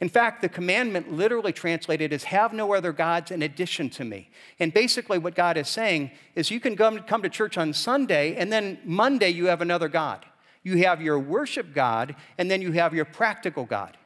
In 0.00 0.08
fact, 0.08 0.42
the 0.42 0.48
commandment 0.48 1.12
literally 1.12 1.52
translated 1.52 2.12
is 2.12 2.24
have 2.24 2.52
no 2.52 2.74
other 2.74 2.92
gods 2.92 3.30
in 3.30 3.42
addition 3.42 3.88
to 3.90 4.04
me. 4.04 4.28
And 4.58 4.72
basically, 4.72 5.18
what 5.18 5.34
God 5.34 5.56
is 5.56 5.68
saying 5.68 6.10
is 6.34 6.50
you 6.50 6.60
can 6.60 6.76
come, 6.76 6.98
come 7.00 7.22
to 7.22 7.28
church 7.28 7.56
on 7.56 7.72
Sunday, 7.72 8.36
and 8.36 8.52
then 8.52 8.78
Monday 8.84 9.30
you 9.30 9.46
have 9.46 9.62
another 9.62 9.88
God. 9.88 10.26
You 10.62 10.78
have 10.78 11.00
your 11.00 11.18
worship 11.18 11.72
God, 11.72 12.16
and 12.38 12.50
then 12.50 12.60
you 12.60 12.72
have 12.72 12.92
your 12.92 13.04
practical 13.04 13.64
God. 13.64 13.96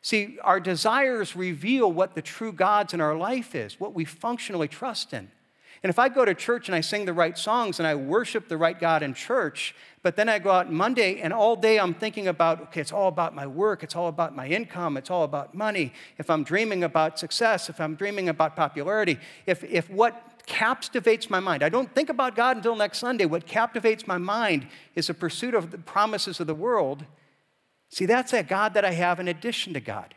See, 0.00 0.38
our 0.42 0.58
desires 0.58 1.36
reveal 1.36 1.92
what 1.92 2.14
the 2.14 2.22
true 2.22 2.52
gods 2.52 2.92
in 2.92 3.00
our 3.00 3.14
life 3.14 3.54
is, 3.54 3.78
what 3.78 3.94
we 3.94 4.04
functionally 4.04 4.66
trust 4.66 5.12
in. 5.12 5.30
And 5.82 5.90
if 5.90 5.98
I 5.98 6.08
go 6.08 6.24
to 6.24 6.32
church 6.32 6.68
and 6.68 6.76
I 6.76 6.80
sing 6.80 7.06
the 7.06 7.12
right 7.12 7.36
songs 7.36 7.80
and 7.80 7.86
I 7.86 7.96
worship 7.96 8.48
the 8.48 8.56
right 8.56 8.78
God 8.78 9.02
in 9.02 9.14
church, 9.14 9.74
but 10.02 10.14
then 10.14 10.28
I 10.28 10.38
go 10.38 10.52
out 10.52 10.72
Monday 10.72 11.20
and 11.20 11.32
all 11.32 11.56
day 11.56 11.80
I'm 11.80 11.92
thinking 11.92 12.28
about, 12.28 12.60
okay, 12.62 12.80
it's 12.80 12.92
all 12.92 13.08
about 13.08 13.34
my 13.34 13.48
work, 13.48 13.82
it's 13.82 13.96
all 13.96 14.06
about 14.06 14.36
my 14.36 14.46
income, 14.46 14.96
it's 14.96 15.10
all 15.10 15.24
about 15.24 15.54
money. 15.54 15.92
If 16.18 16.30
I'm 16.30 16.44
dreaming 16.44 16.84
about 16.84 17.18
success, 17.18 17.68
if 17.68 17.80
I'm 17.80 17.96
dreaming 17.96 18.28
about 18.28 18.54
popularity, 18.54 19.18
if, 19.44 19.64
if 19.64 19.90
what 19.90 20.32
captivates 20.46 21.28
my 21.28 21.40
mind, 21.40 21.64
I 21.64 21.68
don't 21.68 21.92
think 21.92 22.08
about 22.08 22.36
God 22.36 22.56
until 22.56 22.76
next 22.76 22.98
Sunday. 22.98 23.24
What 23.26 23.46
captivates 23.46 24.06
my 24.06 24.18
mind 24.18 24.68
is 24.94 25.08
the 25.08 25.14
pursuit 25.14 25.54
of 25.54 25.72
the 25.72 25.78
promises 25.78 26.38
of 26.38 26.46
the 26.46 26.54
world. 26.54 27.04
See, 27.88 28.06
that's 28.06 28.32
a 28.32 28.44
God 28.44 28.74
that 28.74 28.84
I 28.84 28.92
have 28.92 29.18
in 29.18 29.26
addition 29.26 29.72
to 29.74 29.80
God. 29.80 30.14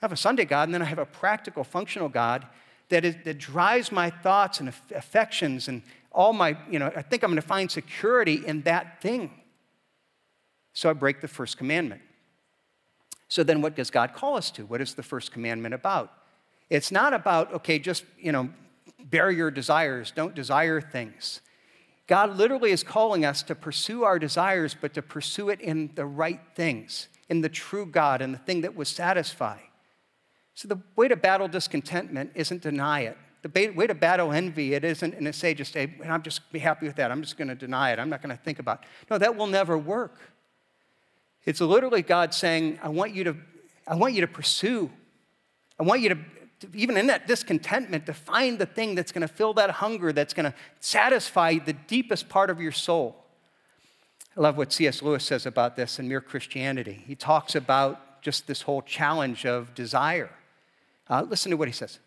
I 0.00 0.04
have 0.04 0.12
a 0.12 0.16
Sunday 0.16 0.44
God, 0.44 0.68
and 0.68 0.74
then 0.74 0.82
I 0.82 0.86
have 0.86 0.98
a 0.98 1.06
practical, 1.06 1.64
functional 1.64 2.08
God 2.08 2.46
that, 2.88 3.04
is, 3.04 3.16
that 3.24 3.38
drives 3.38 3.92
my 3.92 4.10
thoughts 4.10 4.60
and 4.60 4.72
affections 4.94 5.68
and 5.68 5.82
all 6.10 6.32
my, 6.32 6.56
you 6.70 6.78
know, 6.78 6.90
I 6.94 7.02
think 7.02 7.22
I'm 7.22 7.30
going 7.30 7.40
to 7.40 7.46
find 7.46 7.70
security 7.70 8.46
in 8.46 8.62
that 8.62 9.00
thing. 9.02 9.30
So 10.72 10.88
I 10.88 10.92
break 10.92 11.20
the 11.20 11.28
first 11.28 11.58
commandment. 11.58 12.02
So 13.28 13.42
then 13.42 13.60
what 13.60 13.76
does 13.76 13.90
God 13.90 14.14
call 14.14 14.36
us 14.36 14.50
to? 14.52 14.64
What 14.64 14.80
is 14.80 14.94
the 14.94 15.02
first 15.02 15.32
commandment 15.32 15.74
about? 15.74 16.12
It's 16.70 16.90
not 16.90 17.12
about, 17.12 17.52
okay, 17.54 17.78
just, 17.78 18.04
you 18.18 18.32
know, 18.32 18.48
bury 18.98 19.36
your 19.36 19.50
desires, 19.50 20.12
don't 20.14 20.34
desire 20.34 20.80
things. 20.80 21.40
God 22.06 22.36
literally 22.36 22.70
is 22.70 22.82
calling 22.82 23.24
us 23.24 23.42
to 23.44 23.54
pursue 23.54 24.02
our 24.04 24.18
desires, 24.18 24.74
but 24.78 24.94
to 24.94 25.02
pursue 25.02 25.50
it 25.50 25.60
in 25.60 25.90
the 25.94 26.06
right 26.06 26.40
things, 26.54 27.08
in 27.28 27.42
the 27.42 27.50
true 27.50 27.84
God, 27.84 28.22
and 28.22 28.32
the 28.32 28.38
thing 28.38 28.62
that 28.62 28.74
will 28.74 28.86
satisfy. 28.86 29.58
So 30.58 30.66
the 30.66 30.80
way 30.96 31.06
to 31.06 31.14
battle 31.14 31.46
discontentment 31.46 32.32
isn't 32.34 32.62
deny 32.62 33.02
it. 33.02 33.16
The 33.42 33.72
way 33.76 33.86
to 33.86 33.94
battle 33.94 34.32
envy, 34.32 34.74
it 34.74 34.82
isn't 34.82 35.14
and 35.14 35.32
say 35.32 35.54
just, 35.54 35.72
hey, 35.72 35.94
I'm 36.04 36.20
just 36.20 36.50
be 36.50 36.58
happy 36.58 36.88
with 36.88 36.96
that. 36.96 37.12
I'm 37.12 37.22
just 37.22 37.38
going 37.38 37.46
to 37.46 37.54
deny 37.54 37.92
it. 37.92 38.00
I'm 38.00 38.10
not 38.10 38.22
going 38.22 38.36
to 38.36 38.42
think 38.42 38.58
about 38.58 38.82
it. 38.82 38.88
No, 39.08 39.18
that 39.18 39.36
will 39.36 39.46
never 39.46 39.78
work. 39.78 40.18
It's 41.44 41.60
literally 41.60 42.02
God 42.02 42.34
saying, 42.34 42.80
I 42.82 42.88
want 42.88 43.14
you 43.14 43.22
to, 43.22 43.36
I 43.86 43.94
want 43.94 44.14
you 44.14 44.20
to 44.22 44.26
pursue. 44.26 44.90
I 45.78 45.84
want 45.84 46.00
you 46.00 46.08
to, 46.08 46.18
even 46.74 46.96
in 46.96 47.06
that 47.06 47.28
discontentment, 47.28 48.06
to 48.06 48.12
find 48.12 48.58
the 48.58 48.66
thing 48.66 48.96
that's 48.96 49.12
going 49.12 49.22
to 49.22 49.32
fill 49.32 49.54
that 49.54 49.70
hunger, 49.70 50.12
that's 50.12 50.34
going 50.34 50.50
to 50.50 50.54
satisfy 50.80 51.58
the 51.58 51.74
deepest 51.74 52.28
part 52.28 52.50
of 52.50 52.60
your 52.60 52.72
soul. 52.72 53.14
I 54.36 54.40
love 54.40 54.56
what 54.56 54.72
C.S. 54.72 55.02
Lewis 55.02 55.22
says 55.22 55.46
about 55.46 55.76
this 55.76 56.00
in 56.00 56.08
Mere 56.08 56.20
Christianity. 56.20 57.04
He 57.06 57.14
talks 57.14 57.54
about 57.54 58.22
just 58.22 58.48
this 58.48 58.62
whole 58.62 58.82
challenge 58.82 59.46
of 59.46 59.72
desire. 59.76 60.30
Uh, 61.08 61.22
listen 61.22 61.50
to 61.50 61.56
what 61.56 61.68
he 61.68 61.72
says. 61.72 61.98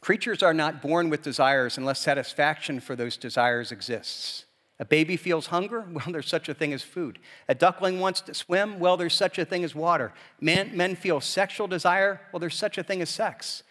Creatures 0.00 0.42
are 0.42 0.54
not 0.54 0.82
born 0.82 1.10
with 1.10 1.22
desires 1.22 1.78
unless 1.78 2.00
satisfaction 2.00 2.80
for 2.80 2.94
those 2.94 3.16
desires 3.16 3.72
exists. 3.72 4.44
A 4.78 4.84
baby 4.84 5.16
feels 5.16 5.46
hunger? 5.46 5.84
Well, 5.92 6.12
there's 6.12 6.28
such 6.28 6.48
a 6.48 6.54
thing 6.54 6.72
as 6.72 6.82
food. 6.82 7.18
A 7.48 7.54
duckling 7.54 7.98
wants 7.98 8.20
to 8.22 8.34
swim? 8.34 8.78
Well, 8.78 8.96
there's 8.96 9.14
such 9.14 9.38
a 9.38 9.44
thing 9.44 9.64
as 9.64 9.74
water. 9.74 10.12
Men, 10.40 10.76
men 10.76 10.96
feel 10.96 11.20
sexual 11.20 11.66
desire? 11.66 12.20
Well, 12.32 12.40
there's 12.40 12.54
such 12.54 12.78
a 12.78 12.82
thing 12.82 13.00
as 13.02 13.10
sex. 13.10 13.62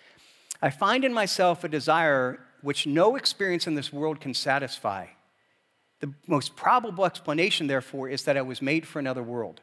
I 0.62 0.70
find 0.72 1.06
in 1.06 1.14
myself 1.14 1.64
a 1.64 1.70
desire 1.70 2.40
which 2.62 2.88
no 2.88 3.16
experience 3.16 3.68
in 3.68 3.76
this 3.76 3.94
world 3.94 4.20
can 4.20 4.34
satisfy. 4.34 5.08
The 6.00 6.12
most 6.28 6.56
probable 6.56 7.06
explanation, 7.06 7.68
therefore, 7.68 8.10
is 8.10 8.24
that 8.24 8.38
I 8.38 8.42
was 8.42 8.62
made 8.62 8.88
for 8.88 9.00
another 9.00 9.24
world. 9.24 9.62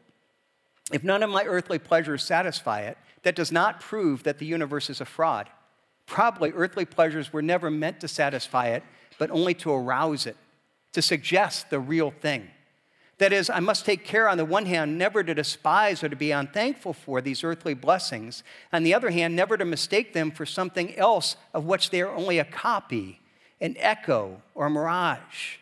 If 0.92 1.02
none 1.02 1.22
of 1.22 1.31
my 1.31 1.44
earthly 1.44 1.78
pleasures 1.78 2.22
satisfy 2.22 2.83
it, 2.83 2.98
that 3.22 3.35
does 3.35 3.50
not 3.50 3.81
prove 3.81 4.22
that 4.24 4.38
the 4.38 4.46
universe 4.46 4.90
is 4.90 5.00
a 5.00 5.05
fraud. 5.05 5.48
Probably 6.07 6.52
earthly 6.52 6.85
pleasures 6.85 7.33
were 7.33 7.42
never 7.42 7.70
meant 7.70 8.00
to 8.00 8.09
satisfy 8.09 8.68
it, 8.68 8.83
but 9.18 9.31
only 9.31 9.55
to 9.55 9.72
arouse 9.72 10.26
it 10.26 10.37
to 10.92 11.02
suggest 11.02 11.70
the 11.70 11.81
real 11.81 12.11
thing. 12.11 12.48
That 13.18 13.33
is, 13.33 13.48
I 13.48 13.61
must 13.61 13.85
take 13.85 14.05
care, 14.05 14.28
on 14.28 14.37
the 14.37 14.44
one 14.44 14.66
hand, 14.66 14.98
never 14.98 15.22
to 15.22 15.35
despise 15.35 16.02
or 16.02 16.09
to 16.09 16.16
be 16.16 16.33
unthankful 16.33 16.92
for 16.92 17.20
these 17.20 17.44
earthly 17.44 17.74
blessings. 17.74 18.42
On 18.72 18.83
the 18.83 18.94
other 18.94 19.11
hand, 19.11 19.37
never 19.37 19.57
to 19.57 19.64
mistake 19.64 20.12
them 20.12 20.31
for 20.31 20.44
something 20.44 20.96
else 20.96 21.37
of 21.55 21.64
which 21.64 21.90
they 21.90 22.00
are 22.00 22.14
only 22.14 22.38
a 22.38 22.44
copy, 22.44 23.20
an 23.61 23.76
echo, 23.78 24.42
or 24.55 24.66
a 24.66 24.70
mirage. 24.70 25.57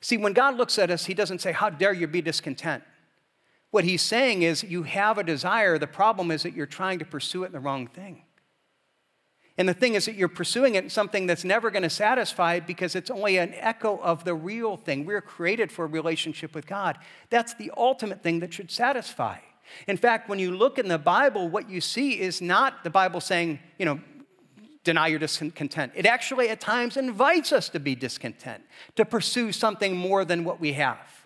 See, 0.00 0.16
when 0.16 0.32
God 0.32 0.56
looks 0.56 0.78
at 0.78 0.90
us, 0.90 1.06
He 1.06 1.14
doesn't 1.14 1.40
say, 1.40 1.52
How 1.52 1.70
dare 1.70 1.92
you 1.92 2.06
be 2.06 2.20
discontent? 2.20 2.82
What 3.70 3.84
He's 3.84 4.02
saying 4.02 4.42
is, 4.42 4.62
You 4.62 4.82
have 4.84 5.18
a 5.18 5.24
desire. 5.24 5.78
The 5.78 5.86
problem 5.86 6.30
is 6.30 6.42
that 6.42 6.54
you're 6.54 6.66
trying 6.66 6.98
to 6.98 7.04
pursue 7.04 7.44
it 7.44 7.46
in 7.46 7.52
the 7.52 7.60
wrong 7.60 7.86
thing. 7.86 8.22
And 9.58 9.68
the 9.68 9.74
thing 9.74 9.94
is 9.94 10.06
that 10.06 10.14
you're 10.14 10.28
pursuing 10.28 10.74
it 10.76 10.84
in 10.84 10.90
something 10.90 11.26
that's 11.26 11.44
never 11.44 11.70
going 11.70 11.82
to 11.82 11.90
satisfy 11.90 12.60
because 12.60 12.94
it's 12.94 13.10
only 13.10 13.36
an 13.36 13.52
echo 13.56 13.98
of 13.98 14.24
the 14.24 14.34
real 14.34 14.78
thing. 14.78 15.04
We're 15.04 15.20
created 15.20 15.70
for 15.70 15.84
a 15.84 15.88
relationship 15.88 16.54
with 16.54 16.66
God. 16.66 16.96
That's 17.28 17.52
the 17.52 17.70
ultimate 17.76 18.22
thing 18.22 18.40
that 18.40 18.54
should 18.54 18.70
satisfy. 18.70 19.36
In 19.86 19.98
fact, 19.98 20.30
when 20.30 20.38
you 20.38 20.56
look 20.56 20.78
in 20.78 20.88
the 20.88 20.98
Bible, 20.98 21.48
what 21.48 21.68
you 21.68 21.82
see 21.82 22.18
is 22.18 22.40
not 22.40 22.84
the 22.84 22.90
Bible 22.90 23.20
saying, 23.20 23.58
you 23.78 23.84
know, 23.84 24.00
deny 24.82 25.08
your 25.08 25.18
discontent. 25.18 25.92
It 25.94 26.06
actually 26.06 26.48
at 26.48 26.60
times 26.60 26.96
invites 26.96 27.52
us 27.52 27.68
to 27.68 27.80
be 27.80 27.94
discontent, 27.94 28.62
to 28.96 29.04
pursue 29.04 29.52
something 29.52 29.94
more 29.94 30.24
than 30.24 30.44
what 30.44 30.58
we 30.58 30.72
have. 30.72 31.19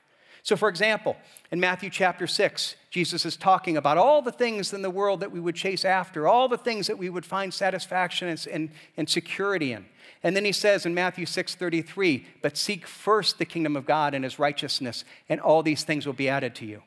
So, 0.45 0.57
for 0.57 0.69
example, 0.69 1.17
in 1.51 1.59
Matthew 1.59 1.89
chapter 1.89 2.27
6, 2.27 2.77
Jesus 2.91 3.25
is 3.25 3.35
talking 3.35 3.79
about 3.79 3.97
all 3.97 4.21
the 4.21 4.31
things 4.31 4.75
in 4.75 4.83
the 4.83 4.91
world 4.91 5.21
that 5.21 5.33
we 5.33 5.41
would 5.41 5.55
chase 5.55 5.87
after, 5.87 6.29
all 6.29 6.49
the 6.49 6.59
things 6.59 6.87
that 6.87 6.99
we 6.99 7.09
would 7.09 7.25
find 7.25 7.53
satisfaction 7.53 8.29
and, 8.29 8.47
and, 8.53 8.71
and 8.99 9.09
security 9.09 9.73
in. 9.73 9.87
And 10.23 10.37
then 10.37 10.45
he 10.45 10.53
says 10.53 10.85
in 10.85 10.93
Matthew 10.93 11.25
6 11.25 11.55
33, 11.55 12.27
but 12.43 12.59
seek 12.59 12.87
first 12.87 13.39
the 13.39 13.47
kingdom 13.47 13.75
of 13.75 13.87
God 13.87 14.15
and 14.15 14.23
his 14.23 14.39
righteousness, 14.39 15.07
and 15.31 15.41
all 15.41 15.63
these 15.63 15.83
things 15.83 16.05
will 16.05 16.13
be 16.13 16.29
added 16.29 16.55
to 16.57 16.67
you. 16.67 16.83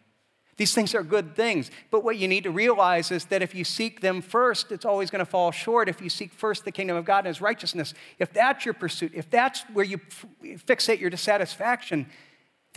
These 0.57 0.75
things 0.75 0.93
are 0.93 1.03
good 1.03 1.35
things, 1.35 1.71
but 1.89 2.03
what 2.03 2.17
you 2.17 2.27
need 2.27 2.43
to 2.43 2.51
realize 2.51 3.11
is 3.11 3.25
that 3.25 3.41
if 3.41 3.55
you 3.55 3.63
seek 3.63 4.01
them 4.01 4.21
first, 4.21 4.71
it's 4.71 4.85
always 4.85 5.09
going 5.09 5.23
to 5.23 5.29
fall 5.29 5.51
short. 5.51 5.89
If 5.89 6.01
you 6.01 6.09
seek 6.09 6.31
first 6.31 6.63
the 6.63 6.71
kingdom 6.71 6.97
of 6.97 7.05
God 7.05 7.19
and 7.19 7.27
his 7.27 7.41
righteousness, 7.41 7.95
if 8.19 8.33
that's 8.33 8.65
your 8.65 8.73
pursuit, 8.75 9.13
if 9.15 9.29
that's 9.29 9.61
where 9.73 9.85
you 9.85 9.99
fixate 10.43 10.99
your 10.99 11.11
dissatisfaction, 11.11 12.07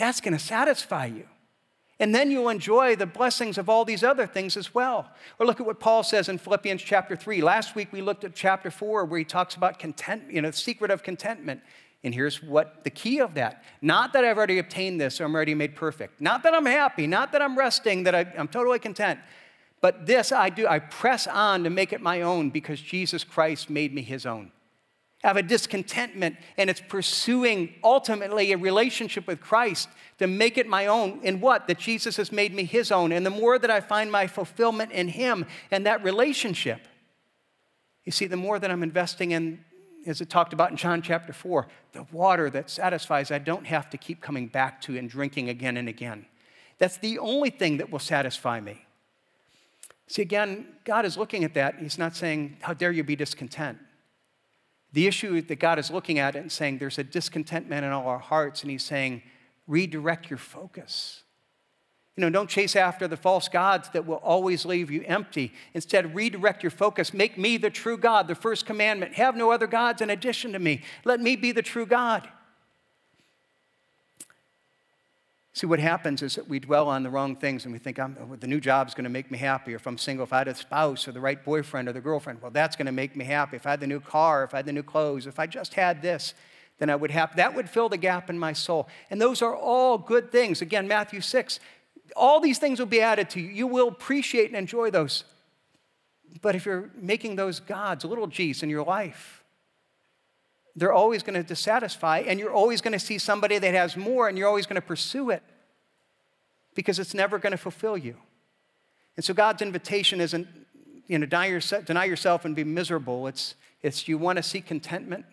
that's 0.00 0.20
going 0.20 0.32
to 0.32 0.42
satisfy 0.42 1.06
you. 1.06 1.26
And 1.98 2.14
then 2.14 2.30
you'll 2.30 2.48
enjoy 2.48 2.96
the 2.96 3.04
blessings 3.04 3.58
of 3.58 3.68
all 3.68 3.84
these 3.84 4.02
other 4.02 4.26
things 4.26 4.56
as 4.56 4.74
well. 4.74 5.10
Or 5.38 5.44
look 5.44 5.60
at 5.60 5.66
what 5.66 5.78
Paul 5.78 6.02
says 6.02 6.30
in 6.30 6.38
Philippians 6.38 6.80
chapter 6.80 7.14
3. 7.14 7.42
Last 7.42 7.74
week 7.74 7.92
we 7.92 8.00
looked 8.00 8.24
at 8.24 8.34
chapter 8.34 8.70
4 8.70 9.04
where 9.04 9.18
he 9.18 9.24
talks 9.24 9.54
about 9.54 9.78
content, 9.78 10.22
you 10.30 10.40
know, 10.40 10.50
the 10.50 10.56
secret 10.56 10.90
of 10.90 11.02
contentment. 11.02 11.60
And 12.02 12.14
here's 12.14 12.42
what 12.42 12.82
the 12.84 12.90
key 12.90 13.20
of 13.20 13.34
that. 13.34 13.62
Not 13.82 14.14
that 14.14 14.24
I've 14.24 14.38
already 14.38 14.58
obtained 14.58 14.98
this 14.98 15.20
or 15.20 15.26
I'm 15.26 15.34
already 15.34 15.54
made 15.54 15.76
perfect. 15.76 16.22
Not 16.22 16.42
that 16.44 16.54
I'm 16.54 16.64
happy. 16.64 17.06
Not 17.06 17.32
that 17.32 17.42
I'm 17.42 17.58
resting, 17.58 18.04
that 18.04 18.14
I, 18.14 18.20
I'm 18.38 18.48
totally 18.48 18.78
content. 18.78 19.20
But 19.82 20.06
this 20.06 20.32
I 20.32 20.48
do, 20.48 20.66
I 20.66 20.78
press 20.78 21.26
on 21.26 21.64
to 21.64 21.70
make 21.70 21.92
it 21.92 22.00
my 22.00 22.22
own 22.22 22.48
because 22.48 22.80
Jesus 22.80 23.22
Christ 23.22 23.68
made 23.68 23.94
me 23.94 24.00
his 24.00 24.24
own 24.24 24.50
have 25.22 25.36
a 25.36 25.42
discontentment, 25.42 26.36
and 26.56 26.70
it's 26.70 26.80
pursuing 26.80 27.74
ultimately 27.84 28.52
a 28.52 28.56
relationship 28.56 29.26
with 29.26 29.40
Christ 29.40 29.88
to 30.18 30.26
make 30.26 30.56
it 30.56 30.66
my 30.66 30.86
own. 30.86 31.20
In 31.22 31.40
what? 31.40 31.66
That 31.66 31.78
Jesus 31.78 32.16
has 32.16 32.32
made 32.32 32.54
me 32.54 32.64
his 32.64 32.90
own. 32.90 33.12
And 33.12 33.24
the 33.24 33.30
more 33.30 33.58
that 33.58 33.70
I 33.70 33.80
find 33.80 34.10
my 34.10 34.26
fulfillment 34.26 34.92
in 34.92 35.08
him 35.08 35.46
and 35.70 35.84
that 35.84 36.02
relationship, 36.02 36.80
you 38.04 38.12
see, 38.12 38.26
the 38.26 38.36
more 38.36 38.58
that 38.58 38.70
I'm 38.70 38.82
investing 38.82 39.32
in, 39.32 39.62
as 40.06 40.22
it 40.22 40.30
talked 40.30 40.54
about 40.54 40.70
in 40.70 40.78
John 40.78 41.02
chapter 41.02 41.34
4, 41.34 41.68
the 41.92 42.06
water 42.12 42.48
that 42.48 42.70
satisfies, 42.70 43.30
I 43.30 43.38
don't 43.38 43.66
have 43.66 43.90
to 43.90 43.98
keep 43.98 44.22
coming 44.22 44.46
back 44.46 44.80
to 44.82 44.96
and 44.96 45.08
drinking 45.08 45.50
again 45.50 45.76
and 45.76 45.88
again. 45.88 46.24
That's 46.78 46.96
the 46.96 47.18
only 47.18 47.50
thing 47.50 47.76
that 47.76 47.92
will 47.92 47.98
satisfy 47.98 48.58
me. 48.58 48.86
See, 50.06 50.22
again, 50.22 50.66
God 50.84 51.04
is 51.04 51.18
looking 51.18 51.44
at 51.44 51.52
that. 51.54 51.78
He's 51.78 51.98
not 51.98 52.16
saying, 52.16 52.56
How 52.62 52.72
dare 52.72 52.90
you 52.90 53.04
be 53.04 53.16
discontent? 53.16 53.78
The 54.92 55.06
issue 55.06 55.40
that 55.40 55.56
God 55.60 55.78
is 55.78 55.90
looking 55.90 56.18
at 56.18 56.34
and 56.34 56.50
saying 56.50 56.78
there's 56.78 56.98
a 56.98 57.04
discontentment 57.04 57.84
in 57.84 57.92
all 57.92 58.06
our 58.08 58.18
hearts, 58.18 58.62
and 58.62 58.70
He's 58.70 58.84
saying, 58.84 59.22
redirect 59.66 60.30
your 60.30 60.38
focus. 60.38 61.22
You 62.16 62.22
know, 62.22 62.30
don't 62.30 62.50
chase 62.50 62.76
after 62.76 63.06
the 63.08 63.16
false 63.16 63.48
gods 63.48 63.88
that 63.90 64.04
will 64.04 64.16
always 64.16 64.66
leave 64.66 64.90
you 64.90 65.04
empty. 65.06 65.52
Instead, 65.74 66.14
redirect 66.14 66.62
your 66.62 66.70
focus. 66.70 67.14
Make 67.14 67.38
me 67.38 67.56
the 67.56 67.70
true 67.70 67.96
God, 67.96 68.28
the 68.28 68.34
first 68.34 68.66
commandment. 68.66 69.14
Have 69.14 69.36
no 69.36 69.52
other 69.52 69.66
gods 69.66 70.02
in 70.02 70.10
addition 70.10 70.52
to 70.52 70.58
me. 70.58 70.82
Let 71.04 71.20
me 71.20 71.36
be 71.36 71.52
the 71.52 71.62
true 71.62 71.86
God. 71.86 72.28
See, 75.52 75.66
what 75.66 75.80
happens 75.80 76.22
is 76.22 76.36
that 76.36 76.48
we 76.48 76.60
dwell 76.60 76.88
on 76.88 77.02
the 77.02 77.10
wrong 77.10 77.34
things 77.34 77.64
and 77.64 77.72
we 77.72 77.80
think, 77.80 77.96
the 77.96 78.46
new 78.46 78.60
job 78.60 78.86
is 78.86 78.94
going 78.94 79.04
to 79.04 79.10
make 79.10 79.30
me 79.32 79.38
happy. 79.38 79.72
Or 79.72 79.76
if 79.76 79.86
I'm 79.86 79.98
single, 79.98 80.24
if 80.24 80.32
I 80.32 80.38
had 80.38 80.48
a 80.48 80.54
spouse 80.54 81.08
or 81.08 81.12
the 81.12 81.20
right 81.20 81.44
boyfriend 81.44 81.88
or 81.88 81.92
the 81.92 82.00
girlfriend, 82.00 82.40
well, 82.40 82.52
that's 82.52 82.76
going 82.76 82.86
to 82.86 82.92
make 82.92 83.16
me 83.16 83.24
happy. 83.24 83.56
If 83.56 83.66
I 83.66 83.70
had 83.70 83.80
the 83.80 83.86
new 83.88 84.00
car, 84.00 84.44
if 84.44 84.54
I 84.54 84.58
had 84.58 84.66
the 84.66 84.72
new 84.72 84.84
clothes, 84.84 85.26
if 85.26 85.40
I 85.40 85.46
just 85.48 85.74
had 85.74 86.02
this, 86.02 86.34
then 86.78 86.88
I 86.88 86.94
would 86.94 87.10
have, 87.10 87.34
that 87.36 87.54
would 87.54 87.68
fill 87.68 87.88
the 87.88 87.98
gap 87.98 88.30
in 88.30 88.38
my 88.38 88.52
soul. 88.52 88.88
And 89.10 89.20
those 89.20 89.42
are 89.42 89.54
all 89.54 89.98
good 89.98 90.30
things. 90.30 90.62
Again, 90.62 90.86
Matthew 90.86 91.20
6, 91.20 91.58
all 92.14 92.40
these 92.40 92.58
things 92.58 92.78
will 92.78 92.86
be 92.86 93.00
added 93.00 93.28
to 93.30 93.40
you. 93.40 93.48
You 93.48 93.66
will 93.66 93.88
appreciate 93.88 94.46
and 94.46 94.56
enjoy 94.56 94.90
those. 94.90 95.24
But 96.40 96.54
if 96.54 96.64
you're 96.64 96.90
making 96.94 97.34
those 97.34 97.58
gods, 97.58 98.04
little 98.04 98.28
g's 98.28 98.62
in 98.62 98.70
your 98.70 98.84
life, 98.84 99.39
they're 100.76 100.92
always 100.92 101.22
going 101.22 101.34
to 101.34 101.42
dissatisfy, 101.42 102.20
and 102.20 102.38
you're 102.38 102.52
always 102.52 102.80
going 102.80 102.92
to 102.92 102.98
see 102.98 103.18
somebody 103.18 103.58
that 103.58 103.74
has 103.74 103.96
more, 103.96 104.28
and 104.28 104.38
you're 104.38 104.48
always 104.48 104.66
going 104.66 104.80
to 104.80 104.86
pursue 104.86 105.30
it 105.30 105.42
because 106.74 106.98
it's 106.98 107.14
never 107.14 107.38
going 107.38 107.52
to 107.52 107.58
fulfill 107.58 107.96
you. 107.96 108.16
And 109.16 109.24
so 109.24 109.34
God's 109.34 109.62
invitation 109.62 110.20
isn't 110.20 110.46
you 111.06 111.18
know, 111.18 111.26
deny, 111.26 111.46
yourself, 111.46 111.84
deny 111.84 112.04
yourself 112.04 112.44
and 112.44 112.54
be 112.54 112.62
miserable. 112.62 113.26
It's, 113.26 113.56
it's 113.82 114.06
you 114.06 114.16
want 114.16 114.36
to 114.36 114.42
seek 114.42 114.66
contentment. 114.66 115.24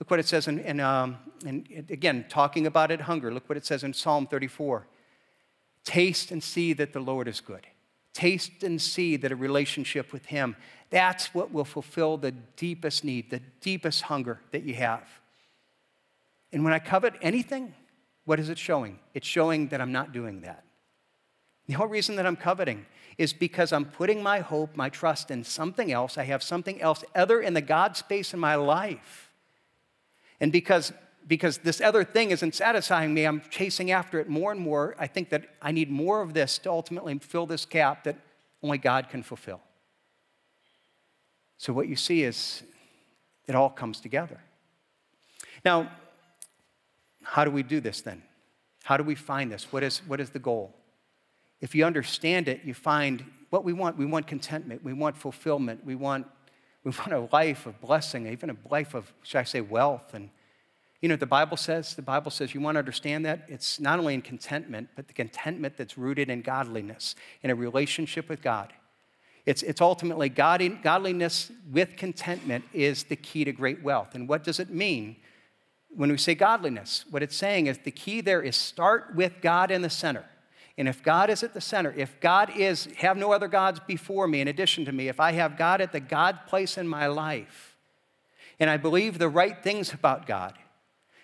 Look 0.00 0.10
what 0.10 0.18
it 0.18 0.26
says 0.26 0.48
in, 0.48 0.58
in, 0.60 0.80
um, 0.80 1.18
in, 1.44 1.86
again, 1.90 2.24
talking 2.28 2.66
about 2.66 2.90
it, 2.90 3.02
hunger. 3.02 3.32
Look 3.32 3.48
what 3.48 3.58
it 3.58 3.66
says 3.66 3.84
in 3.84 3.92
Psalm 3.92 4.26
34. 4.26 4.86
Taste 5.84 6.30
and 6.30 6.42
see 6.42 6.72
that 6.72 6.92
the 6.92 7.00
Lord 7.00 7.28
is 7.28 7.40
good. 7.40 7.66
Taste 8.14 8.62
and 8.62 8.80
see 8.80 9.16
that 9.16 9.30
a 9.30 9.36
relationship 9.36 10.12
with 10.12 10.26
Him, 10.26 10.56
that's 10.94 11.34
what 11.34 11.50
will 11.50 11.64
fulfill 11.64 12.16
the 12.16 12.30
deepest 12.30 13.02
need, 13.02 13.28
the 13.28 13.40
deepest 13.60 14.02
hunger 14.02 14.38
that 14.52 14.62
you 14.62 14.74
have. 14.74 15.08
And 16.52 16.62
when 16.62 16.72
I 16.72 16.78
covet 16.78 17.14
anything, 17.20 17.74
what 18.26 18.38
is 18.38 18.48
it 18.48 18.58
showing? 18.58 19.00
It's 19.12 19.26
showing 19.26 19.66
that 19.68 19.80
I'm 19.80 19.90
not 19.90 20.12
doing 20.12 20.42
that. 20.42 20.62
The 21.66 21.72
whole 21.72 21.88
reason 21.88 22.14
that 22.14 22.26
I'm 22.26 22.36
coveting 22.36 22.86
is 23.18 23.32
because 23.32 23.72
I'm 23.72 23.86
putting 23.86 24.22
my 24.22 24.38
hope, 24.38 24.76
my 24.76 24.88
trust 24.88 25.32
in 25.32 25.42
something 25.42 25.90
else. 25.90 26.16
I 26.16 26.22
have 26.22 26.44
something 26.44 26.80
else 26.80 27.02
other 27.12 27.40
in 27.40 27.54
the 27.54 27.60
God 27.60 27.96
space 27.96 28.32
in 28.32 28.38
my 28.38 28.54
life. 28.54 29.32
And 30.38 30.52
because, 30.52 30.92
because 31.26 31.58
this 31.58 31.80
other 31.80 32.04
thing 32.04 32.30
isn't 32.30 32.54
satisfying 32.54 33.12
me, 33.12 33.24
I'm 33.24 33.42
chasing 33.50 33.90
after 33.90 34.20
it 34.20 34.28
more 34.28 34.52
and 34.52 34.60
more. 34.60 34.94
I 34.96 35.08
think 35.08 35.30
that 35.30 35.56
I 35.60 35.72
need 35.72 35.90
more 35.90 36.22
of 36.22 36.34
this 36.34 36.56
to 36.58 36.70
ultimately 36.70 37.18
fill 37.18 37.46
this 37.46 37.66
gap 37.66 38.04
that 38.04 38.16
only 38.62 38.78
God 38.78 39.08
can 39.08 39.24
fulfill. 39.24 39.60
So, 41.58 41.72
what 41.72 41.88
you 41.88 41.96
see 41.96 42.22
is 42.22 42.62
it 43.46 43.54
all 43.54 43.70
comes 43.70 44.00
together. 44.00 44.40
Now, 45.64 45.90
how 47.22 47.44
do 47.44 47.50
we 47.50 47.62
do 47.62 47.80
this 47.80 48.00
then? 48.00 48.22
How 48.84 48.96
do 48.96 49.02
we 49.02 49.14
find 49.14 49.50
this? 49.50 49.72
What 49.72 49.82
is, 49.82 49.98
what 50.06 50.20
is 50.20 50.30
the 50.30 50.38
goal? 50.38 50.74
If 51.60 51.74
you 51.74 51.84
understand 51.84 52.48
it, 52.48 52.60
you 52.64 52.74
find 52.74 53.24
what 53.50 53.64
we 53.64 53.72
want. 53.72 53.96
We 53.96 54.04
want 54.04 54.26
contentment, 54.26 54.84
we 54.84 54.92
want 54.92 55.16
fulfillment, 55.16 55.84
we 55.84 55.94
want, 55.94 56.26
we 56.82 56.90
want 56.90 57.12
a 57.12 57.28
life 57.34 57.66
of 57.66 57.80
blessing, 57.80 58.26
even 58.26 58.50
a 58.50 58.56
life 58.70 58.94
of, 58.94 59.12
should 59.22 59.38
I 59.38 59.44
say, 59.44 59.60
wealth. 59.60 60.12
And 60.12 60.28
you 61.00 61.08
know, 61.08 61.16
the 61.16 61.26
Bible 61.26 61.56
says, 61.56 61.94
the 61.94 62.02
Bible 62.02 62.30
says 62.30 62.54
you 62.54 62.60
want 62.60 62.76
to 62.76 62.80
understand 62.80 63.24
that 63.26 63.44
it's 63.48 63.78
not 63.78 63.98
only 63.98 64.14
in 64.14 64.22
contentment, 64.22 64.88
but 64.96 65.06
the 65.06 65.12
contentment 65.12 65.76
that's 65.76 65.96
rooted 65.96 66.30
in 66.30 66.42
godliness, 66.42 67.14
in 67.42 67.50
a 67.50 67.54
relationship 67.54 68.28
with 68.28 68.42
God. 68.42 68.72
It's, 69.46 69.62
it's 69.62 69.80
ultimately 69.80 70.28
God, 70.28 70.62
godliness 70.82 71.50
with 71.70 71.96
contentment 71.96 72.64
is 72.72 73.04
the 73.04 73.16
key 73.16 73.44
to 73.44 73.52
great 73.52 73.82
wealth. 73.82 74.14
And 74.14 74.28
what 74.28 74.42
does 74.42 74.58
it 74.58 74.70
mean 74.70 75.16
when 75.90 76.10
we 76.10 76.16
say 76.16 76.34
godliness? 76.34 77.04
What 77.10 77.22
it's 77.22 77.36
saying 77.36 77.66
is 77.66 77.78
the 77.78 77.90
key 77.90 78.20
there 78.20 78.42
is 78.42 78.56
start 78.56 79.14
with 79.14 79.34
God 79.42 79.70
in 79.70 79.82
the 79.82 79.90
center. 79.90 80.24
And 80.76 80.88
if 80.88 81.02
God 81.02 81.30
is 81.30 81.42
at 81.42 81.54
the 81.54 81.60
center, 81.60 81.92
if 81.96 82.18
God 82.20 82.50
is, 82.56 82.86
have 82.96 83.16
no 83.16 83.32
other 83.32 83.46
gods 83.46 83.80
before 83.86 84.26
me 84.26 84.40
in 84.40 84.48
addition 84.48 84.84
to 84.86 84.92
me, 84.92 85.08
if 85.08 85.20
I 85.20 85.32
have 85.32 85.56
God 85.56 85.80
at 85.80 85.92
the 85.92 86.00
God 86.00 86.40
place 86.46 86.76
in 86.76 86.88
my 86.88 87.06
life, 87.06 87.76
and 88.58 88.70
I 88.70 88.76
believe 88.76 89.18
the 89.18 89.28
right 89.28 89.62
things 89.62 89.92
about 89.92 90.26
God, 90.26 90.54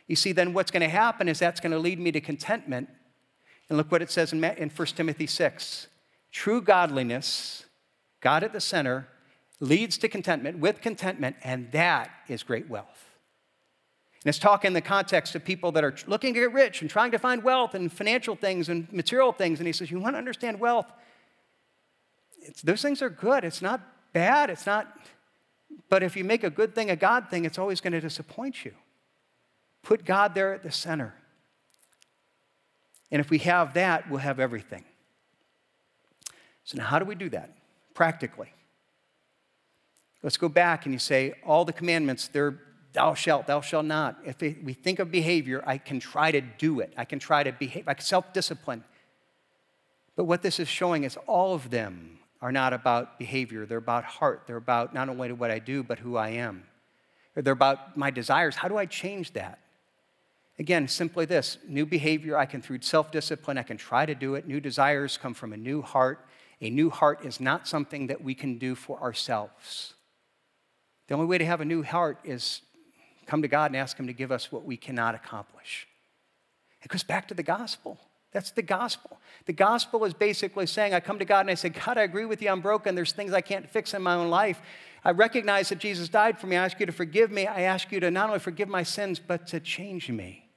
you 0.06 0.16
see, 0.16 0.32
then 0.32 0.52
what's 0.52 0.70
going 0.70 0.82
to 0.82 0.88
happen 0.88 1.28
is 1.28 1.38
that's 1.38 1.60
going 1.60 1.72
to 1.72 1.78
lead 1.78 1.98
me 1.98 2.12
to 2.12 2.20
contentment. 2.20 2.88
And 3.68 3.78
look 3.78 3.92
what 3.92 4.02
it 4.02 4.10
says 4.10 4.32
in, 4.32 4.42
in 4.42 4.68
1 4.68 4.86
Timothy 4.88 5.26
6 5.26 5.86
true 6.32 6.60
godliness, 6.60 7.64
God 8.20 8.42
at 8.42 8.52
the 8.52 8.60
center, 8.60 9.08
leads 9.60 9.98
to 9.98 10.08
contentment 10.08 10.58
with 10.58 10.80
contentment, 10.80 11.36
and 11.42 11.70
that 11.72 12.10
is 12.28 12.42
great 12.42 12.68
wealth. 12.68 13.10
And 14.22 14.28
it's 14.28 14.38
talking 14.38 14.68
in 14.68 14.72
the 14.74 14.82
context 14.82 15.34
of 15.34 15.44
people 15.44 15.72
that 15.72 15.84
are 15.84 15.94
looking 16.06 16.34
to 16.34 16.40
get 16.40 16.52
rich 16.52 16.82
and 16.82 16.90
trying 16.90 17.10
to 17.12 17.18
find 17.18 17.42
wealth 17.42 17.74
and 17.74 17.90
financial 17.90 18.36
things 18.36 18.68
and 18.68 18.90
material 18.92 19.32
things. 19.32 19.60
And 19.60 19.66
he 19.66 19.72
says, 19.72 19.90
You 19.90 19.98
want 19.98 20.14
to 20.14 20.18
understand 20.18 20.60
wealth? 20.60 20.86
It's, 22.42 22.60
those 22.62 22.82
things 22.82 23.00
are 23.00 23.10
good. 23.10 23.44
It's 23.44 23.62
not 23.62 23.80
bad. 24.12 24.50
It's 24.50 24.66
not, 24.66 24.94
but 25.88 26.02
if 26.02 26.16
you 26.16 26.24
make 26.24 26.44
a 26.44 26.50
good 26.50 26.74
thing 26.74 26.90
a 26.90 26.96
God 26.96 27.30
thing, 27.30 27.44
it's 27.44 27.58
always 27.58 27.80
going 27.80 27.92
to 27.92 28.00
disappoint 28.00 28.64
you. 28.64 28.72
Put 29.82 30.04
God 30.04 30.34
there 30.34 30.52
at 30.52 30.62
the 30.62 30.70
center. 30.70 31.14
And 33.10 33.20
if 33.20 33.30
we 33.30 33.38
have 33.38 33.74
that, 33.74 34.10
we'll 34.10 34.20
have 34.20 34.38
everything. 34.38 34.84
So, 36.64 36.78
now 36.78 36.84
how 36.84 36.98
do 36.98 37.04
we 37.06 37.14
do 37.14 37.30
that 37.30 37.56
practically? 38.00 38.50
Let's 40.22 40.38
go 40.38 40.48
back 40.48 40.86
and 40.86 40.94
you 40.94 40.98
say, 40.98 41.34
all 41.44 41.66
the 41.66 41.72
commandments, 41.74 42.28
they're 42.28 42.58
thou 42.94 43.12
shalt, 43.12 43.46
thou 43.46 43.60
shalt 43.60 43.84
not. 43.84 44.16
If 44.24 44.40
we 44.40 44.72
think 44.72 45.00
of 45.00 45.10
behavior, 45.10 45.62
I 45.66 45.76
can 45.76 46.00
try 46.00 46.30
to 46.32 46.40
do 46.40 46.80
it. 46.80 46.94
I 46.96 47.04
can 47.04 47.18
try 47.18 47.42
to 47.42 47.52
behave, 47.52 47.86
like 47.86 48.00
self 48.00 48.32
discipline. 48.32 48.84
But 50.16 50.24
what 50.24 50.40
this 50.40 50.58
is 50.58 50.66
showing 50.66 51.04
is 51.04 51.18
all 51.26 51.52
of 51.52 51.68
them 51.68 52.18
are 52.40 52.50
not 52.50 52.72
about 52.72 53.18
behavior. 53.18 53.66
They're 53.66 53.76
about 53.76 54.04
heart. 54.04 54.44
They're 54.46 54.56
about 54.56 54.94
not 54.94 55.10
only 55.10 55.30
what 55.32 55.50
I 55.50 55.58
do, 55.58 55.82
but 55.82 55.98
who 55.98 56.16
I 56.16 56.30
am. 56.30 56.64
They're 57.34 57.52
about 57.52 57.98
my 57.98 58.10
desires. 58.10 58.56
How 58.56 58.68
do 58.68 58.78
I 58.78 58.86
change 58.86 59.34
that? 59.34 59.58
Again, 60.58 60.88
simply 60.88 61.26
this 61.26 61.58
new 61.68 61.84
behavior, 61.84 62.38
I 62.38 62.46
can, 62.46 62.62
through 62.62 62.80
self 62.80 63.10
discipline, 63.10 63.58
I 63.58 63.62
can 63.62 63.76
try 63.76 64.06
to 64.06 64.14
do 64.14 64.36
it. 64.36 64.48
New 64.48 64.58
desires 64.58 65.18
come 65.18 65.34
from 65.34 65.52
a 65.52 65.58
new 65.58 65.82
heart. 65.82 66.26
A 66.60 66.70
new 66.70 66.90
heart 66.90 67.24
is 67.24 67.40
not 67.40 67.66
something 67.66 68.08
that 68.08 68.22
we 68.22 68.34
can 68.34 68.58
do 68.58 68.74
for 68.74 69.00
ourselves. 69.00 69.94
The 71.08 71.14
only 71.14 71.26
way 71.26 71.38
to 71.38 71.46
have 71.46 71.60
a 71.60 71.64
new 71.64 71.82
heart 71.82 72.18
is 72.24 72.62
come 73.26 73.42
to 73.42 73.48
God 73.48 73.70
and 73.70 73.76
ask 73.76 73.96
Him 73.96 74.06
to 74.06 74.12
give 74.12 74.30
us 74.30 74.52
what 74.52 74.64
we 74.64 74.76
cannot 74.76 75.14
accomplish. 75.14 75.88
It 76.82 76.88
goes 76.88 77.02
back 77.02 77.28
to 77.28 77.34
the 77.34 77.42
gospel. 77.42 77.98
That's 78.32 78.52
the 78.52 78.62
gospel. 78.62 79.18
The 79.46 79.52
gospel 79.52 80.04
is 80.04 80.14
basically 80.14 80.66
saying, 80.66 80.94
I 80.94 81.00
come 81.00 81.18
to 81.18 81.24
God 81.24 81.40
and 81.40 81.50
I 81.50 81.54
say, 81.54 81.70
God, 81.70 81.98
I 81.98 82.02
agree 82.02 82.26
with 82.26 82.42
you, 82.42 82.48
I'm 82.48 82.60
broken. 82.60 82.94
There's 82.94 83.12
things 83.12 83.32
I 83.32 83.40
can't 83.40 83.68
fix 83.68 83.92
in 83.92 84.02
my 84.02 84.14
own 84.14 84.30
life. 84.30 84.60
I 85.04 85.10
recognize 85.10 85.70
that 85.70 85.78
Jesus 85.78 86.08
died 86.08 86.38
for 86.38 86.46
me. 86.46 86.56
I 86.56 86.64
ask 86.64 86.78
you 86.78 86.86
to 86.86 86.92
forgive 86.92 87.30
me. 87.30 87.46
I 87.46 87.62
ask 87.62 87.90
you 87.90 88.00
to 88.00 88.10
not 88.10 88.28
only 88.28 88.38
forgive 88.38 88.68
my 88.68 88.82
sins, 88.82 89.18
but 89.18 89.46
to 89.48 89.58
change 89.58 90.10
me. 90.10 90.49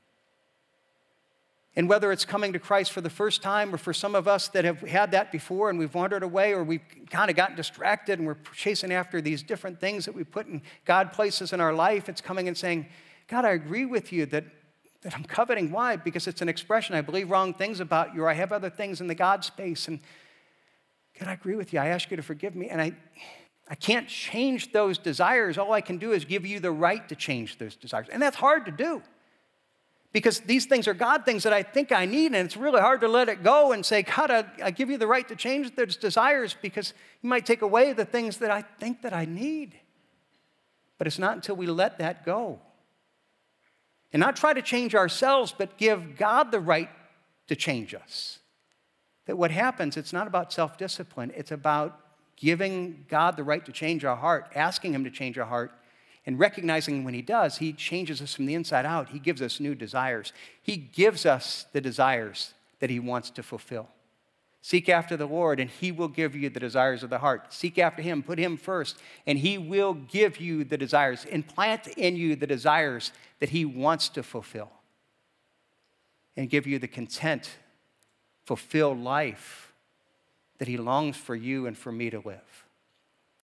And 1.76 1.90
whether 1.90 2.12
it's 2.12 2.24
coming 2.24 2.54
to 2.54 2.60
Christ 2.60 2.92
for 2.92 3.02
the 3.02 3.10
first 3.10 3.42
time 3.42 3.74
or 3.74 3.78
for 3.78 3.94
some 3.94 4.14
of 4.14 4.28
us 4.28 4.48
that 4.50 4.64
have 4.64 4.82
had 4.82 5.12
that 5.12 5.32
before 5.32 5.72
and 5.72 5.80
we've 5.80 5.96
wandered 5.96 6.22
away 6.22 6.54
or 6.54 6.64
we've 6.64 6.84
kind 7.10 7.32
of 7.32 7.36
gotten 7.36 7.56
distracted 7.56 8.20
and 8.20 8.28
we're 8.28 8.38
chasing 8.54 8.94
after 8.94 9.22
these 9.22 9.42
different 9.42 9.80
things 9.80 10.06
that 10.06 10.14
we 10.14 10.24
put 10.24 10.46
in 10.46 10.62
God 10.86 11.12
places 11.12 11.52
in 11.52 11.60
our 11.60 11.74
life, 11.74 12.10
it's 12.10 12.22
coming 12.22 12.48
and 12.48 12.56
saying, 12.56 12.86
God, 13.28 13.44
I 13.44 13.52
agree 13.52 13.86
with 13.86 14.14
you 14.14 14.28
that, 14.28 14.46
that 15.02 15.16
I'm 15.16 15.24
coveting. 15.24 15.72
Why? 15.72 15.96
Because 15.96 16.28
it's 16.28 16.44
an 16.44 16.50
expression. 16.50 16.96
I 16.96 17.02
believe 17.02 17.32
wrong 17.32 17.56
things 17.56 17.80
about 17.80 18.14
you 18.14 18.24
or 18.24 18.30
I 18.30 18.34
have 18.34 18.52
other 18.52 18.70
things 18.70 19.02
in 19.02 19.08
the 19.08 19.16
God 19.16 19.44
space. 19.44 19.88
And 19.88 20.00
God, 21.20 21.28
I 21.30 21.34
agree 21.34 21.56
with 21.56 21.74
you. 21.74 21.80
I 21.80 21.88
ask 21.88 22.12
you 22.12 22.18
to 22.18 22.24
forgive 22.24 22.56
me. 22.56 22.70
And 22.70 22.80
I, 22.80 22.92
I 23.68 23.74
can't 23.74 24.08
change 24.08 24.74
those 24.74 25.00
desires. 25.00 25.58
All 25.58 25.72
I 25.72 25.82
can 25.82 25.98
do 25.98 26.12
is 26.12 26.24
give 26.24 26.46
you 26.46 26.60
the 26.60 26.72
right 26.72 27.10
to 27.10 27.16
change 27.16 27.58
those 27.58 27.76
desires. 27.76 28.08
And 28.12 28.22
that's 28.22 28.36
hard 28.36 28.66
to 28.66 28.72
do 28.72 29.02
because 30.14 30.40
these 30.42 30.68
things 30.68 30.88
are 30.88 30.94
God 30.94 31.26
things 31.26 31.44
that 31.44 31.54
I 31.54 31.64
think 31.64 31.92
I 31.92 32.06
need, 32.06 32.28
and 32.28 32.36
it's 32.36 32.56
really 32.56 32.80
hard 32.80 33.02
to 33.02 33.08
let 33.08 33.30
it 33.30 33.44
go 33.44 33.72
and 33.72 33.84
say, 33.84 34.04
God, 34.04 34.30
I, 34.30 34.46
I, 34.64 34.72
give 34.72 34.92
you 34.92 34.98
the 34.98 35.08
right 35.08 35.28
to 35.28 35.36
change 35.36 35.76
those 35.76 35.98
desires 35.98 36.56
because 36.62 36.94
you 37.24 37.30
might 37.30 37.48
take 37.48 37.64
away 37.64 37.94
the 37.94 38.06
things 38.06 38.38
that 38.38 38.52
I 38.52 38.62
think 38.62 39.02
that 39.02 39.12
I 39.12 39.26
need. 39.26 39.74
But 41.00 41.08
it's 41.08 41.18
not 41.18 41.36
until 41.36 41.56
we 41.56 41.66
let 41.66 41.98
that 41.98 42.24
go 42.24 42.60
and 44.14 44.20
not 44.20 44.36
try 44.36 44.54
to 44.54 44.62
change 44.62 44.94
ourselves, 44.94 45.54
but 45.58 45.78
give 45.78 46.16
God 46.16 46.52
the 46.52 46.60
right 46.60 46.90
to 47.48 47.56
change 47.56 47.96
us. 47.96 48.40
That 49.26 49.38
what 49.38 49.50
happens, 49.50 49.98
it's 49.98 50.14
not 50.14 50.28
about 50.28 50.54
self 50.54 50.78
discipline, 50.78 51.32
it's 51.36 51.52
about 51.52 52.00
giving 52.36 53.06
God 53.10 53.36
the 53.36 53.44
right 53.44 53.66
to 53.66 53.72
change 53.72 54.06
our 54.06 54.16
heart, 54.16 54.52
asking 54.54 54.94
Him 54.94 55.04
to 55.06 55.10
change 55.10 55.40
our 55.40 55.48
heart, 55.48 55.72
and 56.26 56.40
recognizing 56.40 57.04
when 57.04 57.14
He 57.14 57.22
does, 57.22 57.58
He 57.58 57.74
changes 57.74 58.22
us 58.22 58.34
from 58.34 58.46
the 58.46 58.54
inside 58.54 58.86
out. 58.86 59.10
He 59.10 59.20
gives 59.20 59.42
us 59.42 59.60
new 59.60 59.76
desires. 59.76 60.32
He 60.62 60.78
gives 60.78 61.26
us 61.26 61.66
the 61.74 61.82
desires 61.82 62.54
that 62.80 62.90
He 62.90 63.00
wants 63.00 63.30
to 63.32 63.44
fulfill. 63.44 63.90
Seek 64.62 64.88
after 64.88 65.18
the 65.18 65.26
Lord, 65.26 65.60
and 65.60 65.70
He 65.70 65.92
will 65.92 66.08
give 66.08 66.36
you 66.36 66.50
the 66.50 66.60
desires 66.60 67.04
of 67.04 67.10
the 67.10 67.20
heart. 67.20 67.52
Seek 67.52 67.78
after 67.78 68.02
Him, 68.02 68.24
put 68.24 68.40
Him 68.40 68.56
first, 68.56 68.98
and 69.28 69.38
He 69.38 69.58
will 69.58 69.94
give 69.94 70.40
you 70.40 70.64
the 70.64 70.78
desires, 70.78 71.26
implant 71.26 71.88
in 71.88 72.16
you 72.16 72.38
the 72.38 72.48
desires 72.48 73.12
that 73.40 73.50
He 73.50 73.66
wants 73.66 74.08
to 74.10 74.24
fulfill, 74.24 74.72
and 76.38 76.50
give 76.50 76.66
you 76.66 76.80
the 76.80 76.88
content, 76.88 77.50
fulfilled 78.46 79.00
life 79.00 79.74
that 80.60 80.70
He 80.70 80.78
longs 80.78 81.18
for 81.18 81.36
you 81.36 81.66
and 81.66 81.78
for 81.78 81.92
me 81.92 82.10
to 82.10 82.20
live. 82.20 82.63